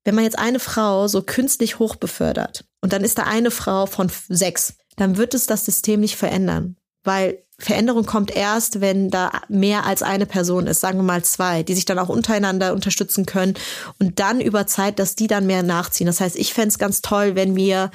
wenn 0.05 0.15
man 0.15 0.25
jetzt 0.25 0.39
eine 0.39 0.61
Frau 0.61 1.09
so 1.09 1.23
künstlich 1.23 1.79
hoch 1.79 1.97
befördert 1.97 2.65
und 2.81 2.93
dann 2.93 3.05
ist 3.05 3.19
da 3.19 3.25
eine 3.25 3.51
Frau 3.51 3.87
von 3.87 4.11
sechs, 4.29 4.75
dann 4.97 5.17
wird 5.17 5.35
es 5.35 5.47
das 5.47 5.65
System 5.65 6.01
nicht 6.01 6.17
verändern. 6.17 6.77
Weil 7.03 7.45
Veränderung 7.59 8.05
kommt 8.05 8.35
erst, 8.35 8.81
wenn 8.81 9.11
da 9.11 9.31
mehr 9.49 9.87
als 9.87 10.03
eine 10.03 10.27
Person 10.27 10.67
ist, 10.67 10.81
sagen 10.81 10.99
wir 10.99 11.05
mal 11.05 11.23
zwei, 11.23 11.63
die 11.63 11.75
sich 11.75 11.85
dann 11.85 11.99
auch 11.99 12.09
untereinander 12.09 12.73
unterstützen 12.73 13.27
können 13.27 13.55
und 14.01 14.19
dann 14.19 14.41
über 14.41 14.67
Zeit, 14.67 14.99
dass 14.99 15.15
die 15.15 15.29
dann 15.29 15.47
mehr 15.47 15.63
nachziehen. 15.63 16.07
Das 16.07 16.21
heißt, 16.21 16.37
ich 16.37 16.53
fände 16.53 16.69
es 16.69 16.79
ganz 16.79 17.01
toll, 17.01 17.37
wenn 17.37 17.55
wir 17.55 17.91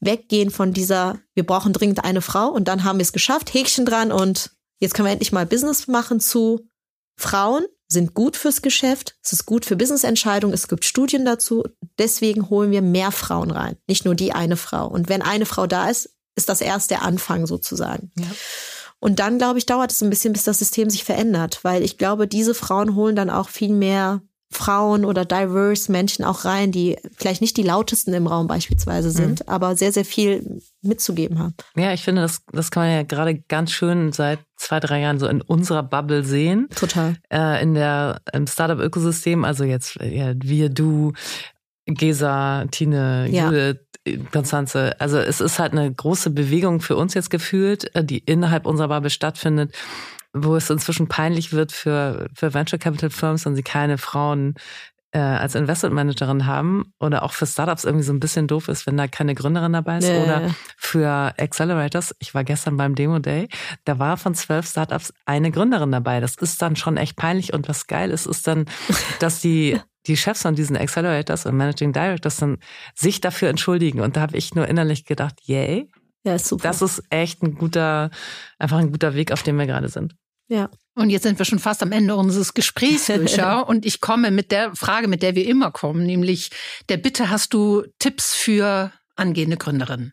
weggehen 0.00 0.50
von 0.50 0.72
dieser, 0.72 1.18
wir 1.34 1.46
brauchen 1.46 1.72
dringend 1.72 2.04
eine 2.04 2.22
Frau 2.22 2.48
und 2.48 2.66
dann 2.66 2.82
haben 2.82 2.98
wir 2.98 3.04
es 3.04 3.12
geschafft, 3.12 3.54
Häkchen 3.54 3.86
dran 3.86 4.10
und 4.10 4.50
Jetzt 4.80 4.94
können 4.94 5.06
wir 5.06 5.12
endlich 5.12 5.32
mal 5.32 5.46
Business 5.46 5.86
machen 5.86 6.20
zu 6.20 6.68
Frauen 7.16 7.64
sind 7.86 8.14
gut 8.14 8.36
fürs 8.36 8.62
Geschäft, 8.62 9.16
es 9.22 9.32
ist 9.32 9.46
gut 9.46 9.64
für 9.64 9.76
Businessentscheidungen, 9.76 10.54
es 10.54 10.68
gibt 10.68 10.84
Studien 10.84 11.24
dazu. 11.24 11.64
Deswegen 11.98 12.50
holen 12.50 12.70
wir 12.70 12.82
mehr 12.82 13.12
Frauen 13.12 13.50
rein, 13.50 13.76
nicht 13.86 14.04
nur 14.04 14.14
die 14.14 14.32
eine 14.32 14.56
Frau. 14.56 14.88
Und 14.88 15.08
wenn 15.08 15.22
eine 15.22 15.46
Frau 15.46 15.66
da 15.66 15.88
ist, 15.88 16.10
ist 16.36 16.48
das 16.48 16.60
erst 16.60 16.90
der 16.90 17.02
Anfang 17.02 17.46
sozusagen. 17.46 18.10
Ja. 18.18 18.26
Und 18.98 19.20
dann, 19.20 19.38
glaube 19.38 19.58
ich, 19.58 19.66
dauert 19.66 19.92
es 19.92 20.02
ein 20.02 20.10
bisschen, 20.10 20.32
bis 20.32 20.44
das 20.44 20.58
System 20.58 20.90
sich 20.90 21.04
verändert, 21.04 21.60
weil 21.62 21.82
ich 21.82 21.98
glaube, 21.98 22.26
diese 22.26 22.54
Frauen 22.54 22.94
holen 22.94 23.14
dann 23.14 23.30
auch 23.30 23.48
viel 23.48 23.72
mehr 23.72 24.22
Frauen 24.54 25.04
oder 25.04 25.24
diverse 25.24 25.90
Menschen 25.90 26.24
auch 26.24 26.44
rein, 26.44 26.70
die 26.72 26.96
vielleicht 27.16 27.40
nicht 27.40 27.56
die 27.56 27.62
lautesten 27.62 28.14
im 28.14 28.26
Raum 28.26 28.46
beispielsweise 28.46 29.08
mhm. 29.08 29.12
sind, 29.12 29.40
mhm. 29.40 29.52
aber 29.52 29.76
sehr, 29.76 29.92
sehr 29.92 30.04
viel 30.04 30.60
mitzugeben 30.82 31.38
haben. 31.38 31.54
Ja, 31.76 31.92
ich 31.92 32.02
finde, 32.02 32.22
das, 32.22 32.42
das 32.52 32.70
kann 32.70 32.84
man 32.84 32.92
ja 32.92 33.02
gerade 33.02 33.36
ganz 33.36 33.72
schön 33.72 34.12
seit 34.12 34.38
zwei, 34.56 34.80
drei 34.80 35.00
Jahren 35.00 35.18
so 35.18 35.26
in 35.26 35.40
unserer 35.40 35.82
Bubble 35.82 36.24
sehen. 36.24 36.68
Total. 36.74 37.16
Äh, 37.30 37.62
in 37.62 37.74
der, 37.74 38.20
im 38.32 38.46
Startup-Ökosystem, 38.46 39.44
also 39.44 39.64
jetzt 39.64 39.96
ja, 39.96 40.34
wir, 40.36 40.68
du, 40.68 41.12
Gesa, 41.86 42.64
Tine, 42.70 43.28
ja. 43.30 43.50
Judith, 43.50 43.80
Konstanze. 44.32 44.98
Also 45.00 45.18
es 45.18 45.40
ist 45.40 45.58
halt 45.58 45.72
eine 45.72 45.92
große 45.92 46.30
Bewegung 46.30 46.80
für 46.80 46.96
uns 46.96 47.14
jetzt 47.14 47.30
gefühlt, 47.30 47.94
äh, 47.94 48.04
die 48.04 48.18
innerhalb 48.18 48.66
unserer 48.66 48.88
Bubble 48.88 49.10
stattfindet 49.10 49.74
wo 50.34 50.56
es 50.56 50.68
inzwischen 50.68 51.08
peinlich 51.08 51.52
wird 51.52 51.72
für, 51.72 52.28
für 52.34 52.52
Venture 52.52 52.78
Capital 52.78 53.10
Firms, 53.10 53.46
wenn 53.46 53.54
sie 53.54 53.62
keine 53.62 53.98
Frauen 53.98 54.54
äh, 55.14 55.18
als 55.18 55.54
Investment 55.54 55.94
Managerin 55.94 56.44
haben 56.44 56.92
oder 56.98 57.22
auch 57.22 57.32
für 57.32 57.46
Startups 57.46 57.84
irgendwie 57.84 58.04
so 58.04 58.12
ein 58.12 58.18
bisschen 58.18 58.48
doof 58.48 58.66
ist, 58.66 58.86
wenn 58.86 58.96
da 58.96 59.06
keine 59.06 59.36
Gründerin 59.36 59.72
dabei 59.72 59.98
ist. 59.98 60.08
Nee. 60.08 60.22
Oder 60.24 60.54
für 60.76 61.32
Accelerators, 61.38 62.16
ich 62.18 62.34
war 62.34 62.42
gestern 62.42 62.76
beim 62.76 62.96
Demo 62.96 63.20
Day, 63.20 63.48
da 63.84 64.00
war 64.00 64.16
von 64.16 64.34
zwölf 64.34 64.68
Startups 64.68 65.14
eine 65.24 65.52
Gründerin 65.52 65.92
dabei. 65.92 66.18
Das 66.18 66.34
ist 66.34 66.60
dann 66.60 66.74
schon 66.74 66.96
echt 66.96 67.16
peinlich 67.16 67.52
und 67.52 67.68
was 67.68 67.86
geil 67.86 68.10
ist, 68.10 68.26
ist 68.26 68.46
dann, 68.48 68.64
dass 69.20 69.40
die 69.40 69.78
die 70.06 70.16
Chefs 70.18 70.42
von 70.42 70.54
diesen 70.54 70.76
Accelerators 70.76 71.46
und 71.46 71.56
Managing 71.56 71.94
Directors 71.94 72.36
dann 72.36 72.58
sich 72.94 73.22
dafür 73.22 73.48
entschuldigen. 73.48 74.00
Und 74.00 74.16
da 74.16 74.20
habe 74.20 74.36
ich 74.36 74.54
nur 74.54 74.68
innerlich 74.68 75.06
gedacht, 75.06 75.36
yay. 75.44 75.88
Ja, 76.24 76.38
super. 76.38 76.62
Das 76.62 76.82
ist 76.82 77.02
echt 77.08 77.42
ein 77.42 77.54
guter, 77.54 78.10
einfach 78.58 78.78
ein 78.78 78.92
guter 78.92 79.14
Weg, 79.14 79.32
auf 79.32 79.42
dem 79.42 79.58
wir 79.58 79.66
gerade 79.66 79.88
sind. 79.88 80.14
Ja. 80.48 80.70
Und 80.94 81.10
jetzt 81.10 81.24
sind 81.24 81.38
wir 81.38 81.44
schon 81.44 81.58
fast 81.58 81.82
am 81.82 81.92
Ende 81.92 82.14
unseres 82.14 82.54
Gesprächs, 82.54 83.06
Grisha. 83.06 83.60
und 83.60 83.84
ich 83.84 84.00
komme 84.00 84.30
mit 84.30 84.52
der 84.52 84.74
Frage, 84.76 85.08
mit 85.08 85.22
der 85.22 85.34
wir 85.34 85.46
immer 85.46 85.70
kommen, 85.70 86.04
nämlich 86.04 86.50
der 86.88 86.98
Bitte, 86.98 87.30
hast 87.30 87.52
du 87.52 87.84
Tipps 87.98 88.34
für 88.34 88.92
angehende 89.16 89.56
Gründerinnen? 89.56 90.12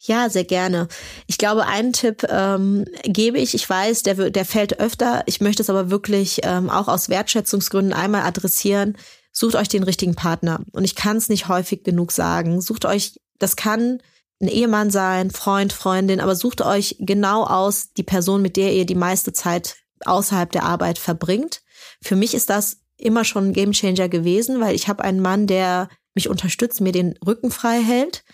Ja, 0.00 0.30
sehr 0.30 0.44
gerne. 0.44 0.86
Ich 1.26 1.38
glaube, 1.38 1.66
einen 1.66 1.92
Tipp 1.92 2.24
ähm, 2.30 2.84
gebe 3.02 3.38
ich. 3.38 3.54
Ich 3.54 3.68
weiß, 3.68 4.04
der, 4.04 4.30
der 4.30 4.44
fällt 4.44 4.78
öfter. 4.78 5.24
Ich 5.26 5.40
möchte 5.40 5.60
es 5.60 5.70
aber 5.70 5.90
wirklich 5.90 6.40
ähm, 6.44 6.70
auch 6.70 6.86
aus 6.86 7.08
Wertschätzungsgründen 7.08 7.92
einmal 7.92 8.22
adressieren. 8.22 8.96
Sucht 9.32 9.56
euch 9.56 9.68
den 9.68 9.82
richtigen 9.82 10.14
Partner. 10.14 10.60
Und 10.72 10.84
ich 10.84 10.94
kann 10.94 11.16
es 11.16 11.28
nicht 11.28 11.48
häufig 11.48 11.82
genug 11.82 12.12
sagen. 12.12 12.60
Sucht 12.60 12.84
euch, 12.84 13.20
das 13.38 13.56
kann 13.56 14.00
ein 14.40 14.48
Ehemann 14.48 14.90
sein, 14.90 15.30
Freund, 15.30 15.72
Freundin, 15.72 16.20
aber 16.20 16.36
sucht 16.36 16.62
euch 16.62 16.96
genau 17.00 17.44
aus 17.44 17.92
die 17.96 18.02
Person, 18.02 18.42
mit 18.42 18.56
der 18.56 18.72
ihr 18.72 18.86
die 18.86 18.94
meiste 18.94 19.32
Zeit 19.32 19.76
außerhalb 20.04 20.50
der 20.52 20.62
Arbeit 20.62 20.98
verbringt. 20.98 21.62
Für 22.02 22.16
mich 22.16 22.34
ist 22.34 22.50
das 22.50 22.78
immer 22.96 23.24
schon 23.24 23.48
ein 23.48 23.52
Gamechanger 23.52 24.08
gewesen, 24.08 24.60
weil 24.60 24.74
ich 24.74 24.88
habe 24.88 25.04
einen 25.04 25.20
Mann, 25.20 25.46
der 25.46 25.88
mich 26.14 26.28
unterstützt, 26.28 26.80
mir 26.80 26.92
den 26.92 27.14
Rücken 27.24 27.50
frei 27.50 27.80
hält 27.80 28.24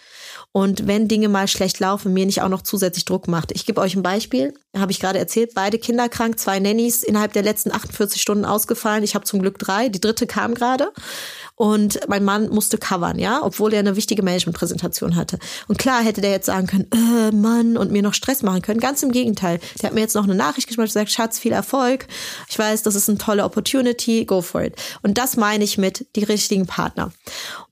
und 0.56 0.86
wenn 0.86 1.08
Dinge 1.08 1.28
mal 1.28 1.48
schlecht 1.48 1.80
laufen, 1.80 2.12
mir 2.12 2.26
nicht 2.26 2.40
auch 2.40 2.48
noch 2.48 2.62
zusätzlich 2.62 3.04
Druck 3.04 3.26
macht. 3.26 3.50
Ich 3.50 3.66
gebe 3.66 3.80
euch 3.80 3.96
ein 3.96 4.04
Beispiel, 4.04 4.54
habe 4.76 4.92
ich 4.92 5.00
gerade 5.00 5.18
erzählt, 5.18 5.52
beide 5.52 5.80
Kinder 5.80 6.08
krank, 6.08 6.38
zwei 6.38 6.60
Nannies 6.60 7.02
innerhalb 7.02 7.32
der 7.32 7.42
letzten 7.42 7.72
48 7.72 8.22
Stunden 8.22 8.44
ausgefallen. 8.44 9.02
Ich 9.02 9.16
habe 9.16 9.24
zum 9.24 9.42
Glück 9.42 9.58
drei, 9.58 9.88
die 9.88 10.00
dritte 10.00 10.28
kam 10.28 10.54
gerade 10.54 10.92
und 11.56 12.00
mein 12.08 12.24
Mann 12.24 12.48
musste 12.48 12.78
covern, 12.78 13.18
ja, 13.18 13.40
obwohl 13.42 13.72
er 13.72 13.78
eine 13.78 13.94
wichtige 13.96 14.22
Management-Präsentation 14.22 15.14
hatte. 15.14 15.38
Und 15.68 15.78
klar 15.78 16.02
hätte 16.02 16.20
der 16.20 16.32
jetzt 16.32 16.46
sagen 16.46 16.66
können, 16.66 16.88
äh, 16.92 17.30
Mann, 17.30 17.76
und 17.76 17.92
mir 17.92 18.02
noch 18.02 18.14
Stress 18.14 18.42
machen 18.42 18.62
können. 18.62 18.80
Ganz 18.80 19.02
im 19.02 19.12
Gegenteil. 19.12 19.60
Der 19.80 19.88
hat 19.88 19.94
mir 19.94 20.00
jetzt 20.00 20.14
noch 20.14 20.24
eine 20.24 20.34
Nachricht 20.34 20.66
geschrieben 20.66 20.82
und 20.82 20.88
gesagt, 20.88 21.10
Schatz, 21.10 21.38
viel 21.38 21.52
Erfolg. 21.52 22.06
Ich 22.48 22.58
weiß, 22.58 22.82
das 22.82 22.96
ist 22.96 23.08
eine 23.08 23.18
tolle 23.18 23.44
Opportunity, 23.44 24.24
go 24.24 24.40
for 24.40 24.62
it. 24.62 24.74
Und 25.02 25.16
das 25.16 25.36
meine 25.36 25.62
ich 25.62 25.78
mit 25.78 26.06
die 26.16 26.24
richtigen 26.24 26.66
Partner. 26.66 27.12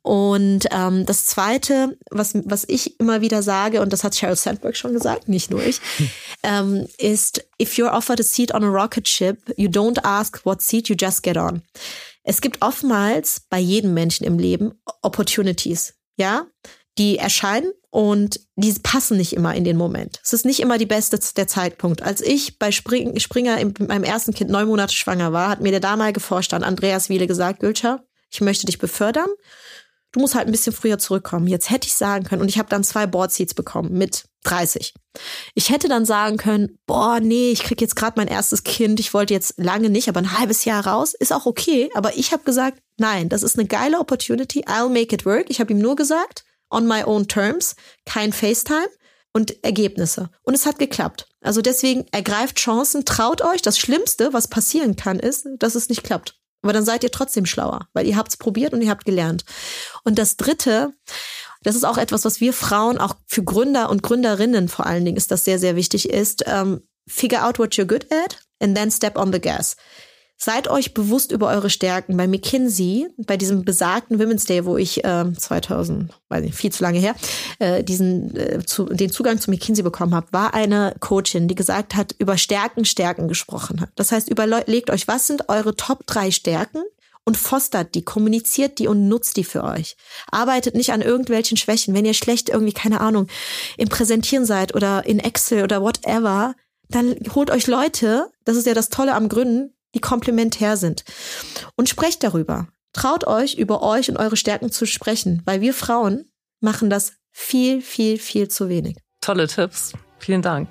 Und 0.03 0.67
ähm, 0.71 1.07
das 1.07 1.25
Zweite, 1.27 1.97
was, 2.11 2.35
was 2.45 2.65
ich 2.69 2.99
immer 3.01 3.21
wieder 3.21 3.43
sage, 3.43 3.81
und 3.81 3.93
das 3.93 4.05
hat 4.05 4.15
Sheryl 4.15 4.37
Sandberg 4.37 4.77
schon 4.77 4.93
gesagt, 4.93 5.29
nicht 5.29 5.51
nur 5.51 5.63
ich, 5.63 5.81
ähm, 6.45 6.87
ist, 6.99 7.45
if 7.61 7.75
you're 7.75 7.93
offered 7.93 8.21
a 8.21 8.25
seat 8.25 8.55
on 8.55 8.63
a 8.63 8.69
rocket 8.69 9.09
ship, 9.09 9.39
you 9.57 9.69
don't 9.69 10.05
ask 10.05 10.45
what 10.45 10.63
seat, 10.63 10.89
you 10.89 10.97
just 10.99 11.23
get 11.23 11.37
on. 11.37 11.63
Es 12.25 12.41
gibt 12.41 12.63
oftmals 12.63 13.43
bei 13.51 13.59
jedem 13.59 13.95
Menschen 13.95 14.25
im 14.25 14.39
Leben 14.39 14.73
Opportunities, 15.03 15.95
ja, 16.17 16.47
die 16.99 17.19
erscheinen 17.19 17.73
und 17.91 18.41
die 18.57 18.73
passen 18.83 19.17
nicht 19.17 19.33
immer 19.33 19.55
in 19.55 19.65
den 19.65 19.77
Moment. 19.77 20.21
Es 20.23 20.33
ist 20.33 20.45
nicht 20.45 20.61
immer 20.61 20.79
die 20.79 20.87
beste 20.87 21.19
der 21.37 21.49
Zeitpunkt. 21.49 22.03
Als 22.03 22.21
ich 22.21 22.59
bei 22.59 22.71
Spring, 22.71 23.19
Springer 23.19 23.59
in 23.59 23.75
meinem 23.87 24.05
ersten 24.05 24.33
Kind 24.33 24.51
neun 24.51 24.69
Monate 24.69 24.95
schwanger 24.95 25.33
war, 25.33 25.49
hat 25.49 25.61
mir 25.61 25.73
der 25.73 25.81
damalige 25.81 26.21
Vorstand 26.21 26.65
Andreas 26.65 27.09
Wiele 27.09 27.27
gesagt, 27.27 27.61
Gülscher, 27.61 28.05
ich 28.31 28.41
möchte 28.41 28.67
dich 28.67 28.79
befördern 28.79 29.29
du 30.13 30.21
musst 30.21 30.35
halt 30.35 30.47
ein 30.47 30.53
bisschen 30.53 30.73
früher 30.73 30.99
zurückkommen. 30.99 31.47
Jetzt 31.47 31.71
hätte 31.71 31.89
ich 31.89 31.95
sagen 31.95 32.25
können, 32.25 32.43
und 32.43 32.49
ich 32.49 32.59
habe 32.59 32.69
dann 32.69 32.85
zwei 32.85 33.07
Board 33.07 33.33
Seats 33.33 33.55
bekommen 33.55 33.93
mit 33.93 34.25
30. 34.45 34.95
Ich 35.55 35.71
hätte 35.71 35.89
dann 35.89 36.05
sagen 36.05 36.37
können, 36.37 36.79
boah, 36.87 37.21
nee, 37.21 37.51
ich 37.51 37.63
krieg 37.63 37.81
jetzt 37.81 37.97
gerade 37.97 38.15
mein 38.17 38.29
erstes 38.29 38.65
Kind, 38.65 39.01
ich 39.01 39.15
wollte 39.15 39.35
jetzt 39.35 39.55
lange 39.57 39.91
nicht, 39.91 40.09
aber 40.09 40.21
ein 40.21 40.39
halbes 40.39 40.65
Jahr 40.65 40.87
raus, 40.87 41.15
ist 41.15 41.33
auch 41.33 41.47
okay. 41.47 41.91
Aber 41.95 42.17
ich 42.17 42.33
habe 42.33 42.45
gesagt, 42.45 42.79
nein, 42.99 43.29
das 43.29 43.43
ist 43.43 43.59
eine 43.59 43.69
geile 43.69 43.99
Opportunity, 43.99 44.65
I'll 44.67 44.89
make 44.89 45.15
it 45.15 45.25
work. 45.27 45.47
Ich 45.49 45.61
habe 45.61 45.73
ihm 45.73 45.79
nur 45.79 45.97
gesagt, 45.97 46.45
on 46.71 46.87
my 46.87 47.05
own 47.05 47.29
terms, 47.29 47.77
kein 48.05 48.33
FaceTime 48.33 48.89
und 49.33 49.63
Ergebnisse. 49.65 50.31
Und 50.43 50.55
es 50.55 50.67
hat 50.67 50.79
geklappt. 50.79 51.29
Also 51.41 51.63
deswegen 51.63 52.07
ergreift 52.13 52.59
Chancen, 52.59 53.05
traut 53.05 53.43
euch. 53.43 53.63
Das 53.63 53.79
Schlimmste, 53.79 54.33
was 54.33 54.49
passieren 54.49 54.97
kann, 54.97 55.19
ist, 55.19 55.47
dass 55.59 55.75
es 55.75 55.89
nicht 55.89 56.03
klappt. 56.03 56.39
Aber 56.63 56.73
dann 56.73 56.85
seid 56.85 57.03
ihr 57.03 57.11
trotzdem 57.11 57.47
schlauer, 57.47 57.89
weil 57.93 58.07
ihr 58.07 58.17
habt's 58.17 58.37
probiert 58.37 58.73
und 58.73 58.83
ihr 58.83 58.91
habt 58.91 59.05
gelernt. 59.05 59.45
Und 60.05 60.19
das 60.19 60.37
Dritte, 60.37 60.93
das 61.63 61.77
ist 61.77 61.85
auch 61.85 61.99
etwas, 61.99 62.25
was 62.25 62.41
wir 62.41 62.53
Frauen, 62.53 62.99
auch 62.99 63.17
für 63.27 63.43
Gründer 63.43 63.91
und 63.91 64.03
Gründerinnen 64.03 64.69
vor 64.69 64.87
allen 64.87 65.05
Dingen 65.05 65.17
ist 65.17 65.31
das 65.31 65.45
sehr, 65.45 65.59
sehr 65.59 65.77
wichtig, 65.77 66.09
ist, 66.09 66.45
ähm, 66.47 66.83
figure 67.07 67.45
out 67.45 67.59
what 67.59 67.75
you're 67.75 67.85
good 67.85 68.07
at 68.13 68.39
and 68.61 68.77
then 68.77 68.91
step 68.91 69.17
on 69.17 69.33
the 69.33 69.41
gas. 69.41 69.77
Seid 70.45 70.67
euch 70.67 70.93
bewusst 70.93 71.31
über 71.31 71.51
eure 71.51 71.71
Stärken. 71.71 72.17
Bei 72.17 72.27
McKinsey, 72.27 73.07
bei 73.17 73.37
diesem 73.37 73.65
besagten 73.65 74.19
Women's 74.19 74.45
Day, 74.45 74.65
wo 74.65 74.77
ich 74.77 75.05
äh, 75.05 75.33
2000, 75.33 76.13
weiß 76.31 76.43
nicht, 76.43 76.57
viel 76.57 76.73
zu 76.73 76.83
lange 76.83 76.99
her, 76.99 77.15
äh, 77.61 77.85
diesen 77.85 78.35
äh, 78.35 78.67
zu, 78.67 78.87
den 78.87 79.13
Zugang 79.13 79.39
zu 79.39 79.53
McKinsey 79.53 79.85
bekommen 79.85 80.17
habe, 80.17 80.27
war 80.33 80.53
eine 80.53 80.97
Coachin, 80.99 81.47
die 81.47 81.55
gesagt 81.55 81.95
hat, 81.95 82.17
über 82.19 82.39
Stärken, 82.39 82.85
Stärken 82.85 83.29
gesprochen 83.29 83.81
hat. 83.81 83.91
Das 83.95 84.11
heißt, 84.11 84.29
überlegt 84.29 84.91
euch, 84.91 85.07
was 85.07 85.29
sind 85.29 85.49
eure 85.49 85.77
Top 85.77 86.07
drei 86.07 86.33
Stärken? 86.33 86.83
und 87.25 87.37
fostert 87.37 87.95
die, 87.95 88.03
kommuniziert 88.03 88.81
die 88.81 88.89
und 88.89 89.07
nutzt 89.07 89.37
die 89.37 89.45
für 89.45 89.63
euch. 89.63 89.97
Arbeitet 90.33 90.75
nicht 90.75 90.91
an 90.91 91.03
irgendwelchen 91.03 91.57
Schwächen. 91.57 91.95
Wenn 91.95 92.05
ihr 92.05 92.15
schlecht 92.15 92.49
irgendwie, 92.49 92.73
keine 92.73 93.01
Ahnung, 93.01 93.29
im 93.77 93.89
Präsentieren 93.89 94.45
seid 94.45 94.75
oder 94.75 95.07
in 95.07 95.21
Excel 95.21 95.63
oder 95.63 95.83
whatever, 95.83 96.57
dann 96.89 97.15
holt 97.33 97.53
euch 97.53 97.69
Leute, 97.69 98.29
das 98.45 98.57
ist 98.57 98.67
ja 98.67 98.75
das 98.75 98.89
Tolle 98.89 99.15
am 99.15 99.29
Gründen, 99.29 99.73
die 99.95 100.01
komplementär 100.01 100.77
sind. 100.77 101.05
Und 101.77 101.89
sprecht 101.89 102.23
darüber. 102.23 102.69
Traut 102.93 103.27
euch, 103.27 103.55
über 103.55 103.83
euch 103.83 104.11
und 104.11 104.17
eure 104.19 104.37
Stärken 104.37 104.71
zu 104.71 104.87
sprechen, 104.87 105.43
weil 105.45 105.61
wir 105.61 105.75
Frauen 105.75 106.31
machen 106.61 106.91
das 106.91 107.15
viel, 107.31 107.81
viel, 107.81 108.19
viel 108.19 108.49
zu 108.49 108.69
wenig. 108.69 108.97
Tolle 109.21 109.47
Tipps. 109.47 109.93
Vielen 110.19 110.43
Dank. 110.43 110.71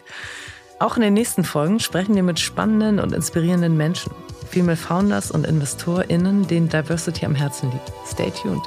Auch 0.79 0.95
in 0.95 1.01
den 1.01 1.13
nächsten 1.13 1.43
Folgen 1.43 1.79
sprechen 1.79 2.15
wir 2.15 2.23
mit 2.23 2.39
spannenden 2.39 2.99
und 2.99 3.13
inspirierenden 3.13 3.77
Menschen, 3.77 4.11
Female 4.49 4.77
Founders 4.77 5.31
und 5.31 5.45
InvestorInnen, 5.45 6.47
denen 6.47 6.69
Diversity 6.69 7.25
am 7.25 7.35
Herzen 7.35 7.71
liegt. 7.71 7.91
Stay 8.07 8.31
tuned. 8.31 8.61